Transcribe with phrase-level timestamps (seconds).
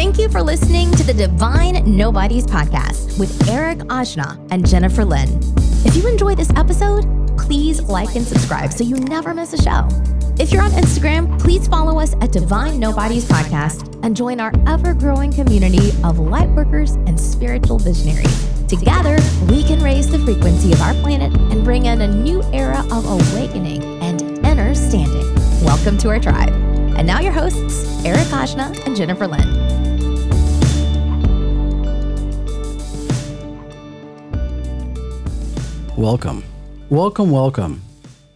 [0.00, 5.28] Thank you for listening to the Divine Nobodies podcast with Eric Ajna and Jennifer Lynn.
[5.84, 7.04] If you enjoy this episode,
[7.36, 9.86] please like and subscribe so you never miss a show.
[10.38, 14.94] If you're on Instagram, please follow us at Divine Nobodies Podcast and join our ever
[14.94, 18.48] growing community of lightworkers and spiritual visionaries.
[18.68, 19.18] Together,
[19.50, 23.04] we can raise the frequency of our planet and bring in a new era of
[23.04, 25.34] awakening and understanding.
[25.62, 26.54] Welcome to our tribe.
[26.96, 29.59] And now, your hosts, Eric Ajna and Jennifer Lynn.
[36.00, 36.44] Welcome.
[36.88, 37.82] Welcome, welcome.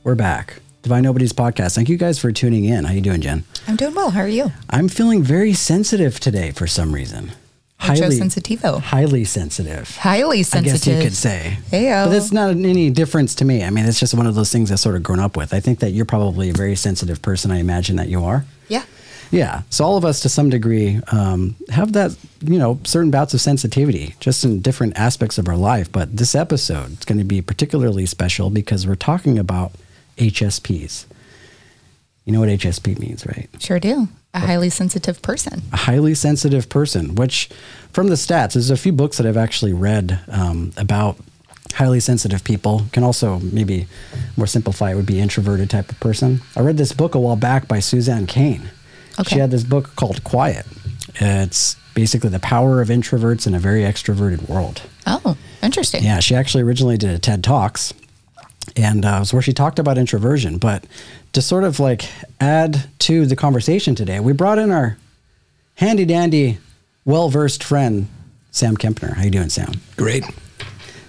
[0.03, 0.61] We're back.
[0.83, 1.75] Divine Nobody's podcast.
[1.75, 2.85] Thank you guys for tuning in.
[2.85, 3.45] How you doing, Jen?
[3.67, 4.11] I'm doing well.
[4.11, 4.53] How are you?
[4.69, 7.33] I'm feeling very sensitive today for some reason.
[7.81, 8.83] Mucho sensitivo.
[8.83, 9.97] Highly sensitive.
[9.97, 10.75] Highly sensitive.
[10.75, 11.57] I guess you could say.
[11.71, 12.05] Heyo.
[12.05, 13.65] But that's not any difference to me.
[13.65, 15.55] I mean, it's just one of those things I've sort of grown up with.
[15.55, 17.51] I think that you're probably a very sensitive person.
[17.51, 18.45] I imagine that you are.
[18.69, 18.85] Yeah.
[19.35, 19.63] Yeah.
[19.69, 23.41] So all of us, to some degree, um, have that, you know, certain bouts of
[23.41, 25.91] sensitivity, just in different aspects of our life.
[25.91, 29.73] But this episode is going to be particularly special because we're talking about
[30.19, 31.07] HSPs.
[32.25, 33.49] You know what HSP means, right?
[33.59, 34.09] Sure do.
[34.35, 35.63] A highly sensitive person.
[35.73, 37.51] A highly sensitive person, which
[37.93, 41.17] from the stats, there's a few books that I've actually read um, about
[41.75, 42.83] highly sensitive people.
[42.93, 43.87] Can also maybe
[44.37, 46.41] more simplify it would be introverted type of person.
[46.57, 48.71] I read this book a while back by Suzanne Cain.
[49.19, 49.35] Okay.
[49.35, 50.67] She had this book called Quiet.
[51.17, 54.83] It's basically the power of introverts in a very extroverted world.
[55.07, 56.03] Oh, interesting.
[56.03, 57.95] Yeah, she actually originally did a TED Talks,
[58.77, 60.59] and uh, it was where she talked about introversion.
[60.59, 60.85] But
[61.33, 62.09] to sort of like
[62.41, 64.97] add to the conversation today, we brought in our
[65.77, 66.59] handy dandy,
[67.05, 68.09] well versed friend
[68.51, 69.15] Sam Kempner.
[69.15, 69.73] How you doing, Sam?
[69.97, 70.25] Great.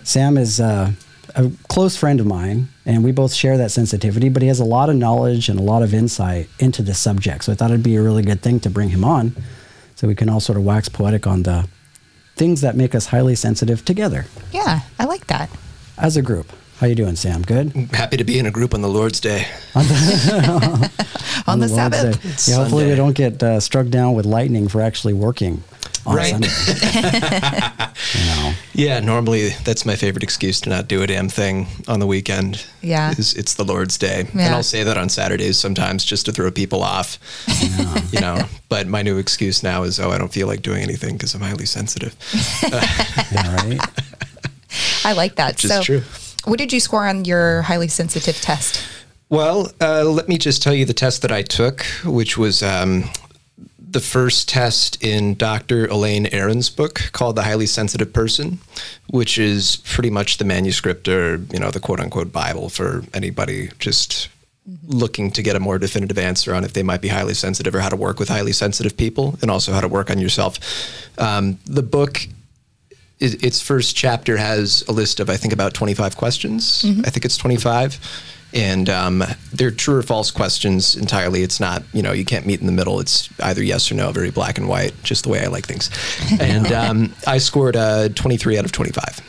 [0.03, 0.91] Sam is uh,
[1.35, 4.29] a close friend of mine, and we both share that sensitivity.
[4.29, 7.43] But he has a lot of knowledge and a lot of insight into this subject.
[7.43, 9.35] So I thought it'd be a really good thing to bring him on,
[9.95, 11.67] so we can all sort of wax poetic on the
[12.35, 15.49] things that make us highly sensitive together Yeah, I like that.
[15.97, 16.51] as a group.
[16.79, 17.41] How you doing, Sam?
[17.43, 17.71] Good.
[17.93, 19.47] Happy to be in a group on the Lord's Day.
[21.47, 22.21] On the Lord's Sabbath.
[22.21, 22.29] Day.
[22.29, 25.63] It's Yeah, hopefully we don't get uh, struck down with lightning for actually working
[26.05, 26.35] Right.
[28.13, 28.53] You know.
[28.73, 32.65] Yeah, normally that's my favorite excuse to not do a damn thing on the weekend.
[32.81, 33.11] Yeah.
[33.17, 36.51] is it's the Lord's Day, and I'll say that on Saturdays sometimes just to throw
[36.51, 37.17] people off.
[38.11, 41.13] You know, but my new excuse now is, oh, I don't feel like doing anything
[41.17, 42.15] because I'm highly sensitive.
[43.31, 43.81] Yeah, right.
[45.03, 45.55] I like that.
[45.55, 46.03] Which so, true.
[46.45, 48.81] what did you score on your highly sensitive test?
[49.29, 53.09] Well, uh, let me just tell you the test that I took, which was um,
[53.95, 55.85] the first test in Dr.
[55.85, 58.59] Elaine Aron's book called The Highly Sensitive Person,
[59.09, 63.69] which is pretty much the manuscript or, you know, the quote unquote Bible for anybody
[63.79, 64.27] just
[64.85, 67.79] looking to get a more definitive answer on if they might be highly sensitive or
[67.79, 70.59] how to work with highly sensitive people and also how to work on yourself.
[71.17, 72.27] Um, the book
[73.21, 76.83] its first chapter has a list of I think about 25 questions.
[77.05, 77.97] I think it's 25.
[78.55, 79.21] And um,
[79.51, 81.43] they're true or false questions entirely.
[81.43, 83.01] It's not, you know, you can't meet in the middle.
[83.01, 85.89] It's either yes or no, very black and white, just the way I like things.
[86.39, 89.21] And um, I scored uh, 23 out of 25.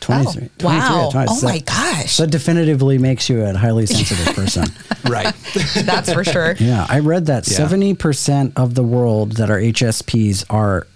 [0.00, 0.50] 23.
[0.60, 1.08] Oh, wow.
[1.10, 2.18] 23, Oh So- my gosh.
[2.18, 4.66] That definitively makes you a highly sensitive person.
[5.10, 5.34] Right.
[5.82, 6.54] That's for sure.
[6.60, 7.56] Yeah, I read that Yeah.
[7.56, 10.86] seventy percent of the world that are HSPs are,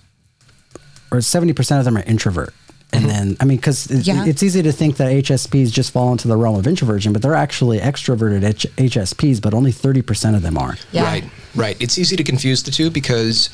[1.11, 2.53] or seventy percent of them are introvert.
[2.93, 3.13] And mm-hmm.
[3.13, 4.25] then, I mean, because Yeah.
[4.25, 7.35] it's easy to think that HSPs just fall into the realm of introversion, but they're
[7.35, 10.77] actually extroverted H- HSPs, but only 30% of them are.
[10.91, 11.05] Yeah.
[11.05, 11.25] Right,
[11.55, 11.77] right.
[11.81, 13.49] It's easy to confuse the two because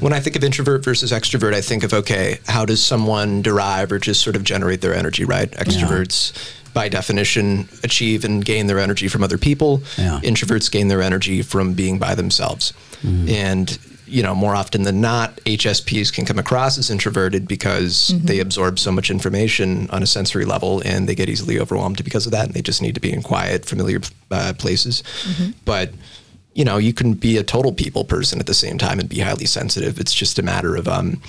[0.00, 3.92] when I think of introvert versus extrovert, I think of okay, how does someone derive
[3.92, 5.50] or just sort of generate their energy, right?
[5.52, 6.32] Extroverts,
[6.74, 9.82] by definition, achieve and gain their energy from other people.
[9.96, 10.20] Yeah.
[10.22, 12.72] Introverts gain their energy from being by themselves.
[13.02, 13.28] Mm-hmm.
[13.28, 13.78] And
[14.12, 18.78] you know, more often than not, HSPs can come across as introverted because they absorb
[18.78, 22.46] so much information on a sensory level and they get easily overwhelmed because of that.
[22.46, 24.00] And they just need to be in quiet, familiar
[24.30, 25.02] uh, places.
[25.64, 25.92] But
[26.54, 29.20] you know, you can be a total people person at the same time and be
[29.20, 29.98] highly sensitive.
[29.98, 31.20] It's just a matter of um,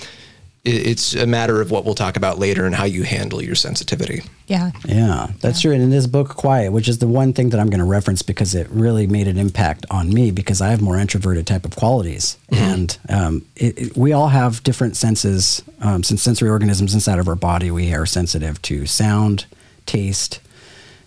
[0.64, 4.22] it's a matter of what we'll talk about later and how you handle your sensitivity.
[4.46, 4.70] Yeah.
[4.86, 5.72] Yeah, that's true.
[5.72, 8.22] And in this book, Quiet, which is the one thing that I'm going to reference
[8.22, 11.76] because it really made an impact on me because I have more introverted type of
[11.76, 12.38] qualities.
[12.50, 15.62] And um, it, it- we all have different senses.
[15.80, 19.44] Um, since sensory organisms inside of our body, we are sensitive to sound,
[19.86, 20.40] taste.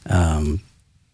[0.07, 0.61] Um,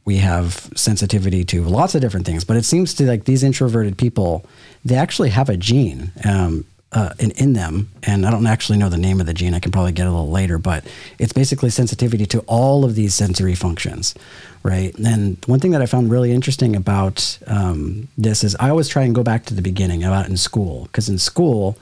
[0.06, 3.98] we have sensitivity to lots of different things, but it seems to like these introverted
[3.98, 4.46] people,
[4.84, 6.12] they actually have a gene.
[6.25, 9.54] Um, uh, in, in them, and I don't actually know the name of the gene.
[9.54, 10.86] I can probably get a little later, but
[11.18, 14.13] it's basically sensitivity to all of these sensory functions,
[14.62, 14.95] right?
[15.00, 19.04] And one thing that I found really interesting about um, this is I always try
[19.04, 21.78] and go back to the beginning about in school, because in school,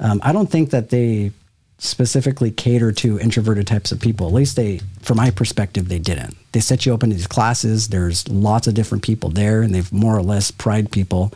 [0.00, 1.32] um, I don't think that they
[1.78, 4.26] specifically cater to introverted types of people.
[4.26, 6.34] At least they, from my perspective, they didn't.
[6.52, 7.88] They set you up into these classes.
[7.88, 11.34] There's lots of different people there, and they've more or less pride people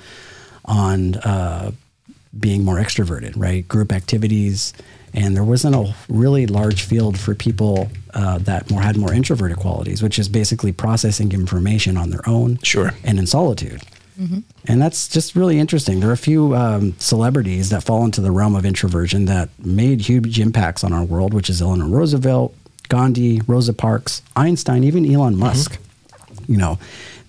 [0.65, 1.73] on uh,
[2.39, 3.67] being more extroverted, right?
[3.67, 4.73] Group activities,
[5.13, 9.57] and there wasn't a really large field for people uh, that more had more introverted
[9.57, 12.93] qualities, which is basically processing information on their own, Sure.
[13.05, 13.83] and in solitude.
[14.67, 16.01] And that's just really interesting.
[16.01, 20.03] There are a few um, celebrities that fall into the realm of introversion that made
[20.03, 22.55] huge impacts on our world, which is Eleanor Roosevelt,
[22.91, 25.79] Gandhi, Rosa Parks, Einstein, even Elon Musk.
[26.47, 26.79] You know,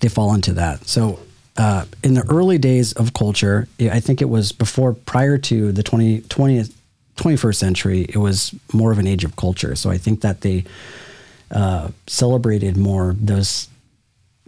[0.01, 0.85] they fall into that.
[0.85, 1.19] So,
[1.61, 5.83] uh, in the early days of culture, I think it was before, prior to the
[5.83, 6.73] 20, 20th,
[7.17, 9.75] 21st century, it was more of an age of culture.
[9.75, 10.63] So, I think that they
[11.51, 13.67] uh, celebrated more those,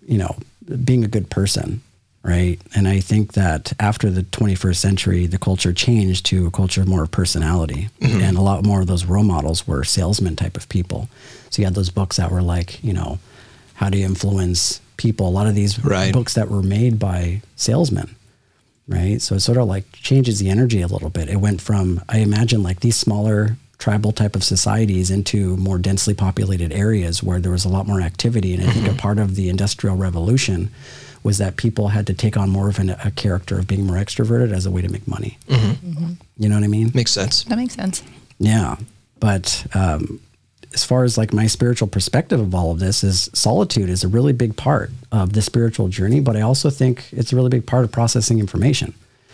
[0.07, 0.35] you know,
[0.83, 1.83] being a good person,
[2.23, 2.59] right?
[2.75, 7.03] And I think that after the 21st century, the culture changed to a culture more
[7.03, 11.09] of personality, and a lot more of those role models were salesman type of people.
[11.51, 13.19] So you had those books that were like, you know,
[13.75, 15.27] how do you influence people?
[15.27, 16.13] A lot of these Right.
[16.13, 18.15] books that were made by salesmen,
[18.87, 19.21] right?
[19.21, 21.29] So it sort of like changes the energy a little bit.
[21.29, 26.13] It went from, I imagine, like these smaller tribal type of societies into more densely
[26.13, 28.53] populated areas where there was a lot more activity.
[28.53, 30.69] And I think a part of the Industrial Revolution
[31.23, 33.95] was that people had to take on more of an, a character of being more
[33.97, 35.37] extroverted as a way to make money.
[36.37, 36.91] You know what I mean?
[36.93, 37.43] Makes sense.
[37.45, 38.03] That makes sense.
[38.39, 38.75] Yeah.
[39.19, 40.19] But um,
[40.73, 44.07] as far as like my spiritual perspective of all of this is solitude is a
[44.07, 47.65] really big part of the spiritual journey, but I also think it's a really big
[47.65, 48.93] part of processing information,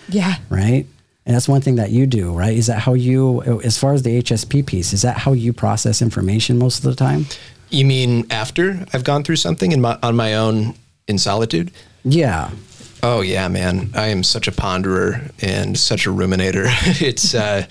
[0.10, 0.36] Yeah.
[0.50, 0.86] right?
[1.26, 2.58] And that's one thing that you do, right?
[2.58, 6.02] Is that how you, as far as the HSP piece, is that how you process
[6.02, 7.28] information most of the time?
[7.70, 10.74] You mean after I've gone through something in my, on my own
[11.08, 11.72] in solitude?
[12.04, 12.50] Yeah.
[13.04, 13.92] Oh yeah, man.
[13.96, 16.66] I am such a ponderer and such a ruminator.
[17.02, 17.66] it's uh,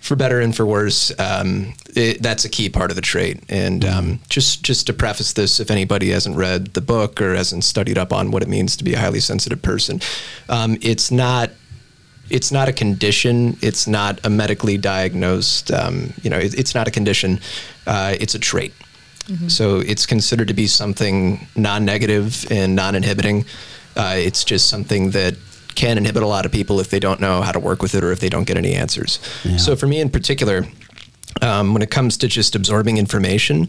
[0.00, 1.12] for better and for worse.
[1.18, 3.42] Um, it, that's a key part of the trait.
[3.48, 7.64] And um, just just to preface this, if anybody hasn't read the book or hasn't
[7.64, 10.00] studied up on what it means to be a highly sensitive person,
[10.48, 11.50] um, it's not
[12.30, 13.56] it's not a condition.
[13.60, 15.72] It's not a medically diagnosed.
[15.72, 17.40] Um, you know, it, it's not a condition.
[17.86, 18.72] Uh, it's a trait.
[19.48, 23.44] So it's considered to be something non-negative and non-inhibiting.
[23.96, 25.36] Uh, it's just something that
[25.74, 28.02] can inhibit a lot of people if they don't know how to work with it
[28.04, 29.18] or if they don't get any answers.
[29.58, 30.66] So for me in particular,
[31.42, 33.68] um, when it comes to just absorbing information,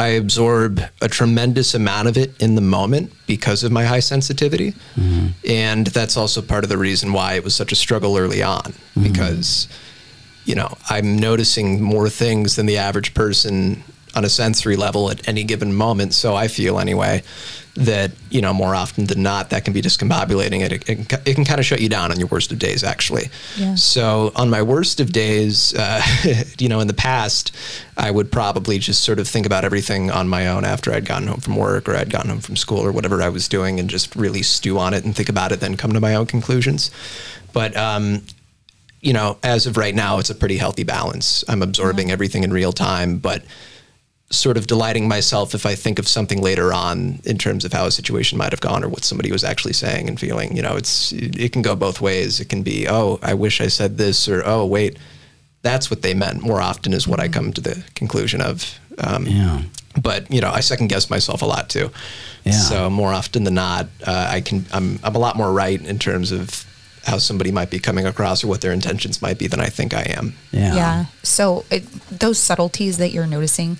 [0.00, 4.74] I absorb a tremendous amount of it in the moment because of my high sensitivity.
[5.48, 8.74] And that's also part of the reason why it was such a struggle early on
[9.02, 9.68] because,
[10.44, 13.82] you know, I'm noticing more things than the average person
[14.14, 16.14] on a sensory level at any given moment.
[16.14, 17.22] So I feel anyway
[17.78, 20.60] that, you know, more often than not, that can be discombobulating.
[20.62, 22.82] It, it, can- it can kind of shut you down on your worst of days,
[22.82, 23.28] actually.
[23.56, 23.76] Yeah.
[23.76, 26.02] So on my worst of days, uh,
[26.58, 27.54] you know, in the past,
[27.96, 31.28] I would probably just sort of think about everything on my own after I'd gotten
[31.28, 33.88] home from work or I'd gotten home from school or whatever I was doing and
[33.88, 36.90] just really stew on it and think about it, then come to my own conclusions.
[37.52, 38.22] But, um,
[39.00, 41.44] you know, as of right now, it's a pretty healthy balance.
[41.48, 43.44] I'm absorbing everything in real time, but
[44.30, 47.86] sort of delighting myself if I think of something later on in terms of how
[47.86, 50.54] a situation might have gone or what somebody was actually saying and feeling.
[50.54, 52.38] You know, it's it can go both ways.
[52.40, 54.98] It can be, oh, I wish I said this, or oh, wait,
[55.62, 56.42] that's what they meant.
[56.42, 58.78] More often is what I come to the conclusion of.
[58.98, 59.62] Um, Yeah.
[60.00, 61.90] But you know, I second guess myself a lot too.
[62.44, 62.52] Yeah.
[62.52, 65.98] So more often than not, uh, I can I'm I'm a lot more right in
[65.98, 66.66] terms of
[67.04, 69.94] how somebody might be coming across or what their intentions might be than I think
[69.94, 70.34] I am.
[70.52, 70.74] Yeah.
[70.74, 71.04] Yeah.
[71.22, 73.78] So it, those subtleties that you're noticing,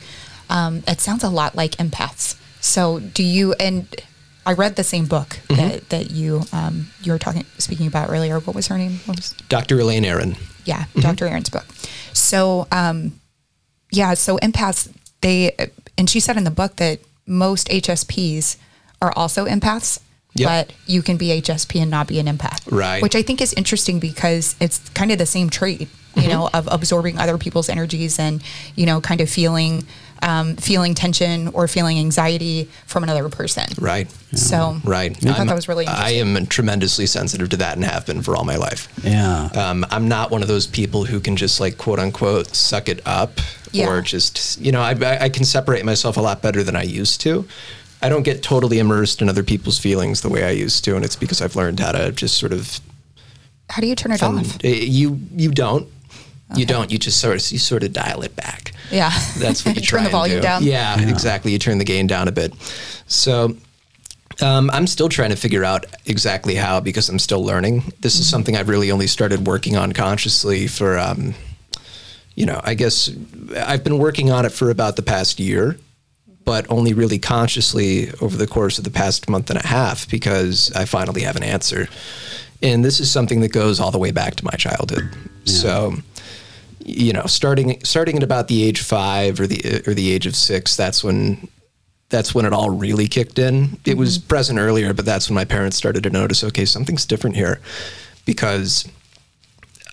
[0.50, 2.36] um, it sounds a lot like empaths.
[2.60, 3.52] So do you?
[3.54, 3.86] And
[4.46, 8.40] I read the same book that, that you um, you were talking speaking about earlier.
[8.40, 9.00] What was her name?
[9.06, 9.78] Was Dr.
[9.80, 10.36] Elaine Aron.
[10.64, 11.26] yeah, Dr.
[11.26, 11.66] Aron's book.
[12.12, 13.20] So, um,
[13.90, 14.90] yeah, so empaths,
[15.20, 15.52] they,
[15.96, 18.56] and she said in the book that most HSPs
[19.00, 20.00] are also empaths,
[20.34, 20.46] Yep.
[20.68, 22.70] but you can be HSP and not be an empath.
[22.70, 23.02] Right.
[23.02, 26.68] Which I think is interesting because it's kind of the same trait, you know, of
[26.70, 28.42] absorbing other people's energies and,
[28.76, 29.84] you know, kind of feeling,
[30.22, 33.64] um, feeling tension or feeling anxiety from another person.
[33.78, 34.10] Right.
[34.34, 35.12] So, Right.
[35.12, 38.22] I thought I'm- that was really I am tremendously sensitive to that and have been
[38.22, 38.88] for all my life.
[39.02, 39.44] Yeah.
[39.54, 43.00] Um, I'm not one of those people who can just like quote unquote suck it
[43.06, 43.40] up
[43.72, 43.88] Yeah.
[43.88, 46.82] or just, you know, I, I I can separate myself a lot better than I
[46.82, 47.46] used to.
[48.02, 50.94] I don't get totally immersed in other people's feelings the way I used to.
[50.96, 52.80] And it's because I've learned how to just sort of,
[53.70, 54.58] How do you turn it fun- off?
[54.64, 55.88] eh, you, you don't,
[56.54, 58.67] you don't, you just sort of, you sort of dial it back.
[58.90, 59.10] Yeah.
[59.38, 60.42] That's what you Turn try the volume do.
[60.42, 60.62] down.
[60.62, 61.52] Yeah, exactly.
[61.52, 62.52] You turn the gain down a bit.
[63.06, 63.56] So
[64.40, 67.92] Um, I'm still trying to figure out exactly how because I'm still learning.
[68.00, 71.34] This is something I've really only started working on consciously for, um,
[72.36, 73.10] you know, I guess
[73.56, 75.76] I've been working on it for about the past year,
[76.44, 80.70] but only really consciously over the course of the past month and a half because
[80.76, 81.88] I finally have an answer.
[82.62, 85.10] And this is something that goes all the way back to my childhood.
[85.46, 85.94] So,
[86.84, 90.36] you know, starting starting at about the age five or the or the age of
[90.36, 91.48] six, that's when
[92.08, 93.78] that's when it all really kicked in.
[93.84, 94.28] It was mm-hmm.
[94.28, 97.60] present earlier, but that's when my parents started to notice, okay, something's different here,
[98.24, 98.88] because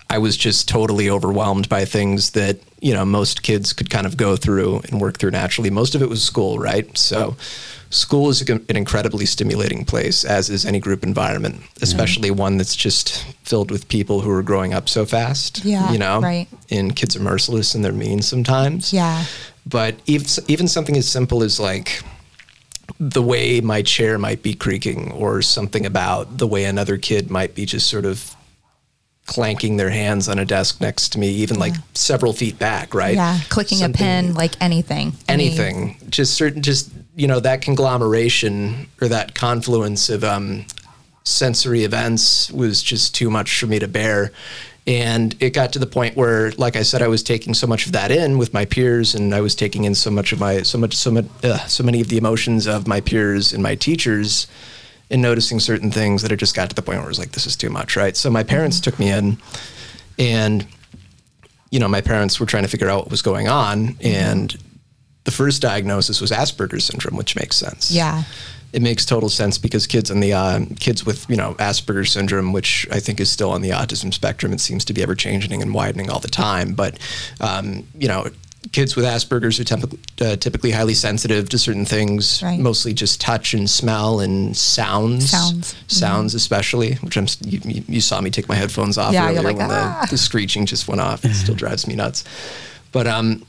[0.08, 4.16] I was just totally overwhelmed by things that you know most kids could kind of
[4.16, 5.70] go through and work through naturally.
[5.70, 6.96] Most of it was school, right?
[6.96, 7.36] So.
[7.90, 13.24] School is an incredibly stimulating place, as is any group environment, especially one that's just
[13.44, 15.64] filled with people who are growing up so fast.
[15.64, 16.48] Yeah, you know, right.
[16.68, 18.92] And kids are merciless and they're mean sometimes.
[18.92, 19.24] Yeah.
[19.64, 22.02] But even even something as simple as like
[22.98, 27.54] the way my chair might be creaking, or something about the way another kid might
[27.54, 28.35] be just sort of
[29.26, 33.14] clanking their hands on a desk next to me, even like several feet back, right?
[33.16, 33.38] Yeah.
[33.48, 35.14] Clicking Something- a pen, like anything.
[35.28, 40.64] Any- anything just certain just you know that conglomeration or that confluence of um,
[41.24, 44.32] sensory events was just too much for me to bear
[44.86, 47.86] and it got to the point where like i said i was taking so much
[47.86, 50.62] of that in with my peers and i was taking in so much of my
[50.62, 53.74] so much so much uh, so many of the emotions of my peers and my
[53.74, 54.46] teachers
[55.10, 57.32] and noticing certain things that it just got to the point where it was like
[57.32, 59.38] this is too much right so my parents took me in
[60.18, 60.66] and
[61.70, 64.56] you know, my parents were trying to figure out what was going on, and
[65.24, 67.90] the first diagnosis was Asperger's syndrome, which makes sense.
[67.90, 68.22] Yeah.
[68.72, 72.52] it makes total sense because kids on the um, kids with you know Asperger's syndrome,
[72.52, 75.62] which I think is still on the autism spectrum, it seems to be ever changing
[75.62, 76.74] and widening all the time.
[76.74, 76.98] But
[77.40, 78.28] um, you know.
[78.72, 82.58] Kids with Asperger's are temp- uh, typically highly sensitive to certain things, Right.
[82.58, 85.30] mostly just touch and smell and sounds.
[85.30, 85.74] Sounds.
[85.84, 86.36] Mm-hmm.
[86.36, 87.26] Especially, which I'm.
[87.42, 90.12] You, you saw me take my headphones off Yeah, earlier you're like, when "Ah." the,
[90.12, 91.24] the screeching just went off.
[91.24, 92.24] It still drives me nuts.
[92.92, 93.44] But um,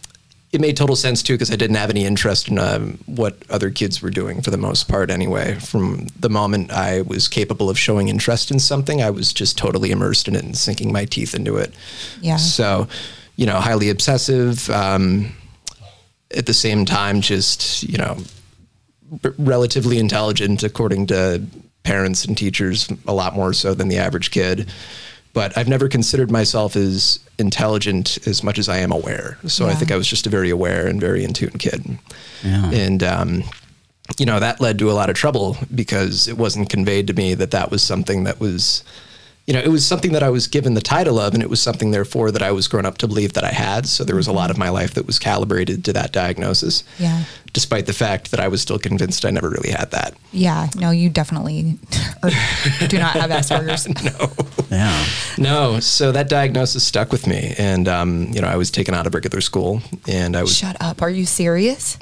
[0.52, 3.70] it made total sense too because I didn't have any interest in um, what other
[3.70, 5.10] kids were doing for the most part.
[5.10, 9.58] Anyway, from the moment I was capable of showing interest in something, I was just
[9.58, 11.74] totally immersed in it and sinking my teeth into it.
[12.22, 12.38] Yeah.
[12.38, 12.88] So,
[13.38, 14.70] you know, highly obsessive.
[14.70, 15.32] Um,
[16.36, 18.17] at the same time, just you know,
[19.24, 21.41] r- relatively intelligent according to
[21.84, 24.70] parents and teachers a lot more so than the average kid
[25.32, 29.74] but i've never considered myself as intelligent as much as i am aware so i
[29.74, 31.98] think i was just a very aware and very in tune kid
[32.44, 32.70] Yeah.
[32.72, 33.44] and um,
[34.17, 37.34] you know that led to a lot of trouble because it wasn't conveyed to me
[37.36, 38.84] that that was something that was
[39.48, 41.62] you know it was something that i was given the title of and it was
[41.62, 44.27] something therefore that i was grown up to believe that i had so there was
[44.27, 47.24] a lot of my life that was calibrated to that diagnosis Yeah.
[47.54, 50.68] despite the fact that i was still convinced i never really had that Yeah.
[50.75, 51.80] No, you definitely
[52.89, 53.88] do not have Asperger's.
[54.04, 54.32] No.
[54.70, 55.06] Yeah.
[55.38, 59.08] no so that diagnosis stuck with me and um, you know i was taken out
[59.08, 61.01] of regular school and i was Shut up.
[61.01, 61.98] Are you serious?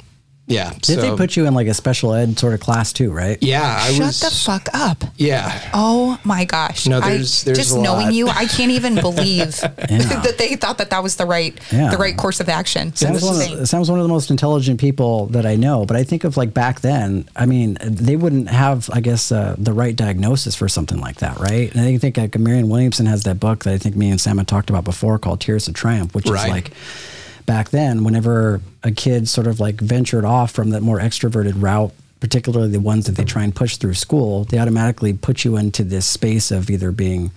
[0.48, 3.36] Yeah Did they put you in like a special ed sort of class too, right?
[3.42, 5.02] yeah i Shut was the fuck up.
[5.16, 6.86] yeah Oh my gosh.
[6.86, 8.14] No, there's- I, there's just a knowing lot.
[8.14, 11.90] you, I can't even believe that they thought that that was the right Yeah.
[11.90, 12.94] the right course of action.
[12.94, 13.58] Sam's one, Insane.
[13.58, 16.36] of, Sam's one of the most intelligent people that I know, but I think of
[16.36, 20.68] like back then, I mean, they wouldn't have, I guess, uh, the right diagnosis for
[20.68, 21.72] something like that, right?
[21.74, 24.38] And I think like Marianne Williamson has that book that I think me and Sam
[24.38, 26.44] had talked about before called Tears of Triumph, which Right.
[26.44, 26.70] is like
[27.46, 31.92] back then, whenever a kid sort of like ventured off from that more extroverted route,
[32.20, 35.84] particularly the ones that they try and push through school, they automatically put you into
[35.84, 37.30] this space of either being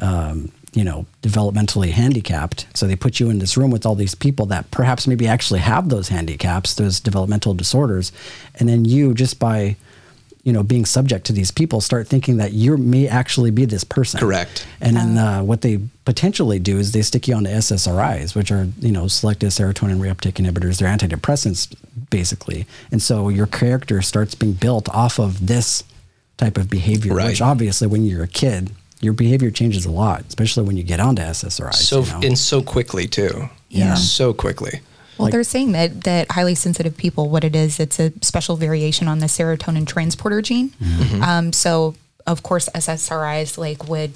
[0.00, 2.66] um, you know, developmentally handicapped.
[2.74, 5.60] So they put you in this room with all these people that perhaps maybe actually
[5.60, 8.12] have those handicaps, those developmental disorders.
[8.56, 9.76] And then you, just by,
[10.48, 13.84] you know, being subject to these people, start thinking that you may actually be this
[13.84, 14.18] person.
[14.18, 14.66] Correct.
[14.80, 18.66] And then uh, what they potentially do is they stick you onto SSRIs, which are,
[18.80, 20.78] you know, selective serotonin reuptake inhibitors.
[20.78, 21.74] They're antidepressants,
[22.08, 22.66] basically.
[22.90, 25.84] And so your character starts being built off of this
[26.38, 27.26] type of behavior, Right.
[27.26, 28.70] which obviously when you're a kid,
[29.02, 31.74] your behavior changes a lot, especially when you get onto SSRIs.
[31.74, 32.20] so you know?
[32.24, 33.50] and so quickly too.
[33.68, 33.96] Yeah.
[33.96, 34.80] so quickly.
[35.18, 39.08] Well, they're saying that that highly sensitive people, what it is, it's a special variation
[39.08, 40.70] on the serotonin transporter gene.
[40.70, 41.22] Mm-hmm.
[41.22, 41.94] Um, so,
[42.26, 44.12] of course, SSRIs like would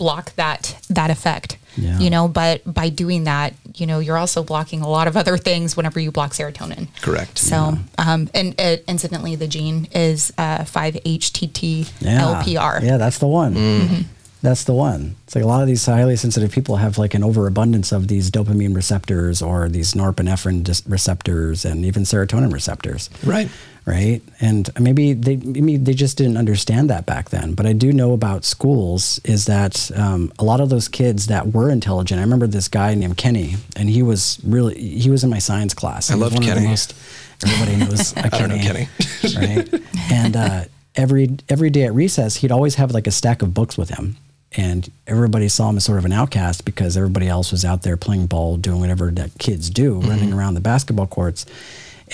[0.00, 1.58] block that that effect.
[1.76, 1.98] Yeah.
[1.98, 5.36] You know, but by doing that, you know, you're also blocking a lot of other
[5.36, 6.88] things whenever you block serotonin.
[7.00, 7.38] Correct.
[7.38, 12.42] So, um, and uh, incidentally, the gene is uh, 5-HTT yeah.
[12.42, 12.82] LPR.
[12.82, 13.54] Yeah, that's the one.
[13.54, 14.04] Mm.
[14.42, 15.16] That's the one.
[15.24, 18.30] It's like a lot of these highly sensitive people have like an overabundance of these
[18.30, 23.10] dopamine receptors or these norepinephrine dis- receptors and even serotonin receptors.
[23.24, 23.48] Right.
[23.86, 24.22] Right.
[24.40, 27.54] And maybe they maybe they just didn't understand that back then.
[27.54, 31.48] But I do know about schools is that um, a lot of those kids that
[31.52, 32.18] were intelligent.
[32.18, 35.74] I remember this guy named Kenny, and he was really he was in my science
[35.74, 36.10] class.
[36.10, 36.66] I He loved one of the Kenny.
[36.68, 36.94] most-
[37.44, 38.88] everybody knows a I don't know Kenny,
[39.22, 39.46] Kenny.
[39.46, 39.82] right?
[40.10, 43.78] And uh, every every day at recess, he'd always have like a stack of books
[43.78, 44.16] with him,
[44.56, 47.96] and everybody saw him as sort of an outcast because everybody else was out there
[47.96, 50.08] playing ball, doing whatever that kids do, Mm-hmm.
[50.10, 51.46] running around the basketball courts,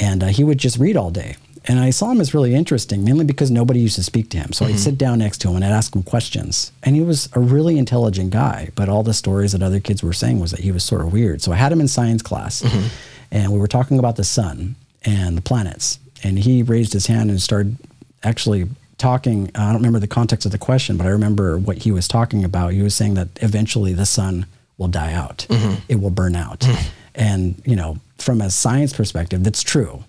[0.00, 1.36] and uh, he would just read all day.
[1.68, 4.52] And I saw him as really interesting, mainly because nobody used to speak to him.
[4.52, 4.74] So Mm-hmm.
[4.74, 6.70] I'd sit down next to him and I'd ask him questions.
[6.84, 10.12] And he was a really intelligent guy, but all the stories that other kids were
[10.12, 11.42] saying was that he was sort of weird.
[11.42, 12.86] So I had him in science class, Mm-hmm.
[13.32, 15.98] and we were talking about the sun and the planets.
[16.22, 17.76] And he raised his hand and started
[18.22, 19.50] actually talking.
[19.54, 22.44] I don't remember the context of the question, but I remember what he was talking
[22.44, 22.72] about.
[22.72, 24.46] He was saying that eventually the sun
[24.78, 25.46] will die out,
[25.88, 26.66] it will burn out.
[27.14, 30.04] And, you know, from a science perspective, that's true.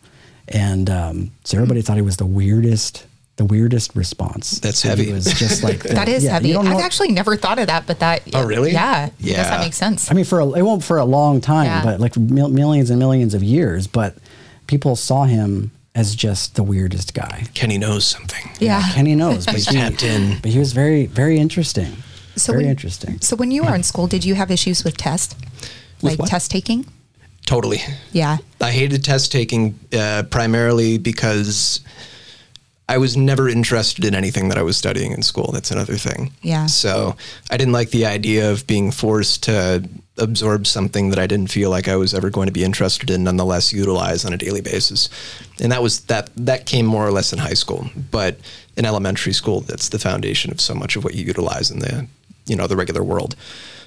[0.49, 3.05] And um, so everybody thought he was the weirdest,
[3.37, 4.59] the weirdest response.
[4.59, 5.05] That's So heavy.
[5.05, 6.53] He was just like the- That is yeah, heavy.
[6.55, 8.23] I've actually never thought of that, but that.
[8.33, 8.71] Oh, really?
[8.73, 9.09] Yeah.
[9.09, 10.11] I guess that makes sense.
[10.11, 11.83] I mean, for a, it won't for a long time, Yeah.
[11.83, 13.87] but like mil- millions and millions of years.
[13.87, 14.17] But
[14.67, 17.43] people saw him as just the weirdest guy.
[17.55, 18.45] Kenny knows something.
[18.59, 18.83] yeah.
[18.93, 20.39] Kenny knows, but He's he, tapped in.
[20.41, 21.91] But he was very, very interesting.
[22.35, 23.19] So very when- interesting.
[23.21, 25.35] So when you were in school, did you have issues with test,
[26.01, 26.29] With like what?
[26.29, 26.85] test taking?
[27.47, 27.79] Totally.
[28.11, 28.37] Yeah.
[28.61, 31.79] I hated test taking uh, primarily because
[32.89, 35.51] I was never interested in anything that I was studying in school.
[35.51, 36.31] That's another thing.
[36.41, 36.67] Yeah.
[36.67, 37.15] So
[37.51, 41.69] I didn't like the idea of being forced to absorb something that I didn't feel
[41.69, 45.09] like I was ever going to be interested in, nonetheless utilize on a daily basis.
[45.61, 46.29] And that was that.
[46.37, 48.37] That came more or less in high school, but
[48.77, 52.07] in elementary school, that's the foundation of so much of what you utilize in the
[52.45, 53.35] you know the regular world.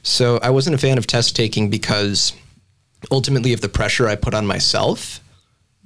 [0.03, 2.33] So I wasn't a fan of test taking because
[3.11, 5.21] ultimately of the pressure I put on myself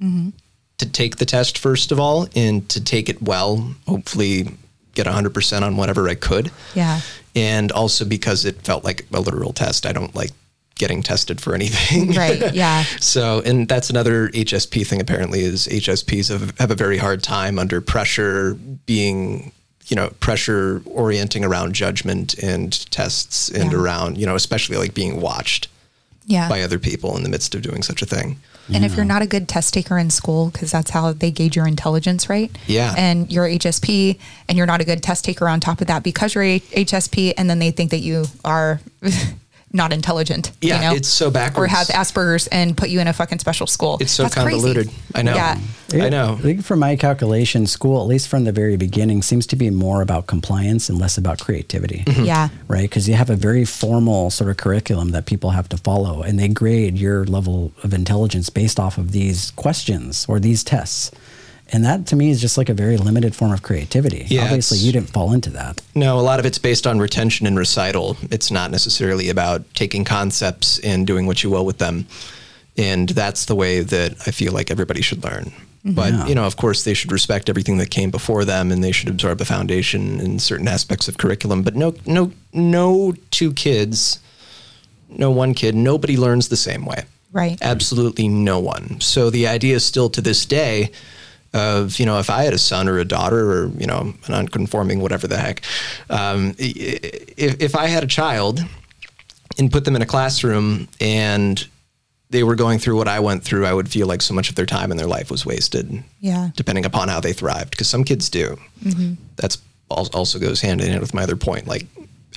[0.01, 0.29] mm-hmm.
[0.77, 4.49] To take the test first of all and to take it well, hopefully
[4.93, 6.51] get 100% on whatever I could.
[6.73, 7.01] Yeah.
[7.35, 9.85] And also because it felt like a literal test.
[9.85, 10.31] I don't like
[10.75, 12.11] getting tested for anything.
[12.13, 12.53] Right.
[12.53, 12.83] Yeah.
[12.99, 17.57] So, and that's another HSP thing apparently is HSPs have, have a very hard time
[17.59, 19.51] under pressure being,
[19.87, 23.77] you know, pressure orienting around judgment and tests and Yeah.
[23.77, 25.67] around, you know, especially like being watched
[26.25, 26.49] Yeah.
[26.49, 28.39] by other people in the midst of doing such a thing.
[28.73, 31.55] And if you're not a good test taker in school, because that's how they gauge
[31.55, 32.49] your intelligence, right?
[32.65, 32.93] Yeah.
[32.97, 34.17] And you're HSP,
[34.49, 37.33] and you're not a good test taker on top of that because you're a- HSP,
[37.37, 38.79] and then they think that you are
[39.75, 40.51] not intelligent.
[40.61, 40.95] Yeah, you know?
[40.95, 41.71] it's so backwards.
[41.71, 43.97] Or have Asperger's and put you in a fucking special school.
[43.99, 44.49] It's so That's crazy.
[44.51, 44.89] convoluted.
[45.13, 45.35] I know.
[45.35, 45.59] Yeah.
[45.93, 46.33] I know.
[46.33, 49.69] I think from my calculation, school, at least from the very beginning, seems to be
[49.69, 52.03] more about compliance and less about creativity.
[52.05, 52.25] Mm-hmm.
[52.25, 52.49] Yeah.
[52.67, 52.89] Right?
[52.89, 56.39] Because you have a very formal sort of curriculum that people have to follow, and
[56.39, 61.11] they grade your level of intelligence based off of these questions or these tests.
[61.73, 64.25] And that to me is just like a very limited form of creativity.
[64.27, 65.81] Yeah, Obviously, you didn't fall into that.
[65.95, 68.17] No, a lot of it's based on retention and recital.
[68.29, 72.05] It's not necessarily about taking concepts and doing what you will with them.
[72.77, 75.45] And that's the way that I feel like everybody should learn.
[75.85, 75.93] Mm-hmm.
[75.93, 76.27] But, Yeah.
[76.27, 79.09] you know, of course, they should respect everything that came before them and they should
[79.09, 81.63] absorb a foundation in certain aspects of curriculum.
[81.63, 84.19] But no, no, no two kids,
[85.09, 87.05] no one kid, nobody learns the same way.
[87.31, 87.57] Right.
[87.61, 88.99] Absolutely no one.
[89.01, 90.91] So the idea is still to this day
[91.55, 94.33] of, you know, if I had a son or a daughter or, you know, an
[94.33, 95.61] unconforming, whatever the heck,
[96.09, 96.99] um, i- i-
[97.37, 98.63] if, if I had a child
[99.57, 101.65] and put them in a classroom and
[102.29, 104.55] they were going through what I went through, I would feel like so much of
[104.55, 106.03] their time in their life was wasted.
[106.19, 106.49] Yeah.
[106.57, 108.57] Depending upon how they thrived, because some kids do.
[109.37, 109.57] That's
[109.89, 111.67] also goes hand in hand with my other point.
[111.67, 111.85] Like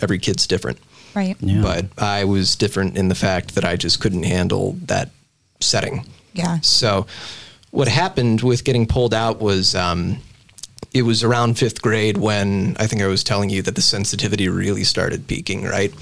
[0.01, 0.79] every kid's different.
[1.15, 1.37] Right.
[1.41, 1.63] Yeah.
[1.63, 5.11] But I was different in the fact that I just couldn't handle that
[5.61, 6.07] setting.
[6.35, 6.61] Yeah.
[6.61, 7.07] So,
[7.71, 10.19] what happened with getting pulled out was um,
[10.95, 14.49] it was around fifth grade when I think I was telling you that the sensitivity
[14.49, 15.93] really started peaking, right?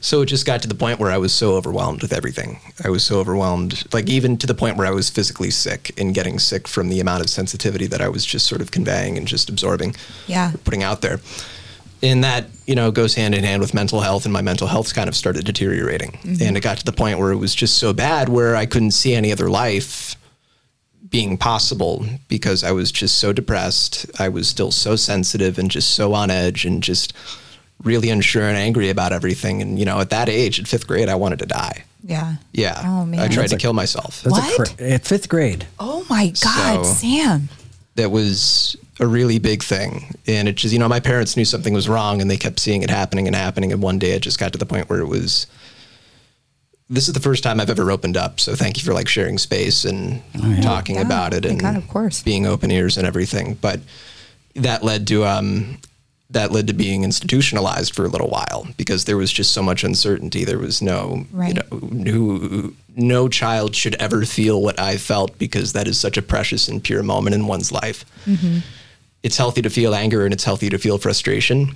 [0.00, 2.58] So, it just got to the point where I was so overwhelmed with everything.
[2.82, 6.14] I was so overwhelmed, like even to the point where I was physically sick and
[6.14, 9.26] getting sick from the amount of sensitivity that I was just sort of conveying and
[9.28, 9.94] just absorbing
[10.26, 10.52] Yeah.
[10.64, 11.20] putting out there.
[12.02, 14.94] And that, you know, goes hand in hand with mental health, and my mental health
[14.94, 16.18] kind of started deteriorating.
[16.40, 18.92] And it got to the point where it was just so bad where I couldn't
[18.92, 20.16] see any other life
[21.10, 24.06] being possible because I was just so depressed.
[24.20, 27.12] I was still so sensitive and just so on edge and just
[27.82, 29.60] really unsure and angry about everything.
[29.62, 31.84] And, you know, at that age, at fifth grade, I wanted to die.
[32.04, 32.34] Yeah.
[32.52, 32.80] Yeah.
[32.84, 33.20] Oh, man.
[33.20, 34.22] I tried That's to a- kill myself.
[34.22, 34.68] That's What?
[34.70, 35.66] A cra- at fifth grade.
[35.78, 37.48] Oh my God, So- Sam.
[37.96, 40.14] that was a really big thing.
[40.26, 42.82] And it just, you know, my parents knew something was wrong and they kept seeing
[42.82, 43.72] it happening and happening.
[43.72, 45.46] And one day it just got to the point where it was,
[46.92, 48.40] this is the first time I've ever opened up.
[48.40, 50.22] So thank you for like sharing space and
[50.62, 51.02] talking Yeah.
[51.02, 52.20] about it Oh, and God, of course.
[52.22, 53.56] being open ears and everything.
[53.60, 53.80] But
[54.56, 55.78] that led to, um,
[56.30, 59.84] that led to being institutionalized for a little while because there was just so much
[59.84, 60.44] uncertainty.
[60.44, 61.56] There was no, Right.
[61.56, 61.78] you know,
[62.10, 66.66] who, no child should ever feel what I felt because that is such a precious
[66.68, 68.04] and pure moment in one's life.
[69.22, 71.74] It's healthy to feel anger and it's healthy to feel frustration,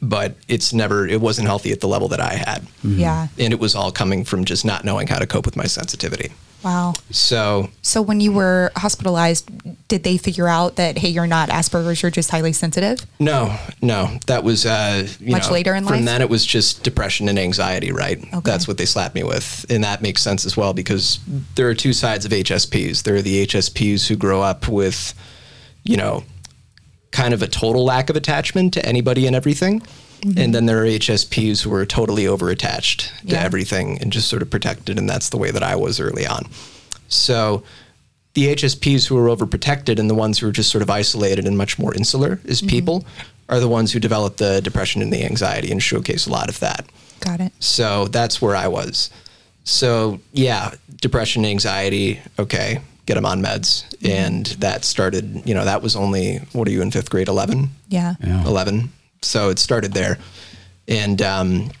[0.00, 2.66] but it's never, it wasn't healthy at the level that I had.
[2.82, 3.28] Yeah.
[3.38, 6.32] And it was all coming from just not knowing how to cope with my sensitivity.
[6.62, 6.92] Wow.
[7.10, 9.48] So So when you were hospitalized,
[9.88, 13.06] did they figure out that hey, you're not Asperger's, you're just highly sensitive?
[13.18, 15.94] No, no, that was uh, you Much know, later in life.
[15.96, 17.92] From then, it was just depression and anxiety.
[17.92, 18.40] Right, Okay.
[18.50, 21.18] that's what they slapped me with, and that makes sense as well because
[21.54, 23.04] there are two sides of HSPs.
[23.04, 25.14] There are the HSPs who grow up with,
[25.84, 26.24] you know,
[27.10, 29.80] kind of a total lack of attachment to anybody and everything.
[30.20, 30.38] Mm-hmm.
[30.38, 33.42] And then there are HSPs who are totally over attached to Yeah.
[33.42, 34.98] everything and just sort of protected.
[34.98, 36.46] And that's the way that I was early on.
[37.08, 37.62] So
[38.34, 41.56] the HSPs who are overprotected and the ones who are just sort of isolated and
[41.56, 42.68] much more insular as mm-hmm.
[42.68, 43.04] people
[43.48, 46.60] are the ones who develop the depression and the anxiety and showcase a lot of
[46.60, 46.86] that.
[47.20, 47.52] Got it.
[47.58, 49.10] So that's where I was.
[49.64, 53.84] So yeah, depression, anxiety, okay, get them on meds.
[54.08, 57.68] And that started, you know, that was only, what are you in fifth grade, 11?
[57.88, 58.14] Yeah.
[58.22, 58.44] Yeah.
[58.46, 58.92] 11.
[59.20, 60.16] So it started there.
[60.86, 61.72] And um,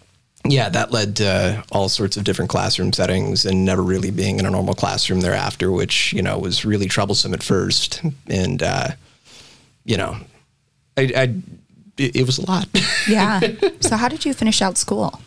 [0.44, 4.46] yeah, that led to all sorts of different classroom settings and never really being in
[4.46, 8.02] a normal classroom thereafter, which, you know, was really troublesome at first.
[8.26, 8.88] And, uh,
[9.84, 10.16] you know,
[10.96, 11.34] I, I
[11.96, 12.68] it, it was a lot.
[13.08, 13.40] Yeah.
[13.80, 15.20] so how did you finish out school?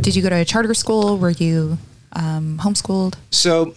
[0.00, 1.16] Did you go to a charter school?
[1.18, 1.78] Were you
[2.12, 3.14] um, homeschooled?
[3.30, 3.74] So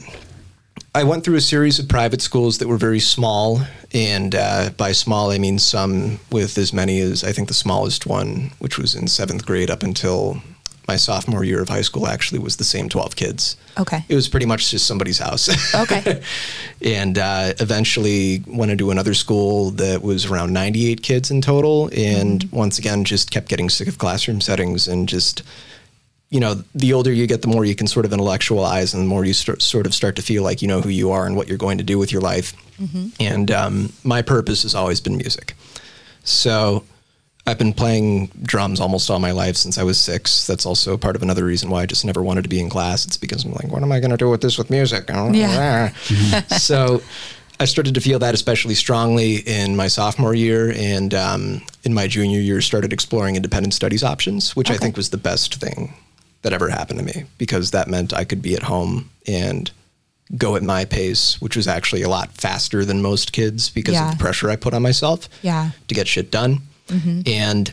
[0.93, 3.61] I went through a series of private schools that were very small.
[3.93, 8.05] And uh, by small, I mean some with as many as I think the smallest
[8.05, 10.41] one, which was in seventh grade up until
[10.87, 13.55] my sophomore year of high school, actually was the same 12 kids.
[13.79, 14.03] Okay.
[14.09, 15.49] It was pretty much just somebody's house.
[15.73, 16.21] Okay.
[16.81, 21.89] and uh, eventually went into another school that was around 98 kids in total.
[21.95, 25.43] And once again, just kept getting sick of classroom settings and just,
[26.31, 29.07] you know, the older you get, the more you can sort of intellectualize and the
[29.07, 31.35] more you start, sort of start to feel like you know who you are and
[31.35, 32.53] what you're going to do with your life.
[33.19, 35.55] And um, my purpose has always been music.
[36.23, 36.85] So
[37.45, 40.47] I've been playing drums almost all my life since I was six.
[40.47, 43.05] That's also part of another reason why I just never wanted to be in class.
[43.05, 45.09] It's because I'm like, what am I going to do with this with music?
[45.33, 45.89] Yeah.
[46.47, 47.01] so
[47.59, 52.07] I started to feel that especially strongly in my sophomore year, and um, in my
[52.07, 55.93] junior year, started exploring independent studies options, which I think was the best thing
[56.41, 59.69] that ever happened to me because that meant I could be at home and
[60.37, 64.11] go at my pace, which was actually a lot faster than most kids because Yeah.
[64.11, 65.71] of the pressure I put on myself Yeah.
[65.87, 66.61] to get shit done.
[67.25, 67.71] And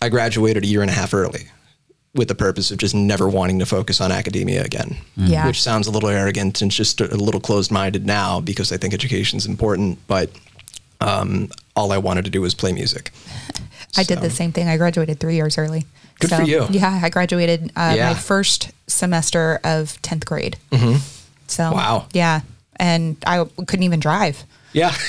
[0.00, 1.48] I graduated a year and a half early
[2.14, 4.96] with the purpose of just never wanting to focus on academia again.
[5.16, 5.46] Yeah.
[5.46, 8.94] Which sounds a little arrogant and just a little closed minded now because I think
[8.94, 10.30] education is important, but
[11.00, 13.10] um, all I wanted to do was play music.
[13.96, 14.68] I did the same thing.
[14.68, 15.84] I graduated three years early.
[16.20, 16.66] Good for you.
[16.70, 18.12] Yeah, I graduated uh, Yeah.
[18.12, 20.56] my first semester of tenth grade.
[21.46, 22.06] So Wow.
[22.12, 22.40] yeah,
[22.76, 24.44] and I couldn't even drive.
[24.72, 24.94] Yeah.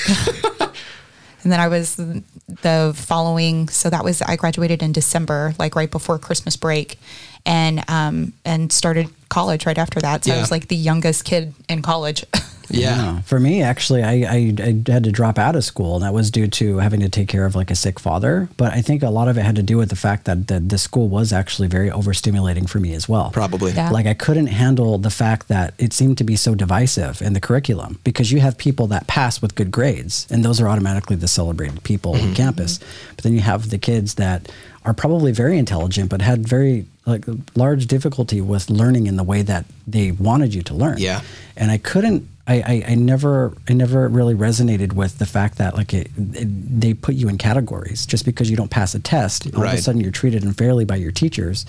[1.42, 3.68] And then I was the following.
[3.68, 6.98] So that was I graduated in December, like right before Christmas break,
[7.44, 10.24] and um and started college right after that.
[10.24, 12.24] So I was like the youngest kid in college.
[12.70, 13.20] yeah.
[13.22, 16.30] For me, actually, I, I, I had to drop out of school, and that was
[16.30, 18.48] due to having to take care of like a sick father.
[18.56, 20.60] But I think a lot of it had to do with the fact that the,
[20.60, 23.30] the school was actually very overstimulating for me as well.
[23.30, 23.72] Probably.
[23.72, 23.90] Yeah.
[23.90, 27.40] Like I couldn't handle the fact that it seemed to be so divisive in the
[27.40, 31.28] curriculum because you have people that pass with good grades, and those are automatically the
[31.28, 32.32] celebrated people on mm-hmm.
[32.34, 32.78] campus.
[33.14, 34.50] But then you have the kids that
[34.84, 37.24] are probably very intelligent, but had very like
[37.54, 41.20] large difficulty with learning in the way that they wanted you to learn Yeah.
[41.56, 42.28] and I couldn't.
[42.48, 46.80] I, I, I never I never really resonated with the fact that like it, it,
[46.80, 49.52] they put you in categories just because you don't pass a test.
[49.54, 51.66] All of a sudden you're treated unfairly by your teachers.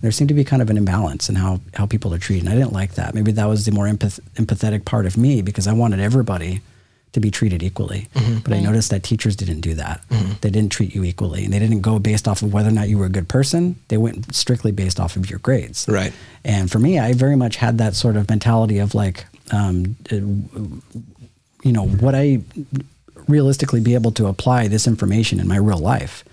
[0.00, 2.44] There seemed to be kind of an imbalance in how how people are treated.
[2.44, 3.14] And I didn't like that.
[3.14, 6.60] Maybe that was the more empath- empathetic part of me because I wanted everybody
[7.12, 8.06] to be treated equally.
[8.14, 8.38] Mm-hmm.
[8.40, 10.06] But I noticed that teachers didn't do that.
[10.10, 10.32] Mm-hmm.
[10.40, 12.88] They didn't treat you equally, and they didn't go based off of whether or not
[12.88, 13.76] you were a good person.
[13.88, 15.86] They went strictly based off of your grades.
[15.88, 16.12] Right.
[16.44, 20.16] And for me, I very much had that sort of mentality of like, um, uh,
[21.64, 22.40] you know, would I
[23.26, 26.24] realistically be able to apply this information in my real life?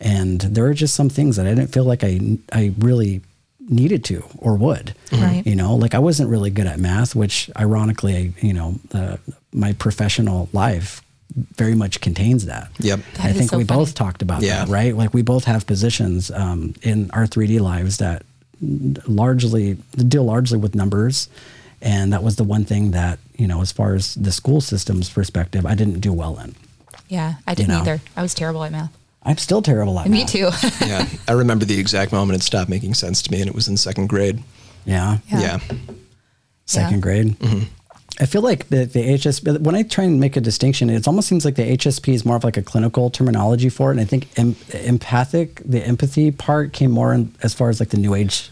[0.00, 3.20] And there are just some things that I didn't feel like I, I really
[3.60, 4.94] needed to or would.
[5.12, 5.42] Right.
[5.46, 9.16] You know, like I wasn't really good at math, which ironically, you know, uh,
[9.52, 11.00] my professional life
[11.54, 12.70] very much contains that.
[12.80, 13.00] Yep.
[13.14, 13.78] That I think so we funny.
[13.78, 14.64] both talked about Yeah.
[14.64, 14.94] that, right?
[14.96, 18.24] Like we both have positions um, in our 3D lives that
[19.06, 21.28] largely deal largely with numbers.
[21.82, 25.10] And that was the one thing that, you know, as far as the school system's
[25.10, 26.54] perspective, I didn't do well in.
[27.08, 27.80] Yeah, I didn't know.
[27.80, 28.00] either.
[28.16, 28.96] I was terrible at math.
[29.24, 30.12] I'm still terrible at math.
[30.12, 30.70] Me math.
[30.80, 30.84] too.
[30.86, 31.06] yeah.
[31.28, 33.76] I remember the exact moment it stopped making sense to me, and it was in
[33.76, 34.42] second grade.
[34.84, 35.18] Yeah.
[35.28, 35.40] Yeah.
[35.40, 35.58] Yeah.
[36.66, 37.00] Second Yeah.
[37.00, 37.38] grade.
[37.40, 37.64] Mm-hmm.
[38.20, 41.26] I feel like the, the HSP, when I try and make a distinction, it almost
[41.28, 43.92] seems like the HSP is more of like a clinical terminology for it.
[43.92, 47.88] And I think em, empathic, the empathy part came more in, as far as like
[47.88, 48.50] the new age,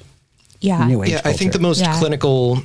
[0.60, 0.84] yeah.
[0.86, 1.96] new age Yeah, I think the most Yeah.
[1.98, 2.62] clinical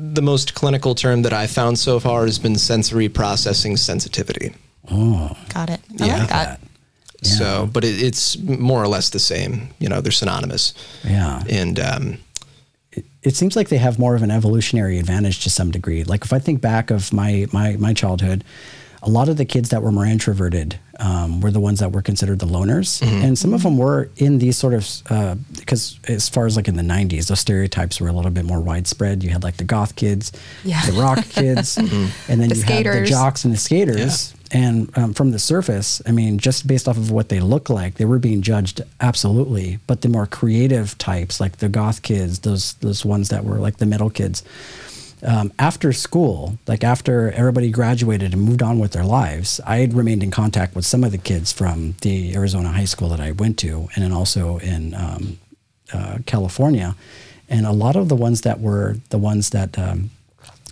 [0.00, 4.54] the most clinical term that I found so far has been sensory processing sensitivity.
[4.90, 5.80] Oh, got it.
[6.00, 6.18] I Yeah.
[6.18, 6.60] like that.
[7.22, 7.30] Yeah.
[7.38, 9.70] So, but it, it's more or less the same.
[9.80, 10.72] You know, they're synonymous.
[11.04, 11.42] Yeah.
[11.50, 12.18] And um,
[13.24, 16.04] it seems like they have more of an evolutionary advantage to some degree.
[16.04, 18.44] Like if I think back of my my my childhood,
[19.02, 22.02] a lot of the kids that were more introverted um, were the ones that were
[22.02, 26.28] considered the loners, and some of them were in these sort of uh, because as
[26.28, 29.22] far as like in the '90s, those stereotypes were a little bit more widespread.
[29.22, 30.32] You had like the goth kids,
[30.64, 30.84] Yeah.
[30.86, 31.86] the rock kids, and
[32.26, 34.34] then The you had the jocks and the skaters.
[34.50, 37.96] And um, from the surface, I mean, just based off of what they look like,
[37.96, 39.78] they were being judged absolutely.
[39.86, 43.76] But the more creative types, like the goth kids, those those ones that were like
[43.76, 44.42] the middle kids,
[45.22, 49.94] um, after school, like after everybody graduated and moved on with their lives, I had
[49.94, 53.32] remained in contact with some of the kids from the Arizona high school that I
[53.32, 55.38] went to, and then also in um,
[55.92, 56.94] uh, California.
[57.48, 60.10] And a lot of the ones that were the ones that um,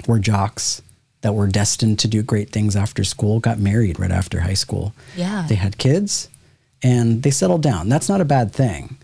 [0.06, 0.82] were jocks
[1.22, 4.94] that were destined to do great things after school got married right after high school.
[5.16, 5.46] Yeah.
[5.48, 6.28] They had kids
[6.82, 7.88] and they settled down.
[7.88, 8.95] That's not a bad thing.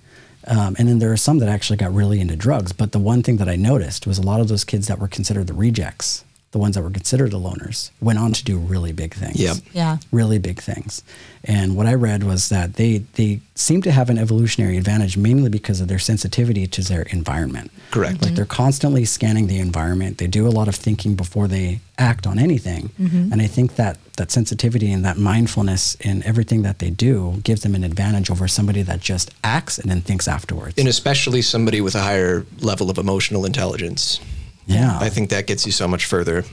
[0.47, 2.73] Um, and then there are some that actually got really into drugs.
[2.73, 5.09] But the one thing that I noticed was a lot of those kids that were
[5.09, 8.93] considered the rejects, the ones that were considered the loners, went on to do really
[8.93, 9.41] big things.
[9.41, 9.57] Yep.
[9.73, 9.97] Yeah.
[10.13, 11.03] Really big things.
[11.45, 15.49] And what I read was that they they seem to have an evolutionary advantage mainly
[15.49, 17.71] because of their sensitivity to their environment.
[17.91, 18.23] Correct.
[18.23, 18.53] Like they're mm-hmm.
[18.53, 20.19] constantly scanning the environment.
[20.19, 22.91] They do a lot of thinking before they act on anything.
[23.01, 23.33] Mm-hmm.
[23.33, 27.63] And I think that that sensitivity and that mindfulness in everything that they do gives
[27.63, 30.75] them an advantage over somebody that just acts and then thinks afterwards.
[30.79, 34.21] and especially somebody with a higher level of emotional intelligence.
[34.67, 34.99] Yeah.
[35.01, 36.45] I think that gets you so much further.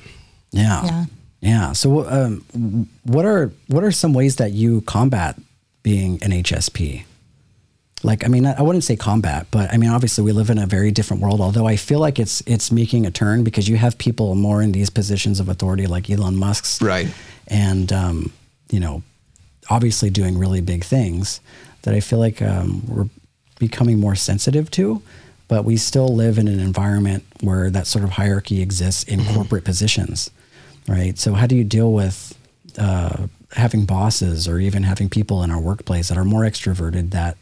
[0.52, 0.84] Yeah.
[0.86, 1.06] Yeah.
[1.41, 1.72] Yeah.
[1.74, 5.38] So, um, what are what are some ways that you combat
[5.84, 7.04] being an HSP?
[8.02, 10.58] Like, I mean, I I wouldn't say combat, but I mean, obviously, we live in
[10.58, 11.39] a very different world.
[11.41, 14.72] Although I feel like it's it's making a turn because you have people more in
[14.72, 17.08] these positions of authority, like Elon Musk's, Right.
[17.48, 18.32] and um,
[18.72, 19.02] you know,
[19.69, 21.41] obviously doing really big things
[21.84, 23.10] that I feel like um, we're
[23.60, 25.02] becoming more sensitive to.
[25.49, 29.65] But we still live in an environment where that sort of hierarchy exists in corporate
[29.65, 30.29] positions,
[30.88, 31.17] right?
[31.17, 32.38] So how do you deal with
[32.77, 37.35] uh, having bosses or even having people in our workplace that are more extroverted that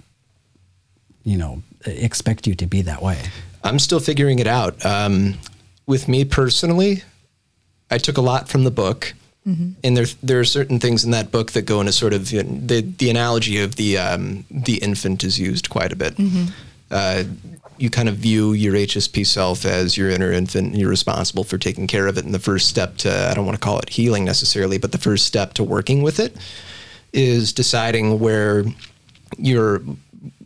[1.24, 3.20] you know expect you to be that way?
[3.64, 4.84] I'm still figuring it out.
[4.86, 5.36] Um,
[5.86, 7.04] with me personally,
[7.92, 9.14] I took a lot from the book,
[9.84, 12.44] and there there are certain things in that book that go into sort of you
[12.44, 16.16] know, the the analogy of the um, the infant is used quite a bit.
[16.92, 17.24] Uh,
[17.78, 21.58] you kind of view your HSP self as your inner infant, and you're responsible for
[21.58, 22.26] taking care of it.
[22.26, 24.98] And the first step to I don't want to call it healing necessarily, but the
[24.98, 26.36] first step to working with it
[27.14, 28.66] is deciding where
[29.38, 29.82] your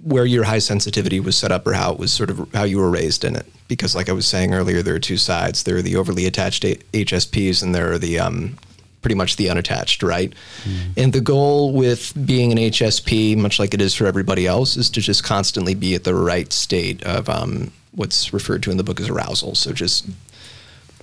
[0.04, 2.78] where your high sensitivity was set up or how it was sort of how you
[2.78, 5.78] were raised in it because like i was saying earlier there are two sides there
[5.78, 8.58] are the overly attached hsps and there are the um,
[9.02, 10.32] pretty much the unattached right
[10.96, 14.90] and the goal with being an hsp much like it is for everybody else is
[14.90, 18.84] to just constantly be at the right state of um, what's referred to in the
[18.84, 20.08] book as arousal so just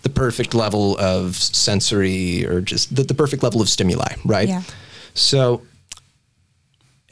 [0.03, 4.63] the perfect level of sensory or just the, the perfect level of stimuli right Yeah.
[5.15, 5.63] so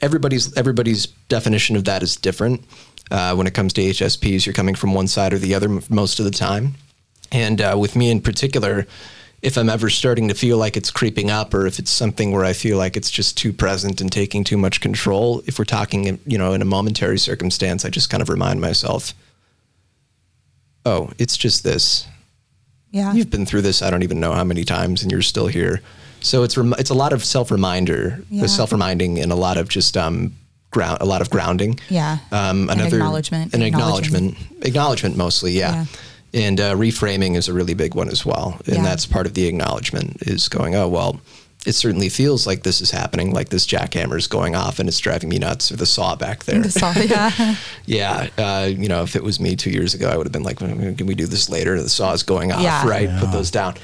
[0.01, 2.63] everybody's everybody's definition of that is different.
[3.09, 5.81] Uh, when it comes to HSPs, you're coming from one side or the other m-
[5.89, 6.75] most of the time.
[7.31, 8.85] And uh, with me in particular,
[9.41, 12.43] if I'm ever starting to feel like it's creeping up, or if it's something where
[12.43, 16.19] I feel like it's just too present and taking too much control, if we're talking,
[16.25, 19.13] you know, in a momentary circumstance, I just kind of remind myself,
[20.85, 22.07] oh, it's just this.
[22.91, 23.13] Yeah.
[23.13, 23.81] You've been through this.
[23.81, 25.81] I don't even know how many times, and you're still here.
[26.21, 28.47] So it's rem- it's a lot of self reminder, Yeah.
[28.47, 30.33] self reminding, and a lot of just um
[30.71, 31.79] ground, a lot of grounding.
[31.89, 32.17] Yeah.
[32.31, 35.85] Um, An another acknowledgement, an acknowledgement, acknowledgement mostly, yeah.
[36.37, 38.83] And uh, reframing is a really big one as well, and Yeah.
[38.83, 41.19] that's part of the acknowledgement is going, oh well,
[41.67, 44.97] it certainly feels like this is happening, like this jackhammer is going off, and it's
[44.99, 46.61] driving me nuts, or the saw back there.
[46.61, 47.55] The saw- yeah.
[47.85, 50.43] Yeah, uh, you know, if it was me two years ago, I would have been
[50.43, 52.85] like, "Can we do this later?" The saw is going off, Yeah.
[52.87, 53.09] right?
[53.19, 53.75] Put those down.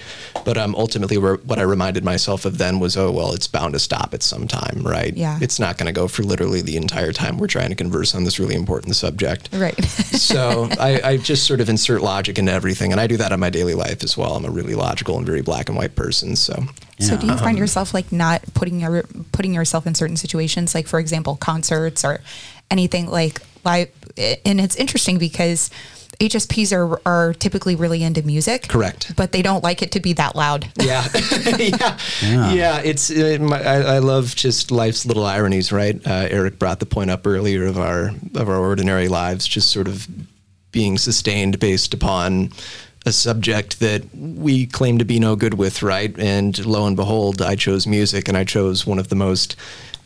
[0.44, 3.74] But um, ultimately, where, what I reminded myself of then was, oh well, it's bound
[3.74, 5.16] to stop at some time, right?
[5.16, 5.40] Yeah.
[5.42, 8.26] It's not going to go for literally the entire time we're trying to converse on
[8.26, 9.50] this really important subject.
[9.54, 9.82] Right.
[9.86, 13.40] so I, I just sort of insert logic into everything, and I do that in
[13.40, 14.36] my daily life as well.
[14.36, 16.36] I'm a really logical and very black and white person.
[16.36, 16.62] So
[17.00, 20.76] So do you Um, find yourself like not putting your putting yourself in certain situations,
[20.76, 22.22] like for example, concerts or
[22.70, 23.90] anything like live?
[24.46, 25.70] And it's interesting because
[26.20, 29.14] HSPs are are typically really into music, Correct.
[29.16, 30.72] But they don't like it to be that loud.
[30.80, 31.08] yeah.
[31.58, 31.98] yeah,
[32.54, 35.96] yeah, It's uh, my, I, I love just life's little ironies, right?
[36.06, 39.88] Uh, Eric brought the point up earlier of our of our ordinary lives, just sort
[39.88, 40.08] of
[40.72, 42.52] being sustained based upon
[43.06, 46.18] a subject that we claim to be no good with, right?
[46.18, 49.56] And lo and behold, I chose music, and I chose one of the most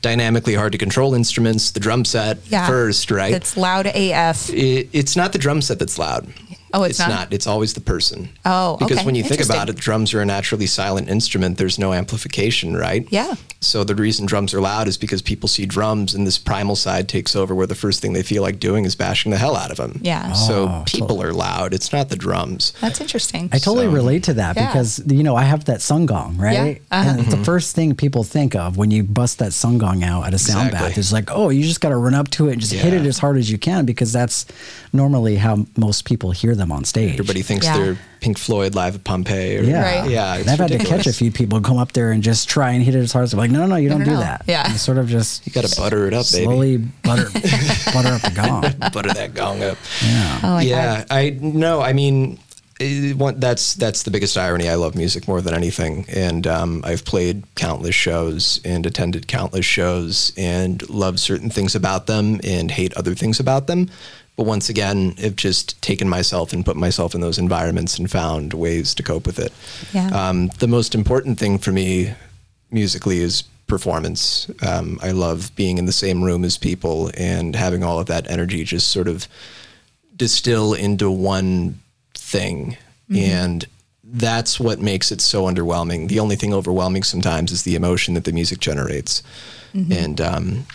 [0.01, 3.33] dynamically hard to control instruments, the drum set, Yeah, first, right?
[3.33, 4.49] It's loud AF.
[4.51, 6.31] it, it's not the drum set that's loud.
[6.73, 7.31] Oh, it's not?
[7.31, 8.29] It's always the person.
[8.45, 9.05] Oh, because okay.
[9.05, 11.57] when you think about it, drums are a naturally silent instrument.
[11.57, 13.07] There's no amplification, right?
[13.09, 13.35] Yeah.
[13.61, 17.07] So the reason drums are loud is because people see drums and this primal side
[17.09, 19.71] takes over, where the first thing they feel like doing is bashing the hell out
[19.71, 19.99] of them.
[20.03, 20.33] Yeah.
[20.33, 21.73] So Oh, people are loud.
[21.73, 22.73] It's not the drums.
[22.81, 23.49] That's interesting.
[23.51, 24.67] I totally So- relate to that Yeah.
[24.67, 26.81] because you know I have that sun gong, right?
[26.91, 27.09] Uh-huh.
[27.09, 30.27] And it's the first thing people think of when you bust that sun gong out
[30.27, 30.89] at a sound Exactly.
[30.89, 32.93] bath is like, oh, you just got to run up to it and just hit
[32.93, 34.45] it as hard as you can because that's
[34.93, 37.13] normally how most people hear them on stage.
[37.13, 37.77] Everybody thinks Yeah.
[37.77, 39.57] they're Pink Floyd live at Pompeii.
[39.57, 40.09] Or, Yeah, Right.
[40.09, 40.35] Yeah.
[40.35, 42.83] and I've had to catch a few people come up there and just try and
[42.83, 44.19] hit it as hard as they're like, no, no, no, you don't no, do no.
[44.19, 44.43] that.
[44.47, 44.71] Yeah.
[44.71, 46.43] you sort of just You got to butter it up, baby.
[46.45, 47.25] slowly butter
[47.93, 48.61] butter up the gong.
[48.93, 49.77] butter that gong up.
[50.03, 50.39] Yeah.
[50.43, 51.07] oh my yeah, God.
[51.11, 52.39] I no, I mean,
[52.79, 54.69] it, one, that's that's the biggest irony.
[54.69, 59.65] I love music more than anything, and um, I've played countless shows and attended countless
[59.65, 63.89] shows and love certain things about them and hate other things about them.
[64.37, 68.53] But once again, I've just taken myself and put myself in those environments and found
[68.53, 69.51] ways to cope with it.
[69.93, 70.09] Yeah.
[70.09, 72.13] Um, the most important thing for me
[72.71, 74.49] musically is performance.
[74.65, 78.29] Um, I love being in the same room as people and having all of that
[78.29, 79.27] energy just sort of
[80.15, 81.79] distill into one
[82.13, 82.77] thing.
[83.17, 83.65] And
[84.03, 86.07] that's what makes it so underwhelming.
[86.09, 89.23] The only thing overwhelming sometimes is the emotion that the music generates.
[89.91, 90.65] And um,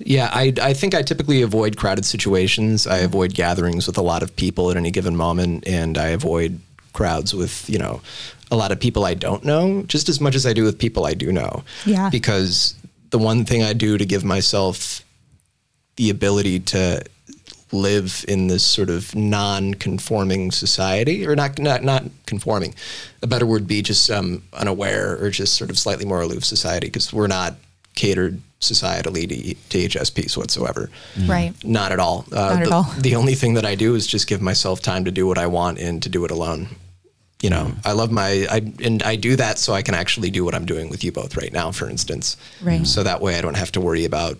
[0.00, 2.86] yeah, I, I think I typically avoid crowded situations.
[2.86, 6.60] I avoid gatherings with a lot of people at any given moment, and I avoid
[6.92, 8.00] crowds with, you know,
[8.50, 11.06] a lot of people I don't know, just as much as I do with people
[11.06, 11.64] I do know.
[11.84, 12.10] Yeah.
[12.10, 12.74] Because
[13.10, 15.02] the one thing I do to give myself
[15.96, 17.02] the ability to
[17.72, 22.74] live in this sort of non-conforming society or not not not conforming
[23.22, 26.44] a better word would be just um, unaware or just sort of slightly more aloof
[26.44, 27.56] society because we're not
[27.94, 30.90] catered societally to, to HSPs whatsoever
[31.26, 31.52] Right.
[31.64, 32.82] not at all uh, Not at the, all.
[32.98, 35.46] the only thing that I do is just give myself time to do what I
[35.46, 36.68] want and to do it alone
[37.40, 40.44] you know I love my I and I do that so I can actually do
[40.44, 42.84] what I'm doing with you both right now for instance Right.
[42.86, 44.38] so that way I don't have to worry about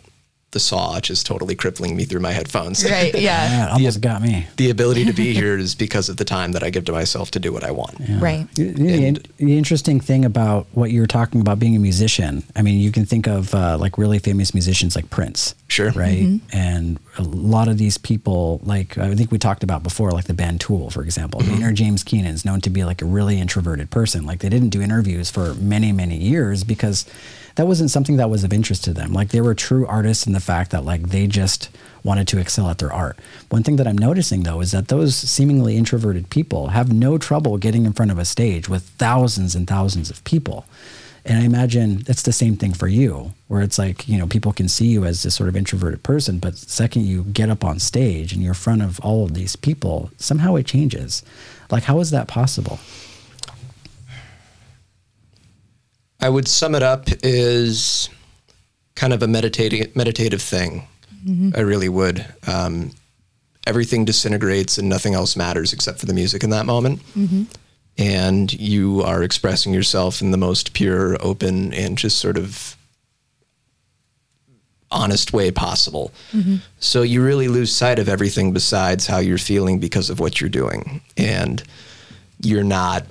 [0.53, 3.15] the saw just totally crippling me through my headphones Right.
[3.19, 3.21] Yeah.
[3.21, 4.47] Yeah, it almost got me.
[4.57, 7.31] the ability to be here is because of the time that I give to myself
[7.33, 7.97] to do what I want.
[8.19, 8.47] Right.
[8.55, 12.63] The, the- the interesting thing about what you were talking about being a musician, I
[12.63, 15.55] mean, you can think of uh, like really famous musicians like Prince.
[15.69, 15.91] Sure.
[15.93, 16.41] Right.
[16.53, 20.35] And a lot of these people, like I think we talked about before, like the
[20.35, 21.41] band Tool, for example.
[21.41, 24.25] Maynard James Keenan is known to be like a really introverted person.
[24.25, 27.05] Like they didn't do interviews for many, many years because
[27.59, 29.13] that wasn't something that was of interest to them.
[29.13, 31.71] Like they were true artists in the fact that like they just
[32.05, 33.19] wanted to excel at their art.
[33.49, 37.59] One thing that I'm noticing though is that those seemingly introverted people have no trouble
[37.59, 40.67] getting in front of a stage with thousands and thousands of people.
[41.25, 44.53] And I imagine it's the same thing for you, where it's like, you know, people
[44.53, 47.81] can see you as this sort of introverted person, but second you get up on
[47.81, 51.25] stage and you're in front of all of these people, somehow it changes.
[51.73, 52.79] Like, how is that possible?
[56.21, 58.09] I would sum it up as
[58.95, 60.89] kind of a meditating meditative thing.
[61.25, 61.51] Mm-hmm.
[61.55, 62.27] I really would.
[62.47, 62.93] Um,
[63.67, 67.01] everything disintegrates and nothing else matters except for the music in that moment.
[67.15, 67.45] Mm-hmm.
[67.99, 72.77] And you are expressing yourself in the most pure, open, and just sort of
[74.91, 76.13] honest way possible.
[76.33, 76.57] Mm-hmm.
[76.79, 80.49] So you really lose sight of everything besides how you're feeling because of what you're
[80.49, 81.03] doing.
[81.17, 81.63] And
[82.41, 83.05] you're not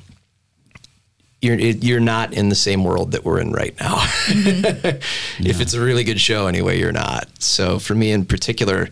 [1.41, 3.97] you're it, you're not in the same world that we're in right now.
[4.27, 5.45] Mm-hmm.
[5.47, 7.29] if it's a really good show anyway, you're not.
[7.39, 8.89] So for me in particular,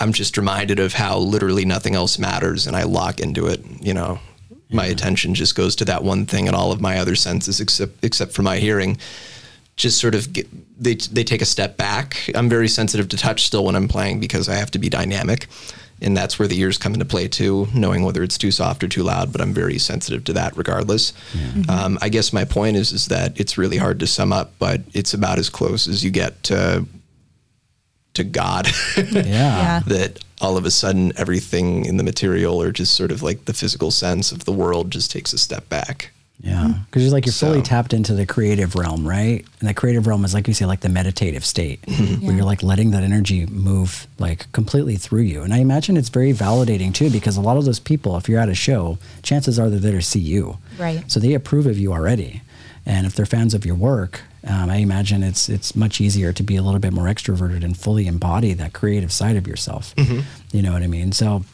[0.00, 3.94] I'm just reminded of how literally nothing else matters and I lock into it, you
[3.94, 4.18] know.
[4.70, 8.04] My attention just goes to that one thing and all of my other senses except
[8.04, 8.98] except for my hearing
[9.76, 10.48] just sort of get,
[10.82, 12.30] they they take a step back.
[12.34, 15.46] I'm very sensitive to touch still when I'm playing because I have to be dynamic,
[16.02, 18.88] and that's where the ears come into play too, knowing whether it's too soft or
[18.88, 19.32] too loud.
[19.32, 21.12] But I'm very sensitive to that, regardless.
[21.68, 24.82] Um, I guess my point is is that it's really hard to sum up, but
[24.92, 26.86] it's about as close as you get to
[28.14, 28.68] to God.
[28.96, 29.22] Yeah.
[29.24, 29.80] Yeah.
[29.86, 33.52] that all of a sudden everything in the material or just sort of like the
[33.54, 36.12] physical sense of the world just takes a step back.
[36.40, 39.44] Yeah, because you're like you're fully So- tapped into the creative realm, right?
[39.60, 42.26] And the creative realm is like you say, like the meditative state, Mm-hmm.
[42.26, 45.42] where you're like letting that energy move like completely through you.
[45.42, 48.38] And I imagine it's very validating too, because a lot of those people, if you're
[48.40, 51.10] at a show, chances are they're there to see you, Right.
[51.10, 52.42] So they approve of you already,
[52.84, 56.42] and if they're fans of your work, um, I imagine it's it's much easier to
[56.42, 59.94] be a little bit more extroverted and fully embody that creative side of yourself.
[60.52, 61.12] You know what I mean?
[61.12, 61.44] So.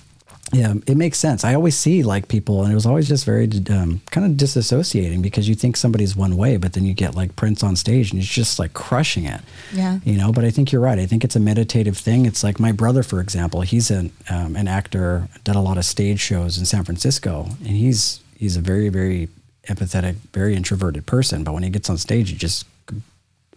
[0.52, 1.44] Yeah, it makes sense.
[1.44, 5.22] I always see like people, and it was always just very um, kind of disassociating
[5.22, 8.20] because you think somebody's one way, but then you get like Prince on stage and
[8.20, 9.40] he's just like crushing it.
[9.72, 10.00] Yeah.
[10.04, 10.98] You know, but I think you're right.
[10.98, 12.26] I think it's a meditative thing.
[12.26, 15.84] It's like my brother, for example, he's an um, an actor, did a lot of
[15.84, 19.28] stage shows in San Francisco, and he's he's a very very
[19.68, 21.44] empathetic, very introverted person.
[21.44, 22.66] But when he gets on stage, he just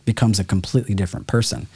[0.06, 1.68] becomes a completely different person.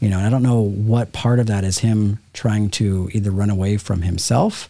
[0.00, 3.30] You know, and I don't know what part of that is him trying to either
[3.30, 4.68] run away from himself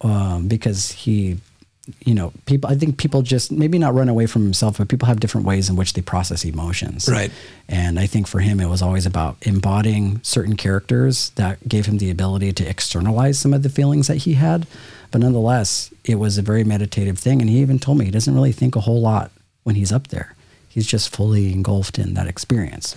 [0.00, 1.38] um, because he,
[2.06, 5.08] you know, people, I think people just maybe not run away from himself, but people
[5.08, 7.08] have different ways in which they process emotions.
[7.10, 7.30] Right.
[7.68, 11.98] And I think for him, it was always about embodying certain characters that gave him
[11.98, 14.66] the ability to externalize some of the feelings that he had.
[15.10, 17.42] But nonetheless, it was a very meditative thing.
[17.42, 19.30] And he even told me he doesn't really think a whole lot
[19.64, 20.34] when he's up there.
[20.66, 22.96] He's just fully engulfed in that experience.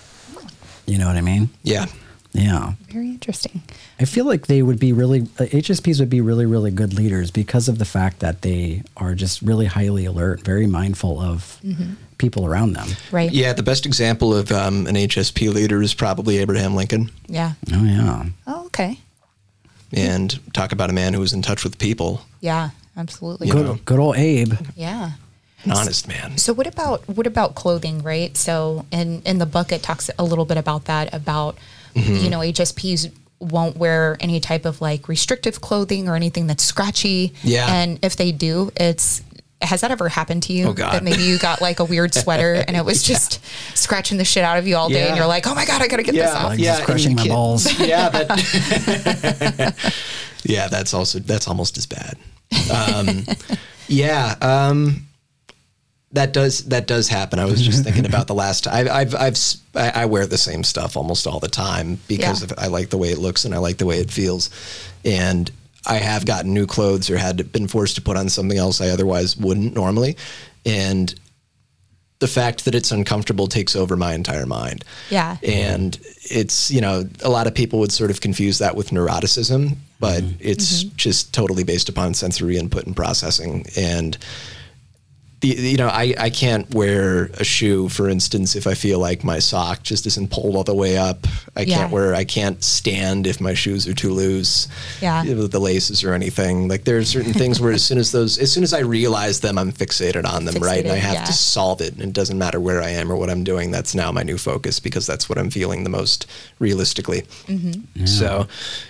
[0.86, 1.50] You know what I mean?
[1.64, 1.86] Yeah.
[2.34, 2.74] Yeah.
[2.92, 3.64] Very interesting.
[4.00, 7.32] I feel like they would be really, uh, HSPs would be really, really good leaders
[7.32, 11.60] because of the fact that they are just really highly alert, very mindful of
[12.18, 12.90] people around them.
[13.12, 13.32] Right.
[13.32, 17.10] Yeah, the best example of um, an HSP leader is probably Abraham Lincoln.
[17.28, 17.54] Yeah.
[17.72, 18.26] Oh, yeah.
[18.48, 19.00] Oh, okay.
[19.94, 22.72] And talk about a man who was in touch with people, Yeah.
[22.98, 23.48] Absolutely.
[23.48, 23.80] You Good, know.
[23.84, 24.54] good old Abe.
[24.76, 25.12] Yeah.
[25.66, 26.38] An honest man.
[26.38, 28.36] So what about what about clothing, right?
[28.38, 31.58] So in in the book it talks a little bit about that about
[31.96, 32.16] Mm-hmm.
[32.26, 33.10] you know HSPs
[33.40, 37.34] won't wear any type of like restrictive clothing or anything that's scratchy.
[37.42, 37.68] Yeah.
[37.74, 39.22] And if they do, it's
[39.62, 40.68] has that ever happened to you?
[40.68, 40.94] Oh, God.
[40.94, 43.40] That maybe you got like a weird sweater and it was just
[43.78, 45.88] scratching the shit out of you all day and you're like, oh my God, I
[45.88, 46.44] gotta get this off.
[46.50, 47.80] Like just crushing my you balls.
[47.80, 49.76] Yeah, that,
[50.44, 52.18] yeah, that's also that's almost as bad.
[52.74, 53.26] Um,
[53.88, 55.05] yeah, um,
[56.16, 57.40] that does that does happen.
[57.40, 58.74] I was just thinking about the last time.
[58.74, 62.42] I've I've, I've s- I, I wear the same stuff almost all the time because
[62.42, 62.52] Yeah.
[62.52, 64.50] of, I like the way it looks and I like the way it feels,
[65.04, 65.52] and
[65.86, 68.90] I have gotten new clothes or had been forced to put on something else I
[68.90, 70.18] otherwise wouldn't normally,
[70.66, 71.14] and
[72.20, 74.86] the fact that it's uncomfortable takes over my entire mind.
[75.10, 75.38] Yeah.
[75.44, 79.76] And it's, you know, a lot of people would sort of confuse that with neuroticism,
[80.00, 80.38] but mm-hmm.
[80.40, 80.96] it's mm-hmm.
[80.96, 83.66] just totally based upon sensory input and processing.
[83.76, 84.22] And, the,
[85.46, 89.40] you know, I, I can't wear a shoe, for instance, if I feel like my
[89.40, 91.28] sock just isn't pulled all the way up.
[91.56, 91.78] I Yeah.
[91.78, 94.68] can't wear, I can't stand if my shoes are too loose.
[95.02, 95.24] Yeah.
[95.24, 96.68] The laces or anything.
[96.68, 99.40] Like there are certain things where as soon as those, as soon as I realize
[99.40, 100.84] them, I'm fixated on them, right?
[100.84, 101.26] And I have yeah.
[101.26, 101.94] to solve it.
[101.94, 103.72] And it doesn't matter where I am or what I'm doing.
[103.72, 106.28] That's now my new focus because that's what I'm feeling the most
[106.60, 107.22] realistically.
[107.48, 108.06] Mm-hmm.
[108.06, 108.48] So,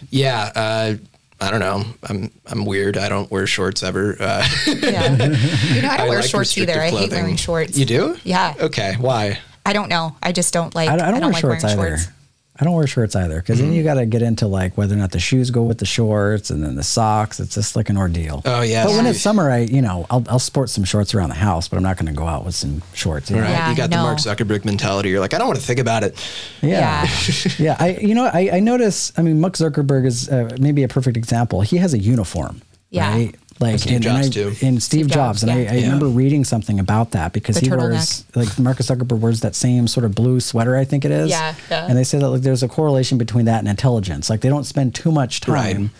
[0.10, 0.96] yeah, uh,
[1.46, 1.84] I don't know.
[2.04, 2.98] I'm I'm weird.
[2.98, 4.18] I don't wear shorts ever.
[4.20, 5.12] Uh, Yeah.
[5.76, 6.74] You know, I don't wear like shorts either.
[6.74, 7.78] restrictive I hate wearing shorts.
[7.78, 8.18] You do?
[8.24, 8.54] Yeah.
[8.60, 8.96] Okay.
[9.00, 9.40] Why?
[9.66, 10.16] I don't know.
[10.22, 11.98] I just don't like I, I don't, wear like shorts wearing either.
[11.98, 12.12] shorts.
[12.58, 13.68] I don't wear shorts either because Mm-hmm.
[13.68, 15.86] then you got to get into like whether or not the shoes go with the
[15.86, 17.40] shorts and then the socks.
[17.42, 18.42] It's just like an ordeal.
[18.46, 18.86] Oh, yeah.
[18.86, 19.12] But when Yeah.
[19.12, 21.84] it's summer, I you know I'll, I'll sport some shorts around the house, but I'm
[21.84, 23.30] not going to go out with some shorts.
[23.30, 23.38] you?
[23.42, 23.50] Right.
[23.50, 23.98] Yeah, you got the.
[23.98, 25.10] Mark Zuckerberg mentality.
[25.10, 26.16] You're like, I don't want to think about it.
[26.62, 27.08] Yeah.
[27.58, 27.76] yeah.
[27.78, 31.18] I, you know, I, I notice, I mean, Mark Zuckerberg is uh, maybe a perfect
[31.18, 31.60] example.
[31.62, 33.10] He has a uniform, Yeah.
[33.12, 33.36] right?
[33.60, 34.54] Like, Steve and, and I, too.
[34.62, 35.42] And Steve, Jobs.
[35.42, 35.72] Jobs, And I, yeah.
[35.72, 35.84] I Yeah.
[35.86, 37.80] remember reading something about that because The he turtleneck.
[37.92, 41.30] wears, like, Marcus Zuckerberg wears that same sort of blue sweater, I think it is.
[41.30, 41.86] Yeah, yeah.
[41.88, 44.30] And they say that, like, there's a correlation between that and intelligence.
[44.30, 45.74] Like, they don't spend too much Right.
[45.74, 45.92] time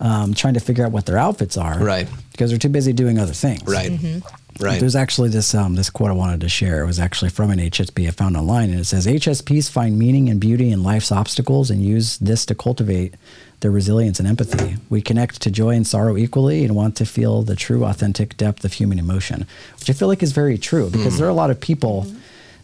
[0.00, 1.76] um, trying to figure out what their outfits are.
[1.82, 2.06] Right.
[2.30, 3.62] Because they're too busy doing other things.
[3.66, 3.90] Right.
[3.90, 4.18] Mm-hmm.
[4.64, 4.78] Right.
[4.78, 6.82] There's actually this um, this quote I wanted to share.
[6.82, 10.28] It was actually from an HSP I found online, and it says HSPs find meaning
[10.28, 13.14] and beauty in life's obstacles and use this to cultivate
[13.60, 14.76] their resilience and empathy.
[14.88, 18.64] We connect to joy and sorrow equally and want to feel the true, authentic depth
[18.64, 19.46] of human emotion,
[19.78, 22.06] which I feel like is very true because there are a lot of people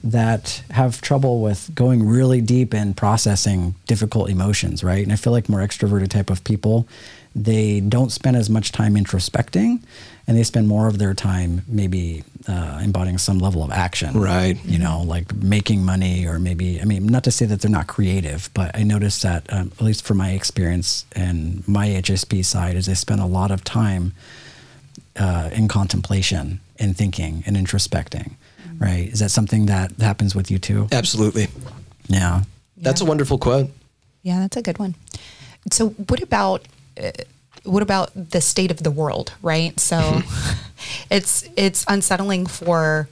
[0.05, 5.03] that have trouble with going really deep and processing difficult emotions, right?
[5.03, 6.86] And I feel like more extroverted type of people,
[7.35, 9.82] they don't spend as much time introspecting
[10.26, 14.18] and they spend more of their time maybe uh, embodying some level of action.
[14.18, 14.62] Right.
[14.64, 17.89] You know, like making money or maybe, I mean, not to say that they're not
[17.89, 22.76] creative, but I noticed that, um, at least from my experience and my HSP side,
[22.76, 24.12] is they spend a lot of time
[25.16, 28.32] uh, in contemplation and thinking and introspecting.
[28.78, 29.09] Right.
[29.09, 30.89] Is that something that happens with you too?
[30.91, 31.49] Absolutely.
[32.09, 32.43] Yeah.
[32.76, 33.70] That's a wonderful quote.
[34.22, 34.95] Yeah, that's a good one.
[35.70, 36.66] So, what about
[37.01, 37.11] Uh,
[37.64, 39.32] what about the state of the world?
[39.42, 39.78] Right.
[39.80, 40.68] So, mm-hmm.
[41.11, 43.09] it's it's unsettling for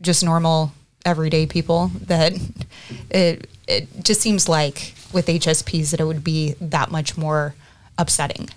[0.00, 0.72] just normal
[1.04, 2.34] everyday people that
[3.10, 7.54] it it just seems like with HSPs that it would be that much more
[7.98, 8.48] upsetting.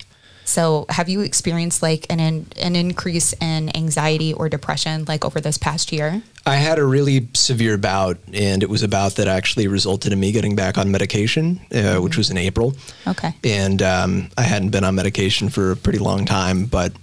[0.50, 5.60] So, have you experienced like an an increase in anxiety or depression like over this
[5.60, 6.24] past year?
[6.44, 10.20] I had a really severe bout, and it was a bout that actually resulted in
[10.20, 12.76] me getting back on medication, uh, which was in April.
[13.06, 13.32] Okay.
[13.44, 16.94] And um, I hadn't been on medication for a pretty long time, but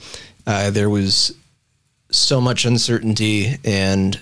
[0.45, 1.33] uh, there was
[2.11, 4.21] so much uncertainty and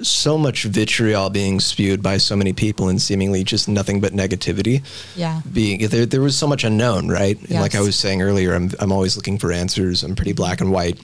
[0.00, 4.84] so much vitriol being spewed by so many people and seemingly just nothing but negativity.
[5.16, 5.40] Yeah.
[5.52, 7.38] Being there, there was so much unknown, right?
[7.50, 10.04] And like I was saying earlier, I'm, I'm always looking for answers.
[10.04, 11.00] I'm pretty black and white.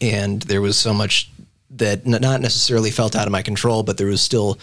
[0.00, 1.30] And there was so much
[1.72, 4.58] that n- not necessarily felt out of my control, but there was still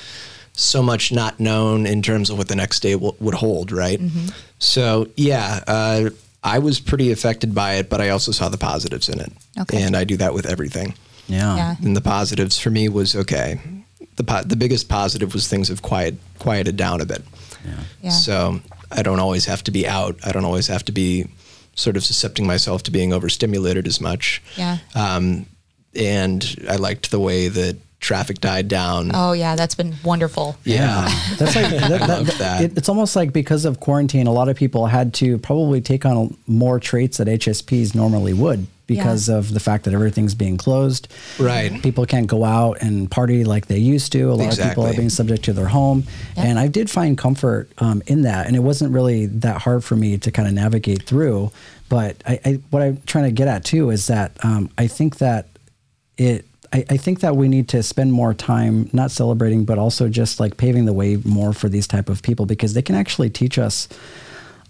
[0.53, 3.99] so much not known in terms of what the next day w- would hold, right?
[3.99, 4.27] Mm-hmm.
[4.59, 6.09] So, yeah, uh,
[6.43, 9.31] I was pretty affected by it, but I also saw the positives in it.
[9.59, 9.81] Okay.
[9.81, 10.95] And I do that with everything.
[11.31, 11.55] Yeah.
[11.55, 11.75] Yeah.
[11.83, 13.59] And the positives for me was okay.
[14.17, 17.23] The po- the biggest positive was things have quiet quieted down a bit.
[18.01, 18.09] Yeah.
[18.11, 18.59] So
[18.91, 20.17] I don't always have to be out.
[20.25, 21.27] I don't always have to be
[21.75, 24.41] sort of suscepting myself to being overstimulated as much.
[24.57, 24.77] Yeah.
[24.95, 25.45] Um,
[25.95, 29.11] and I liked the way that traffic died down.
[29.13, 30.57] Oh yeah, that's been wonderful.
[30.65, 31.07] Yeah.
[31.37, 32.61] That's like that, that- love that- that.
[32.63, 36.05] it- it's almost like because of quarantine, a lot of people had to probably take
[36.05, 41.07] on more traits that HSPs normally would because of the fact that everything's being closed.
[41.39, 41.81] Right.
[41.81, 44.23] People can't go out and party like they used to.
[44.31, 46.03] A lot of people are being subject to their home,
[46.35, 48.47] and I did find comfort um, in that.
[48.47, 51.51] And it wasn't really that hard for me to kind of navigate through.
[51.87, 55.19] But I, I, what I'm trying to get at too is that um, I think
[55.19, 55.47] that
[56.17, 60.09] it I, I think that we need to spend more time not celebrating but also
[60.09, 63.29] just like paving the way more for these type of people because they can actually
[63.29, 63.87] teach us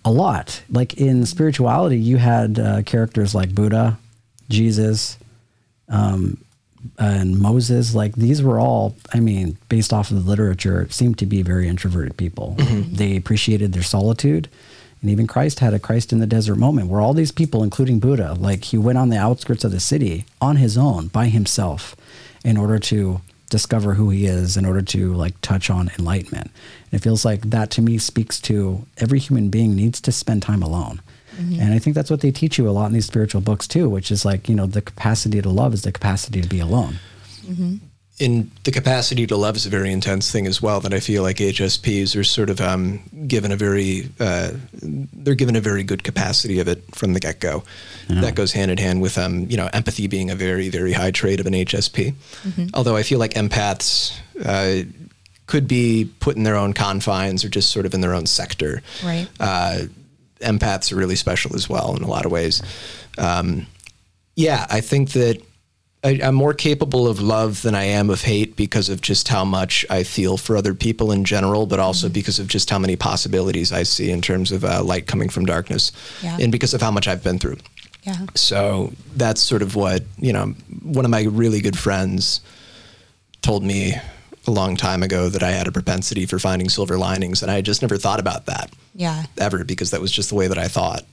[0.03, 0.63] a lot.
[0.69, 3.97] Like in spirituality you had uh, characters like buddha
[4.49, 5.17] jesus
[5.89, 6.43] um,
[6.97, 7.93] and moses.
[7.93, 11.67] Like these were all i mean based off of the literature seemed to be very
[11.67, 12.55] introverted people.
[12.57, 14.49] They appreciated their solitude
[15.01, 17.99] and even Christ had a Christ in the desert moment where all these people, including
[17.99, 21.95] Buddha, like he went on the outskirts of the city on his own by himself
[22.43, 26.51] in order to discover who he is, in order to like touch on enlightenment.
[26.91, 30.43] And it feels like that to me speaks to every human being needs to spend
[30.43, 31.01] time alone.
[31.35, 31.61] Mm-hmm.
[31.61, 33.89] And I think that's what they teach you a lot in these spiritual books too,
[33.89, 36.99] which is like, you know, the capacity to love is the capacity to be alone.
[37.43, 37.77] Mm-hmm.
[38.19, 40.79] And the capacity to love is a very intense thing as well.
[40.79, 45.55] That I feel like HSPs are sort of um, given a very uh, they're given
[45.55, 47.63] a very good capacity of it from the get go.
[48.09, 51.11] That goes hand in hand with um, you know empathy being a very very high
[51.11, 52.13] trait of an HSP.
[52.73, 54.13] Although I feel like empaths
[54.45, 54.83] uh,
[55.47, 58.81] could be put in their own confines or just sort of in their own sector.
[59.03, 59.27] Right.
[59.39, 59.83] Uh,
[60.39, 62.61] empaths are really special as well in a lot of ways.
[63.17, 63.67] Um,
[64.35, 65.41] yeah, I think that
[66.03, 69.45] I, I'm more capable of love than I am of hate because of just how
[69.45, 72.13] much I feel for other people in general, but also Mm-hmm.
[72.13, 75.45] because of just how many possibilities I see in terms of uh, light coming from
[75.45, 75.91] darkness,
[76.23, 76.37] Yeah.
[76.41, 77.57] and because of how much I've been through.
[78.03, 78.25] Yeah.
[78.33, 80.55] So that's sort of what you know.
[80.81, 82.41] One of my really good friends
[83.43, 83.93] told me
[84.47, 87.61] a long time ago that I had a propensity for finding silver linings, and I
[87.61, 89.25] just never thought about that Yeah.
[89.37, 91.03] ever because that was just the way that I thought.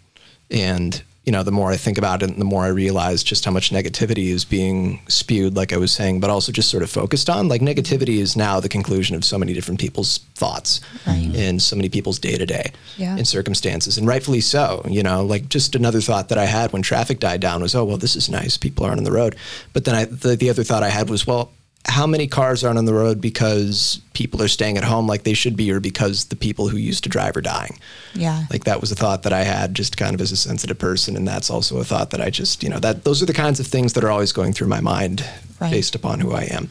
[0.51, 3.44] And you know, the more I think about it, and the more I realize just
[3.44, 6.88] how much negativity is being spewed, like I was saying, but also just sort of
[6.88, 7.48] focused on.
[7.48, 11.30] Like negativity is now the conclusion of so many different people's thoughts Right.
[11.36, 12.72] and so many people's day to day
[13.18, 14.82] and circumstances, and rightfully so.
[14.88, 17.84] You know, like just another thought that I had when traffic died down was, oh
[17.84, 19.36] well, this is nice, people aren't on the road.
[19.74, 21.52] But then I, the, the other thought I had was, well,
[21.89, 25.32] how many cars aren't on the road because people are staying at home like they
[25.34, 27.78] should be, or because the people who used to drive are dying?
[28.14, 28.45] Yeah.
[28.51, 31.16] like that was a thought that I had just kind of as a sensitive person,
[31.16, 33.59] and that's also a thought that I just you know that those are the kinds
[33.59, 35.24] of things that are always going through my mind
[35.61, 35.72] Right.
[35.72, 36.68] based upon who I am,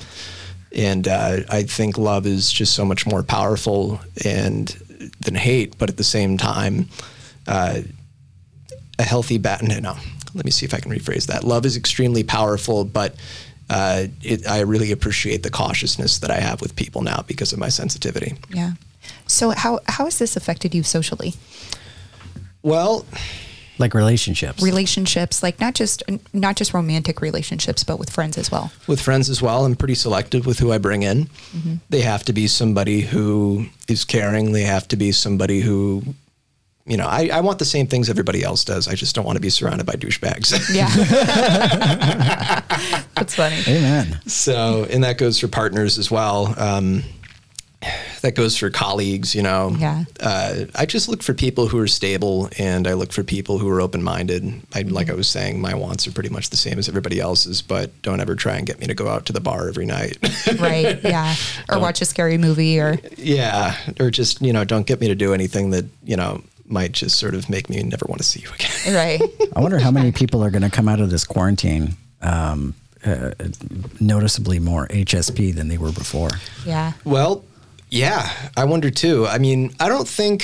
[0.73, 4.69] and uh, I think love is just so much more powerful and
[5.19, 6.87] than hate, but at the same time,
[7.47, 7.81] uh,
[8.99, 9.61] a healthy bat.
[9.61, 9.95] No, no,
[10.33, 11.43] let me see if I can rephrase that.
[11.43, 13.15] Love is extremely powerful, but.
[13.69, 17.59] Uh, it, I really appreciate the cautiousness that I have with people now because of
[17.59, 18.35] my sensitivity.
[18.49, 18.71] Yeah.
[19.25, 21.33] So how how has this affected you socially?
[22.63, 23.05] Well,
[23.79, 24.63] like relationships.
[24.63, 26.03] relationships, like not just
[26.33, 28.71] not just romantic relationships, but with friends as well.
[28.87, 29.65] with friends as well.
[29.65, 31.25] I'm pretty selective with who I bring in.
[31.25, 31.75] Mm-hmm.
[31.89, 34.51] They have to be somebody who is caring.
[34.51, 36.03] They have to be somebody who,
[36.85, 38.87] you know, I, I want the same things everybody else does.
[38.87, 40.51] I just don't want to be surrounded by douchebags.
[40.73, 40.89] Yeah,
[43.17, 43.57] that's funny.
[43.67, 44.19] Amen.
[44.27, 46.53] so, and that goes for partners as well.
[46.57, 47.03] Um,
[48.21, 49.75] that goes for colleagues, you know.
[49.77, 50.05] Yeah.
[50.19, 53.69] Uh, I just look for people who are stable and I look for people who
[53.69, 54.61] are open minded.
[54.73, 57.61] I, like I was saying, my wants are pretty much the same as everybody else's,
[57.61, 60.17] but don't ever try and get me to go out to the bar every night.
[60.59, 60.99] Right?
[61.03, 61.35] Yeah,
[61.69, 65.15] or watch a scary movie, or Yeah, or just you know, don't get me to
[65.15, 68.39] do anything that you know might just sort of make me never want to see
[68.39, 68.95] you again.
[68.95, 69.21] right?
[69.55, 72.73] I wonder how many people are going to come out of this quarantine um,
[73.07, 73.31] uh,
[73.99, 76.29] noticeably more HSP than they were before.
[76.65, 77.43] Yeah, Well,
[77.89, 79.25] yeah, I wonder too.
[79.27, 80.43] I mean, I don't think.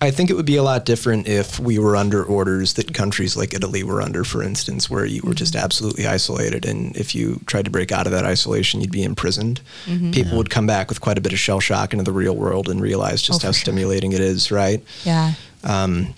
[0.00, 3.36] I think it would be a lot different if we were under orders that countries
[3.38, 5.64] like Italy were under, for instance, where you were just mm-hmm.
[5.64, 6.66] absolutely isolated.
[6.66, 9.62] And if you tried to break out of that isolation, you'd be imprisoned.
[9.86, 10.10] Mm-hmm.
[10.10, 12.68] People would come back with quite a bit of shell shock into the real world
[12.68, 13.62] and realize just Oh, how for sure.
[13.62, 14.82] stimulating it is, right?
[15.04, 16.12] yeah, um,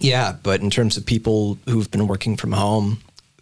[0.00, 2.98] Yeah, but in terms of people who've been working from home,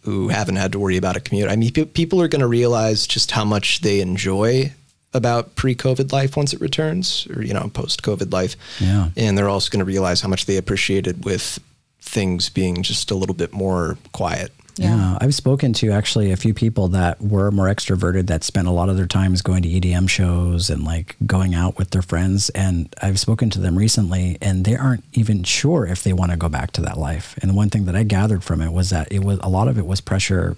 [0.07, 2.47] who haven't had to worry about a commute, I mean, pe- people are going to
[2.47, 4.71] realize just how much they enjoy
[5.13, 8.55] about pre-COVID life once it returns, or you know, post-COVID life.
[8.79, 9.09] Yeah.
[9.17, 11.59] and they're also going to realize how much they appreciated with
[11.99, 14.53] things being just a little bit more quiet.
[14.79, 14.95] Yeah.
[14.95, 15.17] Yeah.
[15.19, 18.89] I've spoken to actually a few people that were more extroverted that spent a lot
[18.89, 22.49] of their times going to EDM shows and like going out with their friends.
[22.49, 26.37] And I've spoken to them recently and they aren't even sure if they want to
[26.37, 27.37] go back to that life.
[27.41, 29.67] And the one thing that I gathered from it was that it was a lot
[29.67, 30.57] of it was pressure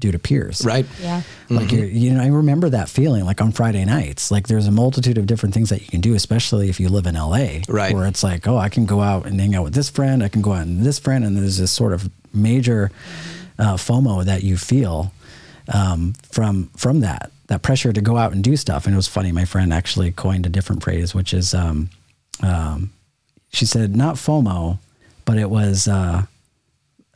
[0.00, 0.64] due to peers.
[0.64, 0.86] Right.
[1.00, 1.76] yeah, Like mm-hmm.
[1.76, 4.30] you you know, I remember that feeling like on Friday nights.
[4.30, 7.06] Like there's a multitude of different things that you can do, especially if you live
[7.06, 7.60] in LA.
[7.68, 7.94] Right.
[7.94, 10.28] Where it's like, oh, I can go out and hang out with this friend, I
[10.28, 12.90] can go out and this friend, and there's this sort of major
[13.60, 15.12] uh, FOMO that you feel
[15.72, 18.86] um, from from that that pressure to go out and do stuff.
[18.86, 19.32] And it was funny.
[19.32, 21.90] My friend actually coined a different phrase, which is, um,
[22.44, 22.92] um,
[23.52, 24.78] she said not FOMO,
[25.24, 25.86] but it was.
[25.88, 26.26] Uh,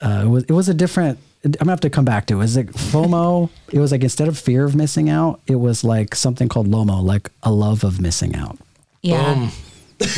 [0.02, 1.18] uh, it was it was a different.
[1.44, 2.34] I'm gonna have to come back to.
[2.34, 2.38] it.
[2.38, 3.48] Was it FOMO?
[3.72, 7.02] it was like instead of fear of missing out, it was like something called LOMO,
[7.02, 8.58] like a love of missing out.
[9.02, 9.50] yeah.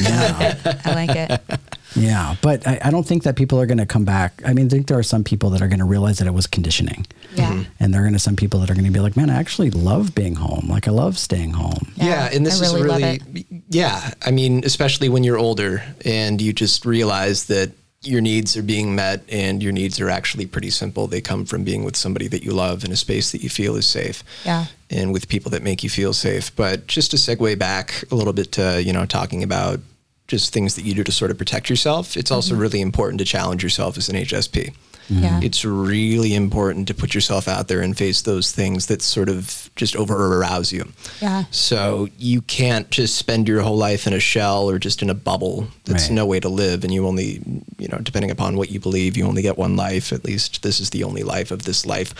[0.00, 1.60] Yeah, I like it.
[1.96, 2.36] Yeah.
[2.42, 4.42] But I, I don't think that people are going to come back.
[4.44, 6.34] I mean, I think there are some people that are going to realize that it
[6.34, 7.50] was conditioning, Yeah.
[7.52, 7.62] Mm-hmm.
[7.80, 9.34] and there are going to some people that are going to be like, man, I
[9.36, 10.66] actually love being home.
[10.68, 11.92] Like I love staying home.
[11.96, 14.10] Yeah, Yeah, and this I is really really, yeah.
[14.24, 17.72] I mean, especially when you're older and you just realize that
[18.02, 21.06] your needs are being met and your needs are actually pretty simple.
[21.08, 23.74] They come from being with somebody that you love in a space that you feel
[23.74, 24.22] is safe.
[24.44, 24.66] Yeah.
[24.90, 26.54] And with people that make you feel safe.
[26.54, 29.80] But just to segue back a little bit to, you know, talking about
[30.28, 32.62] just things that you do to sort of protect yourself, it's also mm-hmm.
[32.62, 34.74] really important to challenge yourself as an HSP.
[35.08, 35.22] Mm-hmm.
[35.22, 35.40] Yeah.
[35.42, 39.70] It's really important to put yourself out there and face those things that sort of
[39.76, 40.90] just over arouse you.
[41.20, 41.44] Yeah.
[41.52, 45.14] So you can't just spend your whole life in a shell or just in a
[45.14, 45.68] bubble.
[45.84, 46.14] That's Right.
[46.14, 46.82] no way to live.
[46.82, 47.40] And you only,
[47.78, 50.12] you know, depending upon what you believe, you only get one life.
[50.12, 52.12] At least this is the only life of this life.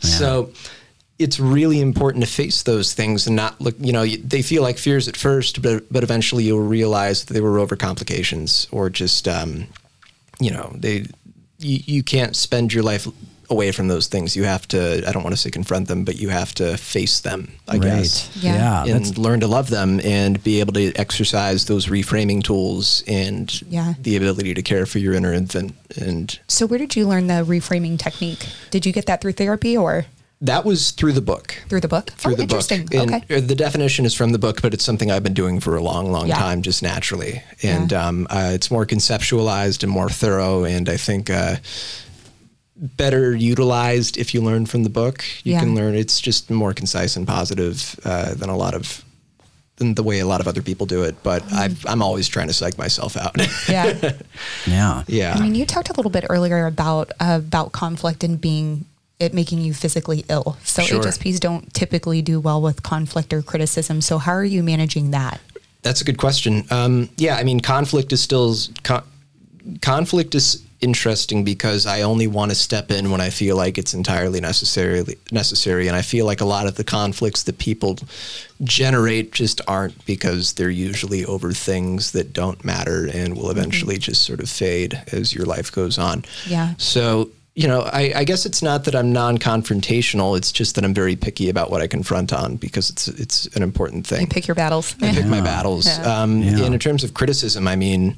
[0.00, 0.50] So
[1.20, 4.78] it's really important to face those things and not look, you know, they feel like
[4.78, 9.66] fears at first, but, but eventually you'll realize that they were overcomplications or just, um,
[10.40, 11.04] you know, they,
[11.58, 13.06] you, you can't spend your life
[13.50, 14.34] away from those things.
[14.34, 17.20] You have to, I don't want to say confront them, but you have to face
[17.20, 18.84] them, I guess Yeah.
[18.86, 18.94] Yeah.
[18.96, 23.92] and learn to love them and be able to exercise those reframing tools and Yeah.
[24.00, 25.74] the ability to care for your inner infant.
[26.00, 28.46] And So where did you learn the reframing technique?
[28.70, 30.06] Did you get that through therapy or
[30.42, 31.54] that was through the book.
[31.68, 32.10] through the book?
[32.10, 32.86] Through oh, the interesting.
[32.86, 32.94] book.
[32.94, 33.36] And okay.
[33.36, 35.82] uh, the definition is from the book, but it's something I've been doing for a
[35.82, 36.36] long, long Yeah.
[36.38, 37.42] time, just naturally.
[37.62, 38.06] And Yeah.
[38.08, 40.64] um, uh, it's more conceptualized and more thorough.
[40.64, 41.56] And I think uh,
[42.74, 45.24] better utilized if you learn from the book.
[45.44, 45.60] You Yeah.
[45.60, 45.94] can learn.
[45.94, 49.04] It's just more concise and positive uh, than a lot of
[49.76, 51.16] than the way a lot of other people do it.
[51.22, 53.32] But I've, I'm always trying to psych myself out.
[53.34, 53.72] Mm-hmm.
[53.72, 54.12] Yeah.
[54.66, 55.04] yeah.
[55.06, 55.34] yeah.
[55.34, 58.84] I mean, you talked a little bit earlier about about conflict and being
[59.20, 60.56] it making you physically ill.
[60.64, 61.02] So Sure.
[61.02, 64.00] HSPs don't typically do well with conflict or criticism.
[64.00, 65.40] So how are you managing that?
[65.82, 66.64] That's a good question.
[66.70, 69.04] Um, yeah, I mean, conflict is still con-
[69.80, 73.92] conflict is interesting because I only want to step in when I feel like it's
[73.94, 77.98] entirely necessarily Necessary, and I feel like a lot of the conflicts that people
[78.64, 84.22] generate just aren't because they're usually over things that don't matter and will eventually just
[84.22, 86.24] sort of fade as your life goes on.
[86.46, 86.74] Yeah.
[86.78, 87.30] So.
[87.56, 90.36] You know, I, I guess it's not that I'm non-confrontational.
[90.36, 93.62] It's just that I'm very picky about what I confront on because it's it's an
[93.62, 94.22] important thing.
[94.22, 94.94] You pick your battles.
[95.02, 95.86] I pick my battles.
[95.86, 96.22] Yeah.
[96.22, 96.64] Um, Yeah.
[96.64, 98.16] And in terms of criticism, I mean,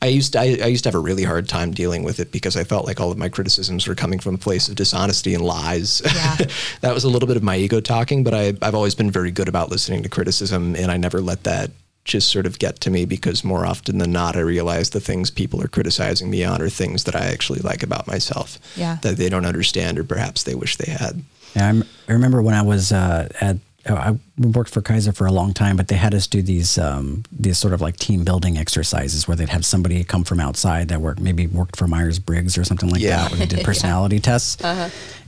[0.00, 2.30] I used to, I, I used to have a really hard time dealing with it
[2.30, 5.34] because I felt like all of my criticisms were coming from a place of dishonesty
[5.34, 6.00] and lies.
[6.14, 6.36] Yeah.
[6.82, 9.32] that was a little bit of my ego talking, but I, I've always been very
[9.32, 11.70] good about listening to criticism, and I never let that
[12.08, 15.30] just sort of get to me because more often than not, I realize the things
[15.30, 18.58] people are criticizing me on are things that I actually like about myself.
[18.76, 18.98] Yeah.
[19.02, 21.22] That they don't understand, or perhaps they wish they had.
[21.54, 23.56] Yeah, I'm, I remember when I was uh, at
[23.88, 26.76] oh, I worked for Kaiser for a long time, but they had us do these
[26.78, 30.88] um, these sort of like team building exercises where they'd have somebody come from outside
[30.88, 33.16] that worked maybe worked for Myers Briggs or something like Yeah.
[33.22, 34.62] that, where they did personality tests.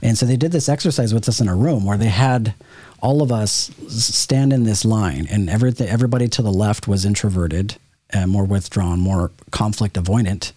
[0.03, 2.53] And so they did this exercise with us in a room where they had
[3.01, 7.75] all of us stand in this line, and everything everybody to the left was introverted,
[8.13, 10.51] uh, more withdrawn, more conflict avoidant,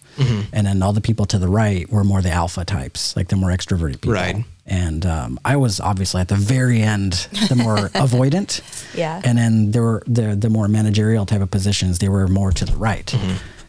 [0.53, 3.35] and then all the people to the right were more the alpha types, like the
[3.35, 4.13] more extroverted people.
[4.13, 4.45] Right.
[4.67, 8.61] And um, I was obviously at the very end, the more avoidant.
[8.95, 9.21] Yeah.
[9.23, 11.99] And then there were the the more managerial type of positions.
[11.99, 13.13] They were more to the right.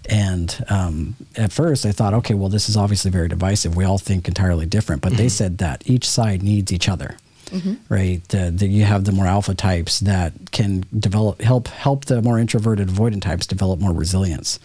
[0.08, 3.76] And um, at first, I thought, okay, well, this is obviously very divisive.
[3.76, 5.02] We all think entirely different.
[5.02, 7.16] But they said that each side needs each other,
[7.46, 7.74] Mm-hmm.
[7.88, 8.22] right?
[8.34, 12.20] Uh, the, the, you have the more alpha types that can develop, help help the
[12.22, 14.58] more introverted, avoidant types develop more resilience.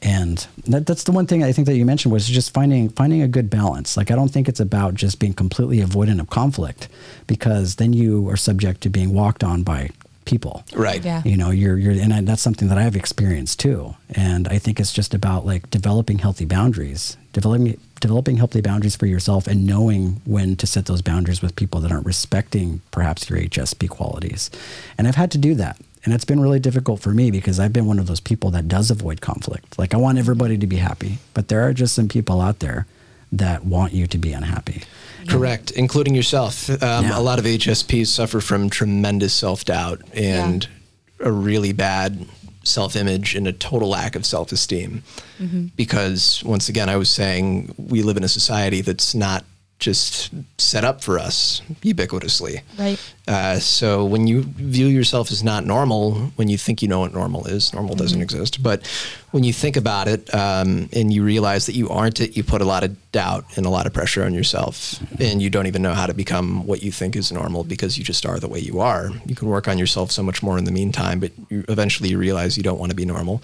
[0.00, 3.22] And that, that's the one thing I think that you mentioned was just finding finding
[3.22, 3.96] a good balance.
[3.96, 6.88] Like I don't think it's about just being completely avoidant of conflict,
[7.26, 9.90] because then you are subject to being walked on by
[10.24, 10.62] people.
[10.74, 11.02] Right.
[11.02, 11.22] Yeah.
[11.24, 13.96] You know, you're you're, and I, that's something that I've experienced too.
[14.14, 19.06] And I think it's just about like developing healthy boundaries, developing developing healthy boundaries for
[19.06, 23.38] yourself, and knowing when to set those boundaries with people that aren't respecting perhaps your
[23.38, 24.50] HSP qualities.
[24.96, 25.78] And I've had to do that.
[26.04, 28.68] And it's been really difficult for me because I've been one of those people that
[28.68, 29.78] does avoid conflict.
[29.78, 32.86] Like I want everybody to be happy, but there are just some people out there
[33.32, 34.84] that want you to be unhappy.
[35.28, 36.70] Correct, including yourself.
[36.82, 37.18] Um, Yeah.
[37.18, 40.66] A lot of HSPs suffer from tremendous self doubt and
[41.20, 42.26] a really bad
[42.64, 45.02] self image and a total lack of self esteem.
[45.38, 45.66] Mm-hmm.
[45.76, 49.44] Because, once again, I was saying we live in a society that's not
[49.78, 52.62] just set up for us ubiquitously.
[52.76, 52.98] Right.
[53.28, 57.14] Uh, so when you view yourself as not normal, when you think you know what
[57.14, 58.60] normal is, normal doesn't exist.
[58.60, 58.86] But
[59.30, 62.60] when you think about it um, and you realize that you aren't it, you put
[62.60, 65.82] a lot of doubt and a lot of pressure on yourself, and you don't even
[65.82, 68.58] know how to become what you think is normal because you just are the way
[68.58, 69.10] you are.
[69.26, 72.18] You can work on yourself so much more in the meantime, but you, eventually you
[72.18, 73.42] realize you don't want to be normal.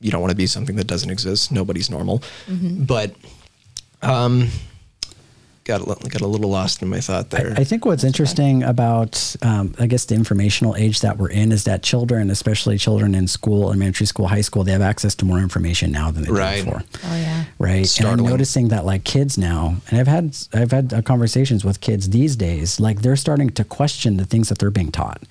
[0.00, 1.50] You don't want to be something that doesn't exist.
[1.50, 2.22] Nobody's normal.
[2.86, 3.16] But
[4.02, 4.48] um,
[5.64, 7.54] got a, got a little lost in my thought there.
[7.56, 11.64] I think what's interesting about, um, I guess, the informational age that we're in is
[11.64, 15.38] that children, especially children in school, elementary school, high school, they have access to more
[15.38, 16.56] information now than they Right.
[16.56, 16.82] did before.
[17.04, 17.44] Oh yeah.
[17.58, 17.98] Right.
[18.00, 21.80] And I'm noticing that like kids now, and I've had I've had uh, conversations with
[21.80, 25.22] kids these days, like they're starting to question the things that they're being taught.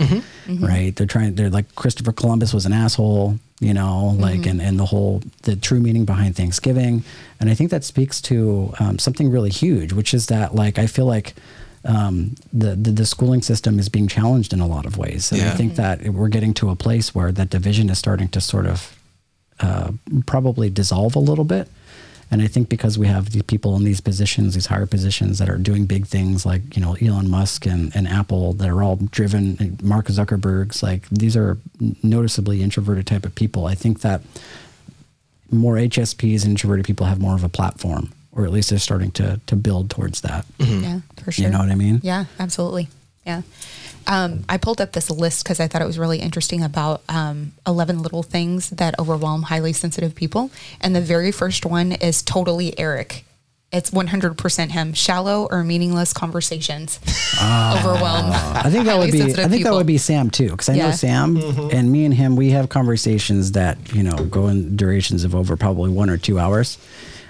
[0.47, 0.95] Right.
[0.95, 1.36] They're trying.
[1.36, 3.39] They're like Christopher Columbus was an asshole.
[3.64, 7.03] You know, like and and the whole the true meaning behind Thanksgiving,
[7.39, 10.88] and I think that speaks to um, something really huge, which is that like I
[10.88, 11.34] feel like.
[11.86, 15.41] Um, the, the the schooling system is being challenged in a lot of ways, and
[15.41, 18.68] I think that we're getting to a place where that division is starting to sort
[18.68, 18.97] of
[19.59, 19.91] uh,
[20.26, 21.68] probably dissolve a little bit.
[22.32, 25.49] And I think because we have these people in these positions, these higher positions that
[25.49, 28.95] are doing big things like, you know, Elon Musk and, and Apple that are all
[28.95, 31.57] driven, and Mark Zuckerberg's, like these are
[32.01, 33.65] noticeably introverted type of people.
[33.65, 34.21] I think that
[35.51, 39.11] more HSPs and introverted people have more of a platform, or at least they're starting
[39.11, 40.45] to, to build towards that.
[40.57, 40.84] Mm-hmm.
[40.84, 41.45] Yeah, for sure.
[41.45, 41.99] You know what I mean?
[42.03, 42.89] Yeah, absolutely.
[43.26, 43.41] Yeah.
[44.05, 47.53] Um, I pulled up this list because I thought it was really interesting about um,
[47.65, 50.51] 11 little things that overwhelm highly sensitive people.
[50.82, 53.24] And the very first one is totally Eric.
[53.71, 54.93] It's 100% him.
[54.93, 56.99] Shallow or meaningless conversations
[57.41, 58.30] overwhelm.
[58.32, 59.19] I think that would be.
[59.21, 60.91] I sensitive think that would be Sam too, because I know Yeah.
[60.91, 61.38] Sam
[61.71, 62.36] and me and him.
[62.36, 66.38] We have conversations that you know go in durations of over probably one or two
[66.38, 66.78] hours.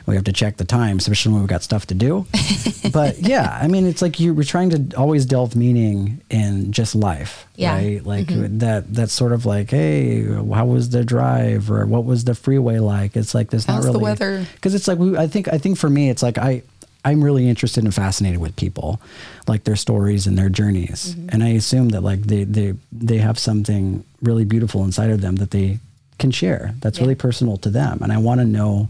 [0.05, 2.25] We have to check the time, especially when we've got stuff to do.
[2.91, 6.93] but yeah, I mean, it's like you we're trying to always delve meaning in just
[6.95, 7.73] life, Yeah.
[7.75, 8.05] right?
[8.05, 8.93] Like that.
[8.93, 13.15] That's sort of like, hey, how was the drive, or what was the freeway like?
[13.15, 14.45] It's like there's How's not the really weather?
[14.55, 16.63] because it's like we, I think I think for me it's like I
[17.05, 19.01] I'm really interested and fascinated with people,
[19.47, 21.29] like their stories and their journeys, Mm-hmm.
[21.31, 25.37] and I assume that like they they they have something really beautiful inside of them
[25.37, 25.79] that they
[26.19, 26.73] can share.
[26.81, 27.03] That's Yeah.
[27.05, 28.89] really personal to them, and I want to know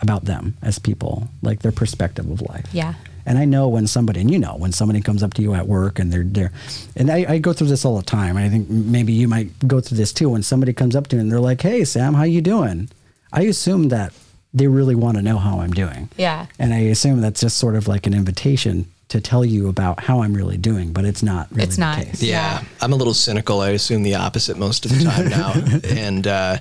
[0.00, 2.66] about them as people, like their perspective of life.
[2.72, 2.94] Yeah.
[3.26, 5.66] And I know when somebody, and you know, when somebody comes up to you at
[5.66, 6.52] work and they're there,
[6.94, 8.36] and I, I go through this all the time.
[8.36, 10.28] And I think maybe you might go through this too.
[10.28, 12.90] When somebody comes up to you and they're like, "Hey, Sam, how you doing?"
[13.32, 14.12] I assume that
[14.52, 16.10] they really want to know how I'm doing.
[16.18, 16.46] Yeah.
[16.58, 20.22] And I assume that's just sort of like an invitation to tell you about how
[20.22, 21.98] I'm really doing, but it's not really It's the not.
[22.04, 22.22] case.
[22.22, 23.60] Yeah, I'm a little cynical.
[23.60, 25.52] I assume the opposite most of the time now,
[25.88, 26.58] and uh,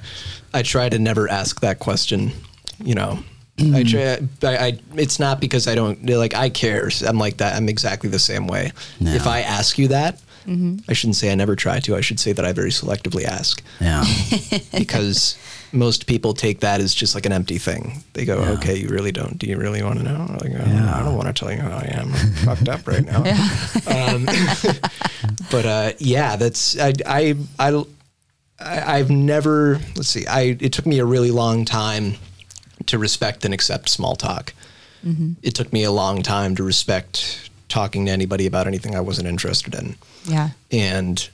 [0.53, 2.31] I try to never ask that question.
[2.80, 3.19] You know,
[3.74, 4.17] I try.
[4.43, 4.80] I, I.
[4.95, 6.34] It's not because I don't like.
[6.34, 6.89] I care.
[7.07, 7.55] I'm like that.
[7.55, 8.71] I'm exactly the same way.
[8.99, 9.15] Yeah.
[9.15, 11.95] If I ask you that, I shouldn't say I never try to.
[11.95, 14.03] I should say that I very selectively ask Yeah.
[14.78, 15.38] because
[15.71, 18.03] most people take that as just like an empty thing.
[18.13, 18.51] They go, Yeah.
[18.51, 19.38] "Okay, you really don't.
[19.38, 20.95] Do you really want to know?" Like, oh, Yeah.
[20.95, 22.13] I don't want to tell you how I am.
[22.13, 23.24] I'm fucked up right now.
[23.86, 24.26] Um,
[25.51, 27.84] but uh, yeah, that's I I I
[28.59, 30.26] I- I've never let's see.
[30.28, 32.15] I it took me a really long time
[32.88, 34.53] to respect and accept small talk.
[35.05, 35.34] Mm-hmm.
[35.41, 39.27] It took me a long time to respect talking to anybody about anything I wasn't
[39.27, 40.51] interested in Yeah.
[40.71, 41.27] and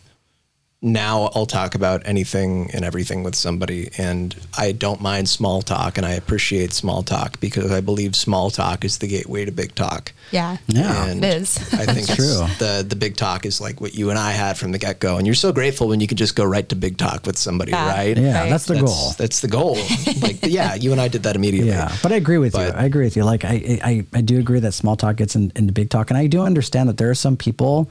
[0.82, 5.98] now I'll talk about anything and everything with somebody and I don't mind small talk
[5.98, 9.76] and I appreciate small talk because I believe small talk is the gateway to big
[9.76, 10.14] talk.
[10.32, 10.56] Yeah.
[10.68, 11.08] Yeah.
[11.08, 11.58] And It is.
[11.74, 12.46] I think it's true.
[12.60, 15.18] the the big talk is like what you and I had from the get go
[15.18, 17.72] and you're so grateful when you can just go right to big talk with somebody,
[17.72, 17.90] Yeah.
[17.90, 18.18] right?
[18.18, 18.50] Yeah, Right.
[18.50, 19.12] that's the that's, goal.
[19.18, 19.76] That's the goal.
[20.22, 21.72] like yeah, you and I did that immediately.
[21.72, 22.62] Yeah, but I agree with you.
[22.62, 23.26] I agree with you.
[23.26, 26.18] Like I, I, I do agree that small talk gets in, into big talk, and
[26.18, 27.90] I do understand that there are some people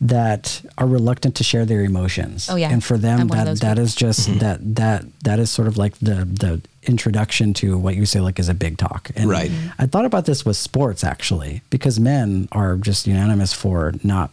[0.00, 2.48] that are reluctant to share their emotions.
[2.50, 2.70] Oh, yeah.
[2.70, 3.84] and for them I'm one of that those that people.
[3.84, 4.38] is just Mm-hmm.
[4.38, 8.38] that that that is sort of like the the introduction to what you say like
[8.38, 9.10] is a big talk.
[9.14, 9.50] And Right.
[9.78, 14.30] I thought about this with sports actually because men are just unanimous for not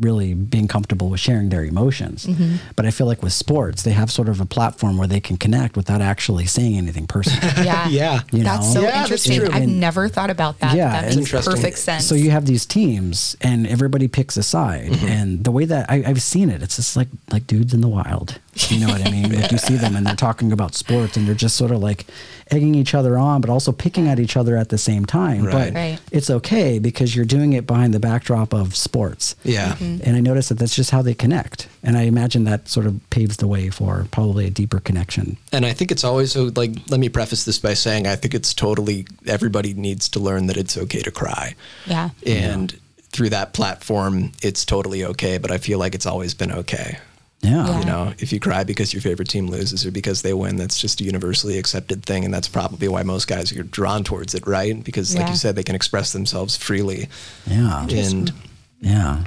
[0.00, 2.26] really being comfortable with sharing their emotions.
[2.26, 2.56] Mm-hmm.
[2.76, 5.36] But I feel like with sports, they have sort of a platform where they can
[5.36, 7.38] connect without actually saying anything personal.
[7.64, 7.88] Yeah.
[7.98, 8.20] Yeah.
[8.32, 8.80] You That's know?
[8.80, 9.40] so Yeah, interesting.
[9.40, 9.48] true.
[9.52, 10.76] I've And- never thought about that.
[10.76, 11.54] Yeah, that makes interesting.
[11.54, 12.06] perfect sense.
[12.06, 14.90] So you have these teams, and everybody picks a side.
[14.92, 15.06] Mm-hmm.
[15.06, 17.88] And the way that I, I've seen it, it's just like like dudes in the
[17.88, 18.38] wild.
[18.70, 19.32] You know what I mean?
[19.32, 22.06] Like you see them, and they're talking about sports, and they're just sort of like
[22.50, 25.44] egging each other on, but also picking at each other at the same time.
[25.44, 25.52] Right.
[25.52, 25.98] But Right.
[26.10, 29.36] it's okay because you're doing it behind the backdrop of sports.
[29.44, 29.74] Yeah.
[29.74, 30.02] Mm-hmm.
[30.04, 31.68] And I noticed that that's just how they connect.
[31.82, 35.36] And I imagine that sort of paves the way for probably a deeper connection.
[35.52, 38.34] And I think it's always so like let me preface this by saying I think
[38.34, 41.54] it's totally everybody needs to learn that it's okay to cry.
[41.86, 42.10] yeah.
[42.26, 42.78] And
[43.10, 46.98] through that platform it's totally okay, but I feel like it's always been okay.
[47.40, 47.66] Yeah.
[47.66, 47.78] Yeah.
[47.80, 50.78] You know, if you cry because your favorite team loses or because they win, that's
[50.78, 54.46] just a universally accepted thing and that's probably why most guys are drawn towards it,
[54.46, 54.82] right?
[54.82, 57.08] Because like you said they can express themselves freely.
[57.46, 57.86] Yeah.
[57.88, 58.32] And
[58.80, 59.24] Yeah.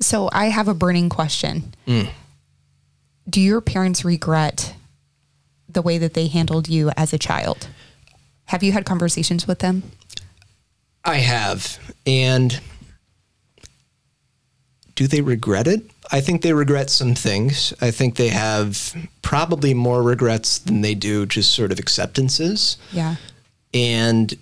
[0.00, 1.74] So I have a burning question.
[1.86, 2.10] Mm.
[3.28, 4.74] Do your parents regret
[5.68, 7.68] the way that they handled you as a child?
[8.46, 9.82] Have you had conversations with them?
[11.04, 11.78] I have.
[12.06, 12.60] And
[15.00, 15.90] do they regret it?
[16.12, 17.72] I think they regret some things.
[17.80, 22.76] I think they have probably more regrets than they do just sort of acceptances.
[22.92, 23.16] Yeah.
[23.72, 24.36] And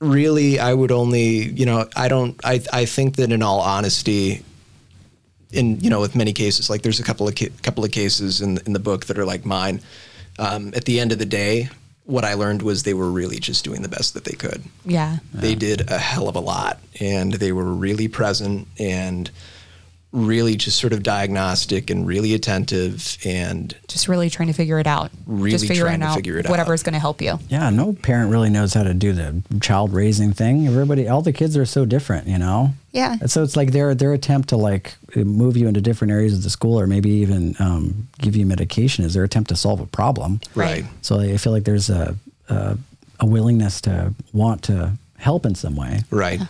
[0.00, 4.42] really, I would only, you know, I don't, I, I think that in all honesty,
[5.52, 8.40] in you know, with many cases, like there's a couple of ca- couple of cases
[8.40, 9.80] in in the book that are like mine.
[10.40, 11.68] Um, at the end of the day,
[12.06, 15.18] what I learned was they were really just doing the best that they could Yeah.
[15.34, 19.30] they did a hell of a lot and they were really present and
[20.16, 24.86] really just sort of diagnostic and really attentive and Just really trying to figure it
[24.86, 25.10] out.
[25.26, 26.74] Really Just figuring trying to out figure it whatever out.
[26.74, 27.38] is going to help you.
[27.48, 30.66] Yeah, no parent really knows how to do the child raising thing.
[30.66, 32.72] Everybody, all the kids are so different, you know.
[32.92, 33.16] Yeah.
[33.20, 36.42] And so it's like their their attempt to like move you into different areas of
[36.42, 39.86] the school, or maybe even um, give you medication, is their attempt to solve a
[39.86, 40.40] problem.
[40.54, 40.82] Right.
[40.82, 42.16] right So I feel like there's a
[42.48, 42.78] a,
[43.20, 46.40] a willingness to want to help in some way, right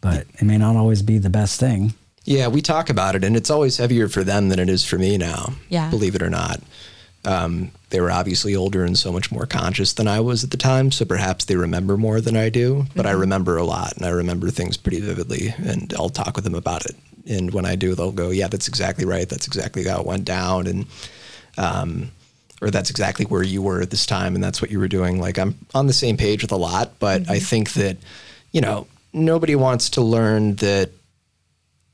[0.00, 1.94] but it may not always be the best thing.
[2.26, 4.98] Yeah we talk about it and it's always heavier for them than it is for
[4.98, 5.88] me now Yeah.
[5.90, 6.60] believe it or not
[7.24, 10.56] um, they were obviously older and so much more conscious than I was at the
[10.56, 12.86] time, so perhaps they remember more than I do.
[12.94, 16.44] But I remember a lot, and I remember things pretty vividly, and I'll talk with
[16.44, 16.94] them about it.
[17.28, 19.28] And when I do, they'll go, "Yeah, that's exactly right.
[19.28, 20.86] That's exactly how it went down," and
[21.58, 22.12] um,
[22.62, 25.20] or that's exactly where you were at this time, and that's what you were doing.
[25.20, 27.96] Like I'm on the same page with a lot, but I think that
[28.52, 30.90] you know nobody wants to learn that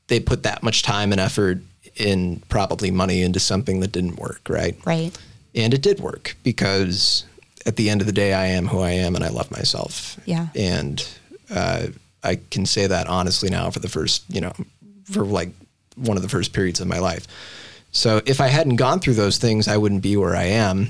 [0.07, 1.59] they put that much time and effort
[1.95, 4.75] in probably money into something that didn't work, right?
[4.85, 5.17] Right.
[5.55, 7.25] And it did work because
[7.65, 10.19] at the end of the day, I am who I am and I love myself.
[10.25, 10.47] Yeah.
[10.55, 11.07] And
[11.53, 11.87] uh,
[12.23, 14.53] I can say that honestly now for the first, you know,
[15.05, 15.49] for like
[15.95, 17.27] one of the first periods of my life.
[17.91, 20.89] So if I hadn't gone through those things, I wouldn't be where I am.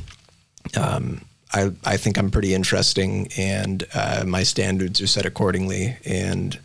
[0.77, 5.97] Um, I, I think I'm pretty interesting and uh, my standards are set accordingly.
[6.05, 6.57] And,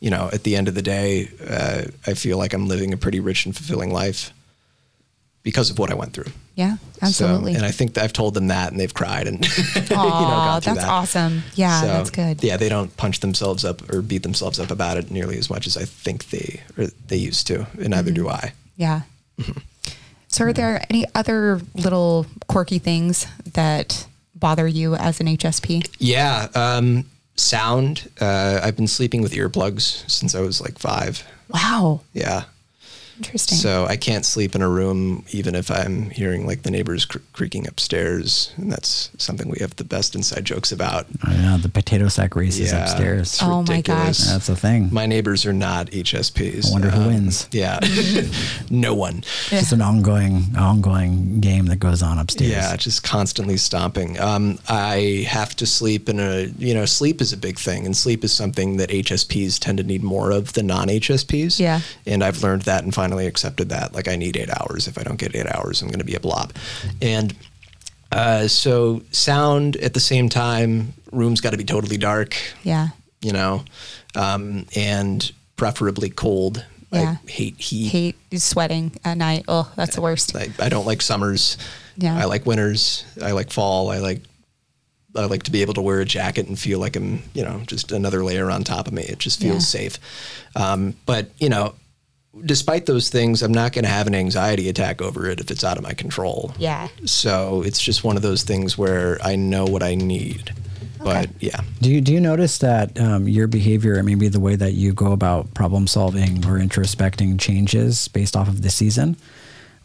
[0.00, 2.96] you know, at the end of the day, uh, I feel like I'm living a
[2.96, 4.32] pretty rich and fulfilling life.
[5.44, 6.30] because of what I went through.
[6.56, 7.52] Yeah, absolutely.
[7.54, 9.38] So, and I think that I've told them that, and they've cried, and
[9.74, 10.90] you know, Aw, gone through that's that.
[10.92, 11.42] awesome.
[11.54, 12.42] Yeah, So, that's good.
[12.44, 15.66] Yeah, they don't punch themselves up or beat themselves up about it nearly as much
[15.66, 18.52] as I think they or they used to, and neither do I.
[18.76, 19.02] Yeah.
[20.28, 25.88] So, are there any other little quirky things that bother you as an HSP?
[25.98, 27.06] Yeah, um,
[27.38, 28.10] sound.
[28.20, 31.22] Uh, I've been sleeping with earplugs since I was like five.
[31.48, 32.44] Wow, Yeah.
[33.18, 33.58] Interesting.
[33.58, 37.18] So I can't sleep in a room even if I'm hearing like the neighbors cr-
[37.32, 41.06] creaking upstairs, and that's something we have the best inside jokes about.
[41.22, 42.82] I know the potato sack races Yeah.
[42.84, 43.34] upstairs.
[43.34, 44.24] It's Oh my ridiculous.
[44.24, 44.32] gosh.
[44.32, 44.88] That's a thing.
[44.92, 46.68] My neighbors are not HSPs.
[46.68, 47.48] I wonder who wins.
[47.52, 47.80] Yeah,
[48.70, 49.24] no one.
[49.50, 52.50] It's an ongoing, ongoing game that goes on upstairs.
[52.52, 54.18] Yeah, just constantly stomping.
[54.20, 57.96] Um, I have to sleep in a, you know, sleep is a big thing, and
[57.96, 61.58] sleep is something that HSPs tend to need more of than non HSPs.
[61.58, 61.80] Yeah.
[62.06, 63.94] And I've learned that in and finally accepted that.
[63.94, 64.86] Like, I need eight hours.
[64.86, 66.52] If I don't get eight hours, I'm going to be a blob.
[67.00, 67.34] And
[68.12, 72.88] uh, so, sound at the same time, room's got to be totally dark, yeah.
[73.22, 73.64] you know,
[74.14, 76.64] um, and preferably cold.
[76.90, 77.16] Yeah.
[77.22, 77.88] I hate heat.
[77.88, 79.44] Hate sweating at night.
[79.48, 80.34] Oh, that's the worst.
[80.36, 81.58] I, I don't like summers.
[81.96, 82.16] Yeah.
[82.16, 83.04] I like winters.
[83.22, 83.90] I like fall.
[83.90, 84.22] I like
[85.14, 87.60] I like to be able to wear a jacket and feel like I'm, you know,
[87.66, 89.02] just another layer on top of me.
[89.02, 89.80] It just feels Yeah.
[89.80, 89.98] safe.
[90.56, 91.74] Um, but you know,
[92.44, 95.64] despite those things, I'm not going to have an anxiety attack over it if it's
[95.64, 96.52] out of my control.
[96.58, 96.88] Yeah.
[97.04, 100.52] So it's just one of those things where I know what I need.
[101.00, 101.04] Okay.
[101.04, 101.60] But yeah.
[101.80, 104.92] Do you do you notice that um, your behavior and maybe the way that you
[104.92, 109.16] go about problem solving or introspecting changes based off of the season?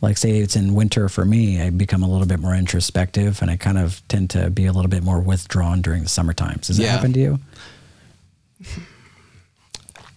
[0.02, 3.50] Like say it's in winter for me, I become a little bit more introspective and
[3.50, 6.68] I kind of tend to be a little bit more withdrawn during the summer times.
[6.68, 7.40] Does that happen to you?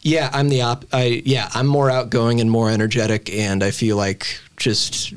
[0.07, 0.85] Yeah, I'm the op.
[0.93, 5.13] I yeah, I'm more outgoing and more energetic, and I feel like just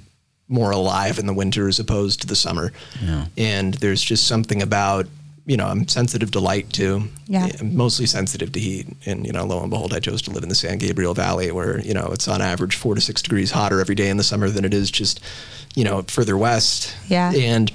[0.47, 2.73] more alive in the winter as opposed to the summer.
[2.99, 3.27] Yeah.
[3.37, 5.05] And there's just something about
[5.45, 7.03] you know I'm sensitive to light too.
[7.27, 7.49] Yeah.
[7.59, 10.41] I'm mostly sensitive to heat, and you know lo and behold, I chose to live
[10.41, 13.51] in the San Gabriel Valley, where you know it's on average four to six degrees
[13.51, 15.21] hotter every day in the summer than it is just
[15.75, 16.95] you know further west.
[17.07, 17.31] Yeah.
[17.31, 17.71] And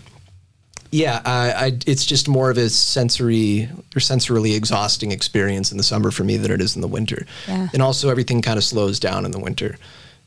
[0.94, 3.64] yeah, I, I, it's just more of a sensory
[3.96, 7.26] or sensorily exhausting experience in the summer for me than it is in the winter.
[7.48, 7.68] Yeah.
[7.72, 9.76] And also, everything kind of slows down in the winter.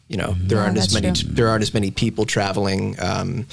[0.09, 1.30] You know, there Yeah, aren't as many true.
[1.32, 2.95] there aren't as many people traveling.
[2.99, 3.45] Um,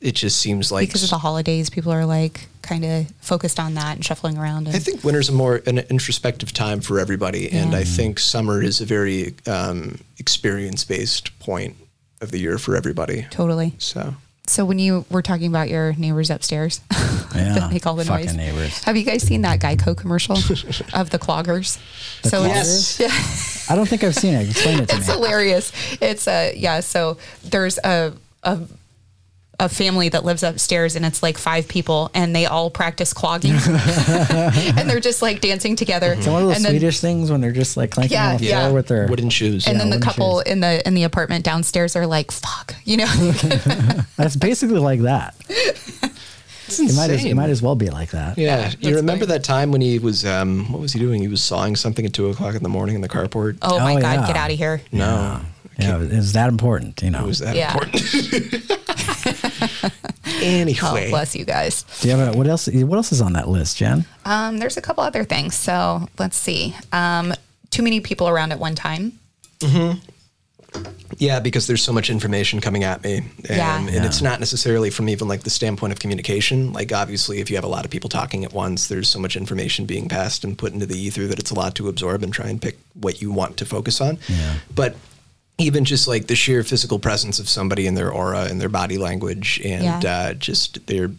[0.00, 3.74] it just seems like Because of the holidays, people are like kind of focused on
[3.74, 4.66] that and shuffling around.
[4.66, 8.62] And, I think winter's a more an introspective time for everybody, and I think summer
[8.62, 11.76] is a very um, experience based point
[12.22, 13.26] of the year for everybody.
[13.30, 13.74] totally.
[13.78, 14.14] So
[14.48, 16.80] So when you were talking about your neighbors upstairs
[17.34, 18.82] Yeah, that make all the fucking noise, neighbors.
[18.84, 20.36] have you guys seen that Geico commercial
[20.94, 21.78] of the cloggers?
[22.28, 23.00] so Yes.
[23.00, 24.48] it's, I don't think I've seen it.
[24.48, 25.14] Explain it to it's me.
[25.14, 25.72] hilarious.
[26.00, 26.80] It's a yeah.
[26.80, 28.12] So there's a
[28.44, 28.60] a
[29.58, 33.52] a family that lives upstairs and it's like five people and they all practice clogging
[33.68, 36.12] and they're just like dancing together.
[36.12, 38.36] It's one of those and then, Swedish things when they're just like clanking Yeah, on
[38.36, 38.60] the yeah.
[38.64, 39.66] floor with their wooden shoes.
[39.66, 40.52] and then the couple shoes.
[40.52, 43.06] in the in the apartment downstairs are like, "Fuck," you know.
[44.16, 45.34] That's basically like that.
[45.48, 48.36] It's It might, as, it might as well be like that.
[48.36, 49.38] Yeah, that's you remember funny.
[49.38, 51.22] that time when he was um, what was he doing?
[51.22, 53.56] He was sawing something at two o'clock in the morning in the carport.
[53.62, 54.26] oh my Oh, god, yeah.
[54.26, 54.80] get out of here!
[54.90, 55.40] no,
[55.78, 57.22] Yeah, it's that important, you know.
[57.22, 57.72] it was that Yeah.
[57.72, 58.02] important.
[60.42, 61.84] anyway, Oh, bless you guys.
[62.00, 62.66] Do you have a, what else?
[62.68, 64.04] What else is on that list, Jen?
[64.24, 65.54] Um, there's a couple other things.
[65.54, 66.74] So let's see.
[66.92, 67.32] Um,
[67.70, 69.18] too many people around at one time.
[71.18, 73.78] yeah, because there's so much information coming at me, and, Yeah.
[73.78, 76.72] and it's not necessarily from even like the standpoint of communication.
[76.72, 79.36] Like obviously, if you have a lot of people talking at once, there's so much
[79.36, 82.32] information being passed and put into the ether that it's a lot to absorb and
[82.32, 84.18] try and pick what you want to focus on.
[84.28, 84.54] Yeah.
[84.74, 84.96] But
[85.58, 88.98] even just like the sheer physical presence of somebody and their aura and their body
[88.98, 90.00] language and Yeah.
[90.30, 91.10] uh, just their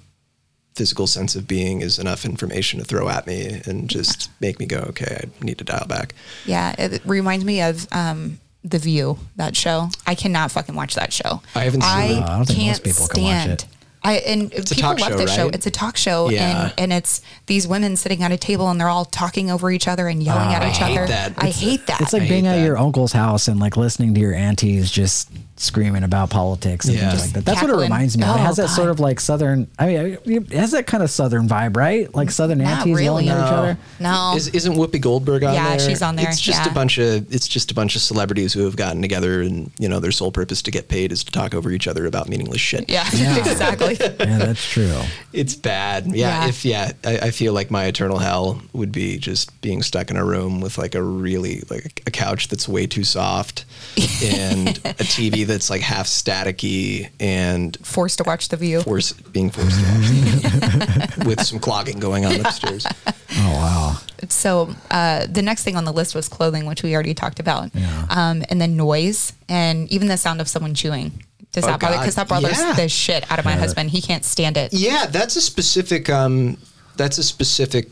[0.76, 4.68] physical sense of being is enough information to throw at me and just make me
[4.68, 6.14] go, okay, I need to dial back.
[6.46, 9.90] Yeah, it reminds me of um, The View, that show.
[10.06, 11.42] I cannot fucking watch that show.
[11.56, 12.22] I haven't seen I it.
[12.22, 13.66] I don't think can't most people can watch it.
[14.08, 15.48] I and a people love show, this show.
[15.50, 16.66] It's a talk show, Yeah.
[16.66, 19.88] and and it's these women sitting at a table and they're all talking over each
[19.88, 21.08] other and yelling at each I each hate other.
[21.08, 21.34] that.
[21.38, 22.02] I It's- hate that.
[22.02, 22.66] It's like I being at that.
[22.66, 25.30] your uncle's house and like listening to your aunties just
[25.60, 27.10] screaming about politics and Yeah.
[27.12, 27.46] things like that.
[27.46, 28.30] That's what it reminds me of.
[28.30, 29.68] It Oh, has that sort of like southern.
[29.80, 32.14] I mean, it has that kind of southern vibe, right?
[32.14, 33.40] Like southern Not aunties yelling really.
[33.40, 33.78] at each other.
[34.00, 35.80] no, Is, isn't Whoopi Goldberg on Yeah, there?
[35.80, 36.72] Yeah, she's on there, It's just yeah.
[36.72, 39.90] a bunch of it's just a bunch of celebrities who have gotten together and you
[39.90, 42.62] know their sole purpose to get paid is to talk over each other about meaningless
[42.62, 42.90] shit.
[42.90, 43.38] yeah, Yeah.
[43.38, 43.98] exactly.
[44.28, 45.00] Yeah, that's true.
[45.34, 46.08] It's bad.
[46.08, 46.42] Yeah.
[46.44, 46.48] Yeah.
[46.50, 50.18] If yeah, I, I feel like my eternal hell would be just being stuck in
[50.18, 53.66] a room with like a really like a couch that's way too soft
[54.24, 58.82] and a TV that's like half staticky and Forced to watch The View.
[58.82, 62.86] force being forced to watch with some clogging going on upstairs.
[63.40, 63.98] Oh wow.
[64.30, 67.70] So uh, the next thing on the list was clothing, which we already talked about,
[67.76, 68.06] Yeah.
[68.10, 71.12] um, and then noise, and even the sound of someone chewing.
[71.52, 71.96] Does Oh, that bother?
[71.96, 72.02] God.
[72.02, 72.74] Because that bothers Yeah.
[72.74, 73.92] the shit out of my husband.
[73.92, 74.74] He can't stand it.
[74.74, 76.58] Yeah, that's a specific um
[76.96, 77.90] that's a specific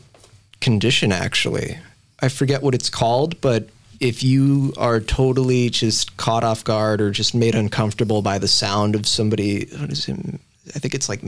[0.60, 1.78] condition actually.
[2.20, 3.68] I forget what it's called, but
[4.00, 8.94] if you are totally just caught off guard or just made uncomfortable by the sound
[8.94, 10.18] of somebody what is it?
[10.74, 11.20] I think it's like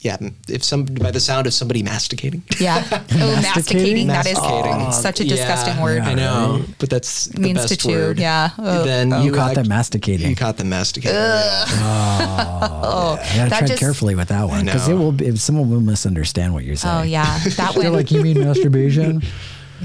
[0.00, 0.16] yeah,
[0.48, 2.44] if some by the sound of somebody masticating.
[2.60, 2.84] Yeah.
[2.92, 2.98] Oh,
[3.42, 4.06] masticating.
[4.06, 4.92] That is Masticating.
[4.92, 6.02] such a Yeah, disgusting word.
[6.02, 8.18] I know, but that's the Means best to chew, word.
[8.20, 8.50] yeah.
[8.58, 8.86] Ugh.
[8.86, 10.30] Then oh, You caught them masticating.
[10.30, 11.16] You caught them masticating.
[11.16, 11.64] yeah.
[12.60, 15.10] Oh, oh You gotta that tread just- carefully with that one because it will.
[15.10, 16.98] Be, someone will misunderstand what you're oh, saying.
[16.98, 17.94] Oh yeah, that They're went.
[17.94, 19.22] like, you mean masturbation?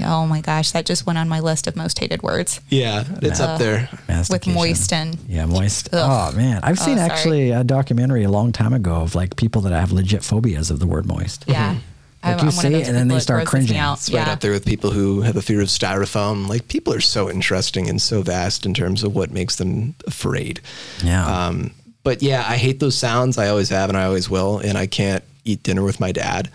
[0.02, 3.40] Oh my gosh, that just went on my list of most hated words Yeah, it's
[3.40, 3.88] up there.
[3.90, 4.54] with Mastication.
[4.54, 5.88] moist and Yeah, moist.
[5.92, 6.32] Ugh.
[6.32, 7.10] Oh man, I've seen sorry.
[7.10, 10.80] actually a documentary a long time ago of like people that have legit phobias of
[10.80, 11.44] the word moist.
[11.46, 11.76] yeah.
[12.22, 13.76] Like you say it and then they start cringing.
[13.76, 14.20] It's Yeah.
[14.20, 16.48] right up there with people who have a fear of styrofoam.
[16.48, 20.62] Like people are so interesting and so vast in terms of what makes them afraid.
[21.04, 21.26] Yeah.
[21.26, 21.72] Um,
[22.02, 23.36] but yeah, I hate those sounds.
[23.36, 24.56] I always have and I always will.
[24.58, 26.50] And I can't eat dinner with my dad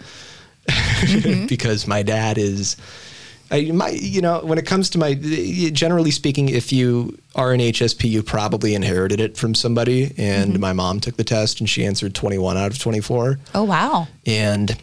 [0.68, 1.46] Mm-hmm.
[1.48, 2.76] because my dad is.
[3.52, 7.60] I, my, you know, when it comes to my, generally speaking, if you are an
[7.60, 10.14] HSP, you probably inherited it from somebody.
[10.18, 10.62] And Mm-hmm.
[10.62, 14.08] my mom took the test and she answered 21 out of 24 Oh wow.
[14.26, 14.78] and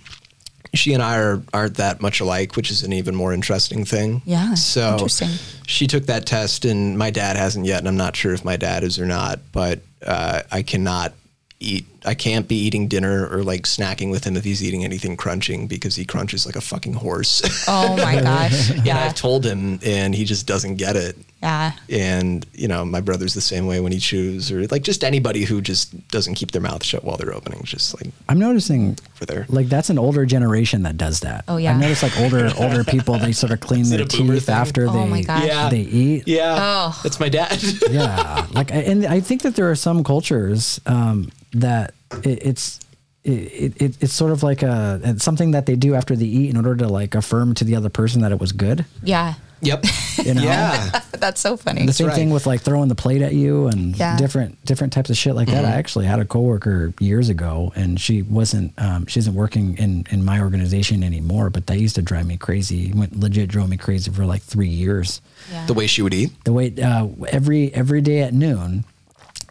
[0.75, 4.21] she and I are, aren't that much alike, which is an even more interesting thing.
[4.27, 5.31] Yeah, So interesting.
[5.67, 8.57] she took that test, and my dad hasn't yet, and I'm not sure if my
[8.59, 9.39] dad is or not.
[9.53, 11.15] But uh, I cannot
[11.61, 11.87] eat.
[12.07, 15.67] I can't be eating dinner or like snacking with him if he's eating anything crunching
[15.67, 17.43] because he crunches like a fucking horse.
[17.69, 18.71] Oh my gosh.
[18.71, 19.05] and Yeah.
[19.05, 21.17] I've told him, and he just doesn't get it.
[21.43, 21.73] Yeah.
[21.91, 25.45] And you know, my brother's the same way when he chews, or like just anybody
[25.45, 29.27] who just doesn't keep their mouth shut while they're opening, just like I'm noticing for
[29.27, 31.45] their like that's an older generation that does that.
[31.49, 31.73] Oh, yeah.
[31.75, 35.09] I've noticed like older older people they sort of clean their teeth after Oh they
[35.09, 35.45] my gosh.
[35.47, 35.69] Yeah.
[35.69, 36.27] they eat.
[36.27, 37.01] Yeah, Oh.
[37.03, 37.63] that's my dad.
[37.91, 42.81] yeah like and i think that there are some cultures um, that it, it's
[43.25, 46.51] it, it, it's sort of like a it's something that they do after they eat
[46.51, 49.35] in order to like affirm to the other person that it was good Yeah.
[49.61, 49.85] yep.
[50.25, 51.01] you know Yeah.
[51.19, 51.87] That's so funny.
[51.87, 52.15] the same right.
[52.15, 54.17] thing with like throwing the plate at you and Yeah.
[54.17, 55.65] different different types of shit like that.
[55.65, 60.05] I actually had a coworker years ago, and she wasn't um, she isn't working in
[60.11, 61.49] in my organization anymore.
[61.51, 62.93] But that used to drive me crazy.
[62.93, 65.21] Went legit drove me crazy for like three years.
[65.51, 65.65] Yeah.
[65.67, 66.31] The way she would eat.
[66.45, 68.85] the way uh, every every day at noon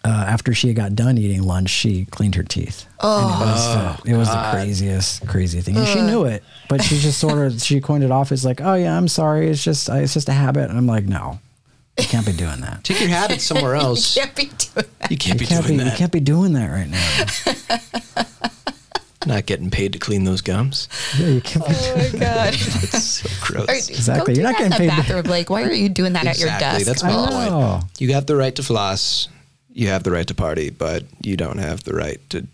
[0.05, 3.65] uh, after she got done eating lunch she cleaned her teeth oh and it was,
[4.03, 7.39] the, it was the craziest crazy thing and she knew it but she just sort
[7.39, 10.29] of she coined it off as like oh yeah i'm sorry it's just it's just
[10.29, 11.39] a habit and i'm like no
[11.97, 14.15] you can't be doing that Take your habit somewhere else.
[14.17, 15.11] you Can't be doing that.
[15.11, 15.97] You can't you be can't be doing you that.
[15.97, 18.25] can't be doing that right now
[19.25, 20.87] Not getting paid to clean those gums.
[21.17, 22.53] yeah, you can't be Oh my god.
[22.53, 23.89] It's so gross.
[23.89, 24.35] Exactly.
[24.35, 24.97] You're not that in getting the paid.
[24.97, 25.23] bathroom.
[25.25, 26.85] Like, why are you doing that at your desk?
[26.85, 27.25] That's my Oh.
[27.27, 27.49] point.
[27.51, 27.81] Oh.
[27.97, 29.27] You have the right to floss.
[29.75, 32.47] You have the right to party, but you don't have the right to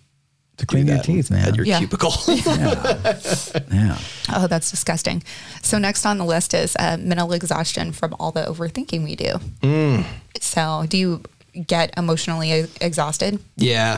[0.57, 1.79] to clean your teeth man at your Yeah.
[1.79, 2.13] cubicle.
[2.27, 3.97] yeah
[4.33, 5.23] Oh, that's disgusting.
[5.61, 9.39] So next on the list is uh, mental exhaustion from all the overthinking we do.
[9.61, 10.03] Mm.
[10.39, 11.21] So, do you
[11.67, 13.39] get emotionally exhausted?
[13.55, 13.97] yeah.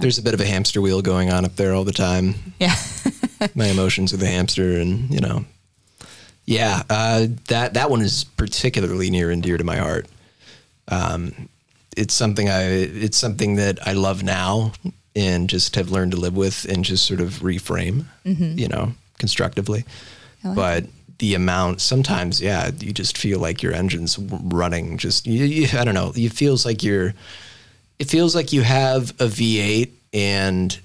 [0.00, 2.34] There's a bit of a hamster wheel going on up there all the time.
[2.60, 2.74] Yeah.
[3.54, 5.44] my emotions are the hamster and you know
[6.44, 10.06] yeah uh, that that one is particularly near and dear to my heart
[10.88, 11.48] um,
[11.98, 14.72] it's something i it's something that i love now
[15.16, 18.58] and just have learned to live with and just sort of reframe mm-hmm.
[18.58, 19.84] you know constructively
[20.44, 20.84] like but
[21.18, 25.84] the amount sometimes yeah you just feel like your engine's running just you, you, i
[25.84, 27.14] don't know it feels like you're
[27.98, 30.78] it feels like you have a v8 and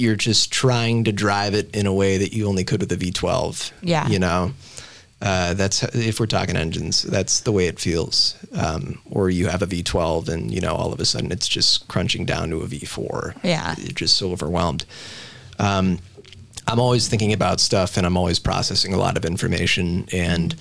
[0.00, 2.96] you're just trying to drive it in a way that you only could with a
[2.96, 3.70] V12.
[3.82, 4.08] Yeah.
[4.08, 4.52] You know,
[5.22, 8.36] uh, that's if we're talking engines, that's the way it feels.
[8.52, 11.86] Um, or you have a V12 and, you know, all of a sudden it's just
[11.88, 13.36] crunching down to a V4.
[13.44, 13.74] Yeah.
[13.78, 14.86] You're just so overwhelmed.
[15.58, 15.98] Um,
[16.66, 20.06] I'm always thinking about stuff and I'm always processing a lot of information.
[20.12, 20.54] And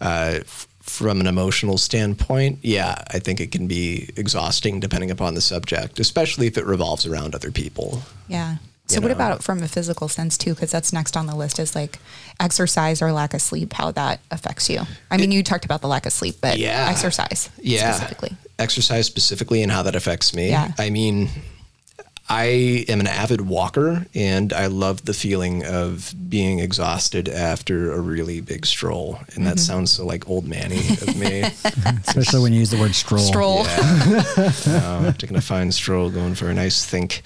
[0.00, 5.34] uh, f- from an emotional standpoint, yeah, I think it can be exhausting depending upon
[5.34, 8.02] the subject, especially if it revolves around other people.
[8.28, 8.56] Yeah.
[8.88, 9.14] So, You what know.
[9.14, 10.54] about from a physical sense too?
[10.54, 11.98] Because that's next on the list is like
[12.40, 14.80] exercise or lack of sleep, how that affects you.
[15.10, 16.88] I mean, you talked about the lack of sleep, but Yeah.
[16.90, 18.36] exercise yeah specifically.
[18.58, 20.72] exercise specifically and how that affects me Yeah.
[20.78, 21.28] i mean
[22.28, 28.00] I am an avid walker, and I love the feeling of being exhausted after a
[28.00, 29.18] really big stroll.
[29.34, 31.42] And that sounds so like old manny of me.
[32.06, 33.20] Especially when you use the word stroll.
[33.26, 34.52] Stroll Yeah.
[34.66, 37.22] uh, taking a fine stroll, going for a nice think.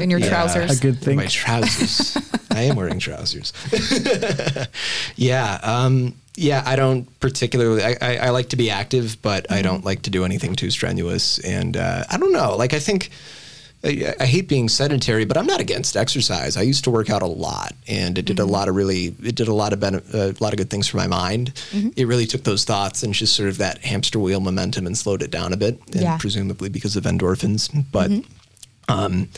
[0.00, 0.28] in your Yeah.
[0.30, 0.78] trousers.
[0.78, 1.16] A good thing.
[1.16, 2.16] My trousers.
[2.50, 3.52] I am wearing trousers.
[5.16, 5.60] yeah.
[5.62, 6.62] Um, yeah.
[6.66, 7.82] I don't particularly.
[7.84, 10.70] I, I, I like to be active, but I don't like to do anything too
[10.70, 11.38] strenuous.
[11.40, 12.56] And uh, I don't know.
[12.56, 13.10] Like I think.
[13.84, 16.56] I, I hate being sedentary, but I'm not against exercise.
[16.56, 19.36] I used to work out a lot, and it did a lot of really, it
[19.36, 21.52] did a lot of bene- uh, a lot of good things for my mind.
[21.96, 25.22] It really took those thoughts and just sort of that hamster wheel momentum and slowed
[25.22, 26.18] it down a bit, and Yeah.
[26.18, 27.70] presumably because of endorphins.
[27.92, 28.10] But
[28.88, 29.28] um,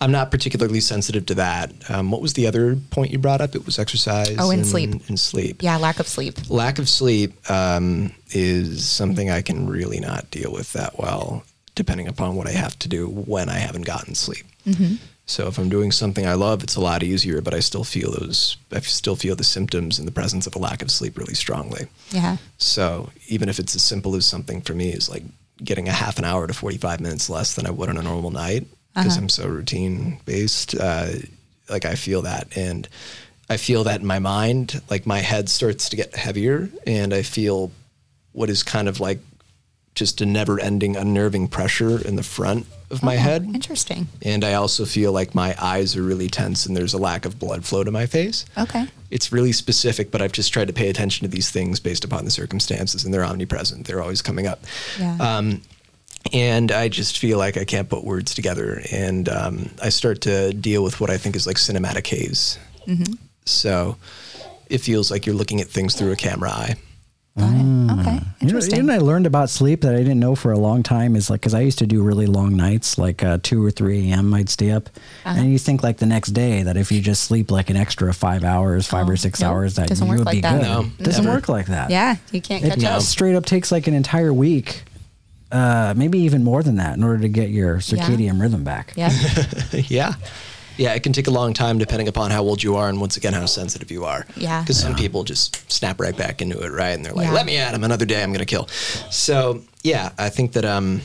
[0.00, 1.72] I'm not particularly sensitive to that.
[1.88, 3.54] Um, what was the other point you brought up?
[3.54, 4.36] It was exercise.
[4.38, 4.90] Oh, and sleep.
[5.08, 5.62] And sleep.
[5.62, 6.50] yeah, lack of sleep.
[6.50, 11.44] Lack of sleep um, is something I can really not deal with that well,
[11.76, 14.44] depending upon what I have to do when I haven't gotten sleep.
[14.66, 14.96] Mm-hmm.
[15.26, 17.40] So if I'm doing something I love, it's a lot easier.
[17.40, 18.56] But I still feel those.
[18.72, 21.86] I still feel the symptoms in the presence of a lack of sleep really strongly.
[22.10, 22.38] Yeah.
[22.58, 25.22] So even if it's as simple as something for me is like
[25.62, 28.30] getting a half an hour to 45 minutes less than I would on a normal
[28.30, 31.08] night because I'm so routine based, uh,
[31.68, 32.56] like I feel that.
[32.56, 32.88] And
[33.50, 37.22] I feel that in my mind, like my head starts to get heavier and I
[37.22, 37.70] feel
[38.32, 39.18] what is kind of like
[39.96, 43.42] just a never ending unnerving pressure in the front of my head.
[43.52, 44.06] Interesting.
[44.22, 47.36] And I also feel like my eyes are really tense and there's a lack of
[47.40, 48.86] blood flow to my face Okay.
[49.10, 52.24] it's really specific, but I've just tried to pay attention to these things based upon
[52.24, 53.86] the circumstances, and they're omnipresent.
[53.88, 54.60] They're always coming up.
[55.00, 55.16] Yeah.
[55.18, 55.62] Um,
[56.32, 60.52] and I just feel like I can't put words together, and um, I start to
[60.52, 62.58] deal with what I think is like cinematic haze.
[62.86, 63.14] Mm-hmm.
[63.44, 63.96] So
[64.68, 66.74] it feels like you're looking at things through a camera eye.
[67.38, 68.00] Got it.
[68.00, 68.14] Okay.
[68.14, 68.76] You know, Interesting.
[68.78, 71.28] you know, I learned about sleep that I didn't know for a long time is
[71.30, 74.32] like, because I used to do really long nights, like uh, 2 or 3 a.m.
[74.34, 74.88] I'd stay up.
[75.24, 75.38] Uh-huh.
[75.40, 78.12] And you think like the next day that if you just sleep like an extra
[78.14, 79.50] five hours, five Oh, or six nope.
[79.50, 80.60] hours, that Doesn't you work would like be that.
[80.60, 80.62] good.
[80.62, 81.36] No, doesn't never.
[81.36, 81.90] work like that.
[81.90, 83.02] yeah, you can't It catch up.
[83.02, 84.84] straight up takes like an entire week,
[85.52, 88.92] uh, maybe even more than that, in order to get your circadian rhythm back.
[88.96, 89.10] Yeah.
[89.72, 90.14] yeah.
[90.76, 93.16] Yeah, it can take a long time depending upon how old you are and once
[93.16, 94.26] again how sensitive you are.
[94.36, 94.60] Yeah.
[94.62, 96.90] Because some people just snap right back into it, right?
[96.90, 97.32] And they're like, Yeah.
[97.32, 98.22] "Let me at him another day.
[98.22, 98.66] I'm going to kill."
[99.10, 101.00] So yeah, I think that um,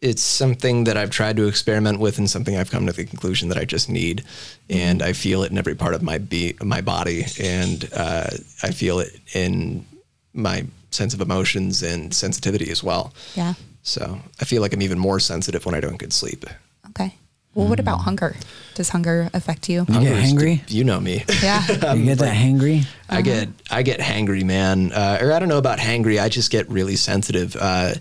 [0.00, 3.48] it's something that I've tried to experiment with, and something I've come to the conclusion
[3.48, 4.24] that I just need,
[4.70, 8.30] and I feel it in every part of my be my body, and uh,
[8.62, 9.84] I feel it in
[10.32, 13.12] my sense of emotions and sensitivity as well.
[13.34, 13.54] Yeah.
[13.82, 16.44] So I feel like I'm even more sensitive when I don't get sleep.
[16.90, 17.14] Okay.
[17.54, 18.34] Well, what about hunger?
[18.74, 19.80] Does hunger affect you?
[19.80, 20.70] You get Hunger is- hangry?
[20.70, 21.24] You know me.
[21.42, 21.64] Yeah.
[21.94, 22.84] You get that hangry?
[23.08, 24.92] I get I get hangry, man.
[24.92, 26.20] Uh, or I don't know about hangry.
[26.20, 27.54] I just get really sensitive.
[27.56, 27.94] Uh,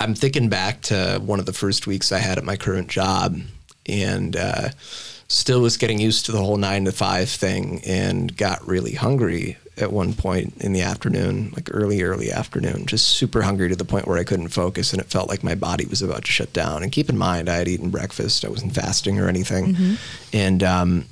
[0.00, 3.38] I'm thinking back to one of the first weeks I had at my current job,
[3.86, 4.68] and uh,
[5.28, 9.56] still was getting used to the whole nine to five thing, and got really hungry
[9.76, 13.84] at one point in the afternoon, like early early afternoon, just super hungry to the
[13.84, 16.52] point where I couldn't focus, and it felt like my body was about to shut
[16.52, 16.82] down.
[16.82, 18.44] And keep in mind, I had eaten breakfast.
[18.44, 19.76] I wasn't fasting or anything,
[20.32, 21.04] and um,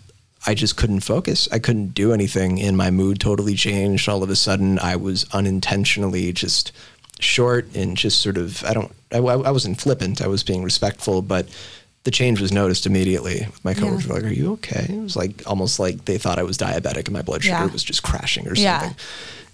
[0.46, 1.48] I just couldn't focus.
[1.52, 4.08] I couldn't do anything, and my mood totally changed.
[4.08, 6.72] All of a sudden, I was unintentionally just
[7.20, 8.64] short and just sort of.
[8.64, 8.92] I don't.
[9.12, 10.22] I, I wasn't flippant.
[10.22, 11.46] I was being respectful, but
[12.06, 13.46] the change was noticed immediately.
[13.64, 14.08] My coworkers Yeah.
[14.08, 17.06] were like, "Are you okay?" It was like almost like they thought I was diabetic
[17.08, 17.66] and my blood sugar Yeah.
[17.66, 18.80] was just crashing or Yeah.
[18.80, 18.96] something.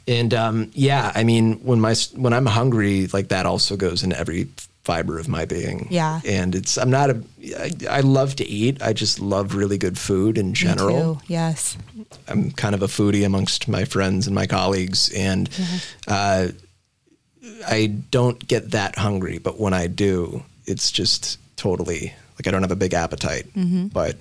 [0.07, 4.13] And um, yeah, I mean, when my when I'm hungry, like that also goes in
[4.13, 4.49] every
[4.85, 5.87] fiber of my being.
[5.91, 6.21] Yeah.
[6.27, 7.23] And it's I'm not a
[7.59, 8.83] I, I love to eat.
[8.83, 11.23] I just love really good food in general.
[11.29, 11.77] Yes.
[12.29, 15.49] I'm kind of a foodie amongst my friends and my colleagues, and
[16.07, 16.49] uh,
[17.67, 19.39] I don't get that hungry.
[19.39, 23.47] But when I do, it's just totally like I don't have a big appetite.
[23.93, 24.17] But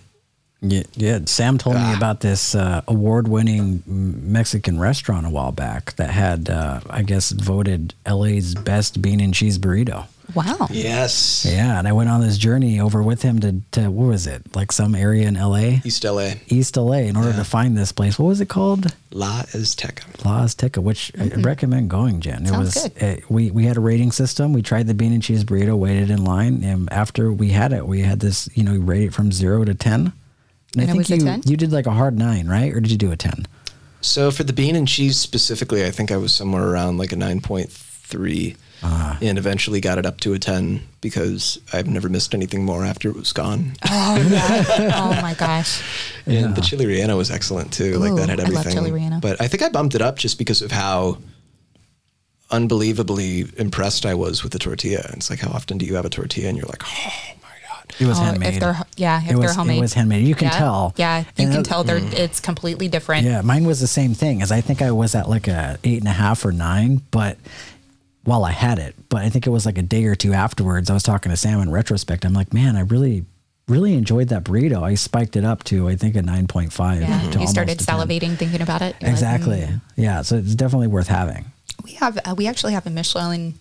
[0.64, 1.20] Yeah, yeah.
[1.26, 1.90] Sam told Ah.
[1.92, 7.32] me about this uh, award-winning Mexican restaurant a while back that had, uh, I guess,
[7.32, 10.06] voted LA's best bean and cheese burrito.
[10.36, 10.68] Wow.
[10.70, 11.46] Yes.
[11.50, 14.56] Yeah, and I went on this journey over with him to, to what was it?
[14.56, 15.80] Like some area in LA?
[15.84, 16.34] East LA.
[16.48, 17.38] East LA in order yeah.
[17.38, 18.18] to find this place.
[18.18, 18.96] What was it called?
[19.12, 20.26] La Azteca.
[20.26, 21.40] La Azteca, which mm-hmm.
[21.40, 22.46] I recommend going, Jen.
[22.46, 22.98] It was good.
[23.02, 24.54] It, we we had a rating system.
[24.54, 27.86] We tried the bean and cheese burrito, waited in line, and after we had it,
[27.86, 30.00] we had this, you know, rate it from 0 to 10.
[30.00, 30.14] And,
[30.76, 32.74] and I think you you did like a hard 9, right?
[32.74, 33.48] Or did you do a 10?
[34.02, 37.16] So for the bean and cheese specifically, I think I was somewhere around like a
[37.16, 42.66] 9.3 uh, and eventually got it up to a 10 because I've never missed anything
[42.66, 43.74] more after it was gone.
[43.90, 44.18] Oh,
[44.96, 45.82] oh my gosh.
[46.26, 46.48] And yeah.
[46.48, 47.96] the chili relleno was excellent too.
[47.96, 48.78] Ooh, like that had everything.
[48.78, 49.20] I love chili.
[49.22, 51.18] But I think I bumped it up just because of how
[52.50, 55.10] unbelievably impressed I was with the tortilla.
[55.14, 57.32] It's like, how often do you have a tortilla and you're like, oh
[58.00, 58.54] it was oh, handmade.
[58.54, 59.78] If they're, yeah, if it was, they're homemade.
[59.78, 60.28] It was handmade.
[60.28, 60.58] You can yeah.
[60.58, 60.94] tell.
[60.98, 62.14] Yeah, you and can tell they're mm.
[62.14, 63.26] it's completely different.
[63.26, 64.42] Yeah, mine was the same thing.
[64.42, 67.38] As I think I was at like a eight and a half or nine, but
[68.24, 70.90] while I had it, but I think it was like a day or two afterwards.
[70.90, 72.24] I was talking to Sam in retrospect.
[72.26, 73.26] I'm like, man, I really,
[73.68, 74.84] really enjoyed that burrito.
[74.84, 77.02] I spiked it up to I think a nine point five.
[77.02, 78.96] Yeah, you started salivating thinking about it.
[79.02, 79.60] You're like, Exactly.
[79.62, 80.22] "Mm." Yeah.
[80.22, 81.46] So it's definitely worth having
[81.84, 83.56] We have uh, we actually have a Michelin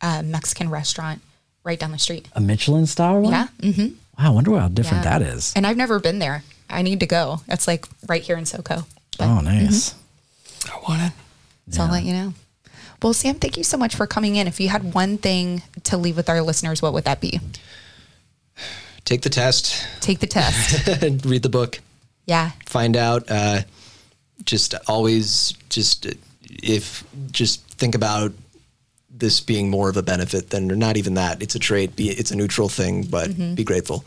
[0.00, 1.20] uh, Mexican restaurant
[1.64, 2.28] right down the street.
[2.34, 3.32] a Michelin star one.
[3.32, 3.48] Yeah.
[3.60, 3.86] Mm-hmm.
[3.86, 3.94] Wow.
[4.18, 5.18] I wonder how different Yeah.
[5.18, 5.52] that is.
[5.56, 6.42] And I've never been there.
[6.70, 7.40] I need to go.
[7.46, 8.86] That's like right here in SoCo.
[9.18, 9.94] But oh, nice.
[10.66, 11.12] I want it.
[11.74, 12.34] So I'll let you know.
[13.02, 14.46] Well, Sam, thank you so much for coming in.
[14.46, 17.40] If you had one thing to leave with our listeners, what would that be?
[19.04, 20.86] Take the test, Take the test.
[21.24, 21.78] read the book,
[22.26, 22.50] yeah.
[22.66, 23.24] find out.
[23.30, 23.60] Uh,
[24.44, 26.10] just always, just uh,
[26.62, 28.32] if just think about
[29.10, 31.40] this being more of a benefit than or not even that.
[31.40, 31.94] It's a trait.
[31.94, 33.54] Be it's a neutral thing, but Mm-hmm.
[33.54, 34.04] be grateful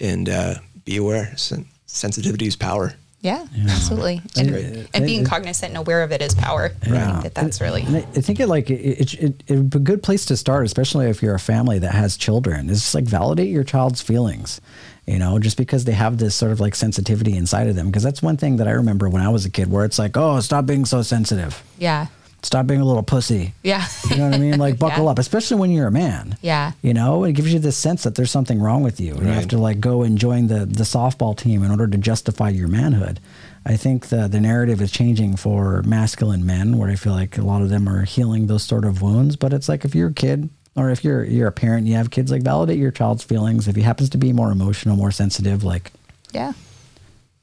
[0.00, 1.32] and uh, be aware.
[1.36, 2.94] Sen- sensitivity is power.
[3.24, 4.20] Yeah, absolutely.
[4.36, 4.86] And, great.
[4.92, 6.72] and being cognizant and aware of it is power.
[6.82, 7.80] I think that that's really.
[7.80, 10.26] And I I think it like it, it, it, it would be a good place
[10.26, 12.68] to start, especially if you're a family that has children.
[12.68, 14.60] Is just like validate your child's feelings,
[15.06, 17.86] you know, just because they have this sort of like sensitivity inside of them.
[17.86, 20.18] Because that's one thing that I remember when I was a kid, where it's like,
[20.18, 22.08] oh, stop being so sensitive, Yeah.
[22.44, 23.52] Stop being a little pussy.
[23.62, 23.86] Yeah.
[24.10, 24.58] You know what I mean?
[24.58, 25.10] Like buckle Yeah.
[25.10, 26.36] up, especially when you're a man.
[26.42, 26.72] Yeah.
[26.82, 29.32] You know, it gives you this sense that there's something wrong with you, and you
[29.32, 32.68] have to like go and join the the softball team in order to justify your
[32.68, 33.20] manhood.
[33.66, 37.42] I think the the narrative is changing for masculine men, where I feel like a
[37.42, 39.36] lot of them are healing those sort of wounds.
[39.36, 41.94] But it's like if you're a kid, or if you're you're a parent, and you
[41.94, 43.66] have kids, like validate your child's feelings.
[43.66, 45.92] If he happens to be more emotional, more sensitive, like
[46.32, 46.52] Yeah.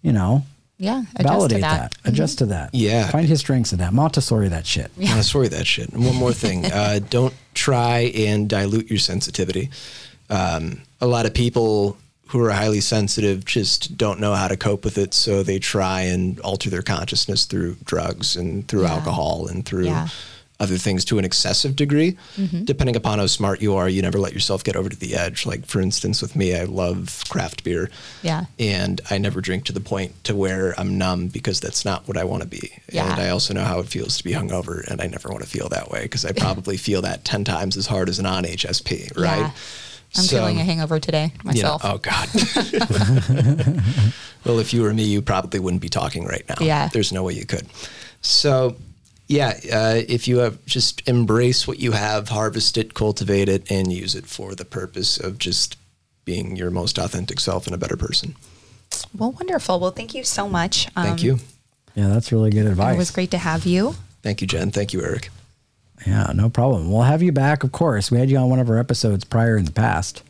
[0.03, 0.44] you know,
[0.82, 1.02] Yeah.
[1.02, 1.91] Adjust to validate that.
[2.03, 2.74] that, adjust to that.
[2.74, 3.08] Yeah.
[3.10, 3.94] find his strengths in that.
[3.94, 4.90] Montessori that shit.
[4.98, 5.22] Yeah.
[5.22, 5.90] sorry that shit.
[5.90, 9.70] And one more thing, uh, don't try and dilute your sensitivity.
[10.32, 11.98] Um, a lot of people
[12.30, 16.02] who are highly sensitive just don't know how to cope with it, so they try
[16.02, 18.94] and alter their consciousness through drugs and through Yeah.
[18.95, 20.08] alcohol and through Yeah.
[20.61, 22.17] Other things to an excessive degree.
[22.38, 22.63] Mm-hmm.
[22.63, 25.45] Depending upon how smart you are, you never let yourself get over to the edge.
[25.45, 27.89] Like for instance, with me, I love craft beer.
[28.21, 28.45] Yeah.
[28.59, 32.15] And I never drink to the point to where I'm numb because that's not what
[32.15, 32.71] I want to be.
[32.91, 33.11] Yeah.
[33.11, 35.49] And I also know how it feels to be hungover, and I never want to
[35.49, 38.43] feel that way because I probably feel that ten times as hard as a non
[38.45, 39.39] HSP, right?
[39.39, 39.51] Yeah.
[40.13, 41.81] I'm So, feeling a hangover today you know, myself.
[41.85, 42.27] oh God.
[44.45, 46.55] well, if you were me, you probably wouldn't be talking right now.
[46.59, 46.89] Yeah.
[46.91, 47.65] There's no way you could.
[48.21, 48.75] So,
[49.32, 53.91] yeah, uh, if you have just embrace what you have, harvest it, cultivate it, and
[53.91, 55.78] use it for the purpose of just
[56.26, 58.36] being your most authentic self and a better person.
[59.18, 59.80] Well, wonderful.
[59.80, 60.88] Well, thank you so much.
[60.90, 61.40] Thank Um, you.
[61.95, 62.95] Yeah, that's really good advice.
[62.95, 63.95] It was great to have you.
[64.22, 64.72] Thank you, Jen.
[64.72, 65.30] Thank you, Eric.
[66.06, 66.91] Yeah, no problem.
[66.91, 68.12] We'll have you back, of course.
[68.12, 70.24] We had you on one of our episodes prior in the past,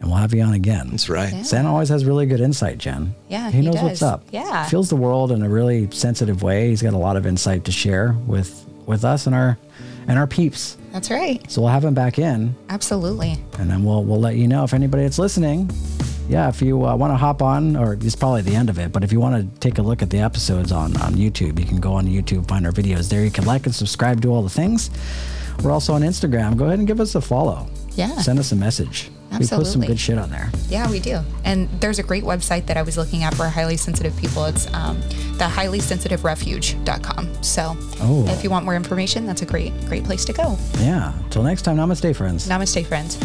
[0.00, 0.88] and we'll have you on again.
[0.90, 1.32] That's right.
[1.32, 1.42] Yeah.
[1.42, 3.14] Santa always has really good insight, Jen.
[3.28, 3.82] Yeah, he he knows does.
[3.84, 4.24] what's up.
[4.32, 4.64] Yeah.
[4.66, 6.68] feels the world in a really sensitive way.
[6.70, 9.58] He's got a lot of insight to share with with us and our
[10.08, 10.76] and our peeps.
[10.92, 11.48] That's right.
[11.50, 13.38] So we'll have him back in, Absolutely.
[13.58, 15.70] and then we'll we'll let you know if anybody that's listening.
[16.28, 18.92] Yeah, if you uh, want to hop on, or it's probably the end of it,
[18.92, 21.64] but if you want to take a look at the episodes on, on YouTube, you
[21.66, 23.24] can go on YouTube, find our videos there.
[23.24, 24.90] You can like and subscribe to all the things.
[25.64, 26.56] We're also on Instagram.
[26.56, 27.68] Go ahead and give us a follow.
[27.96, 28.16] Yeah.
[28.18, 29.10] Send us a message.
[29.30, 29.86] We put some Absolutely.
[29.86, 30.50] good shit on there.
[30.68, 31.20] Yeah, we do.
[31.44, 34.44] And there's a great website that I was looking at for highly sensitive people.
[34.46, 35.00] It's um,
[35.38, 37.42] the highlysensitiverefuge.com.
[37.42, 38.24] So Oh.
[38.28, 40.58] if you want more information, that's a great, great place to go.
[40.78, 41.12] Yeah.
[41.30, 42.48] Till next time, namaste, friends.
[42.48, 43.16] Namaste, friends.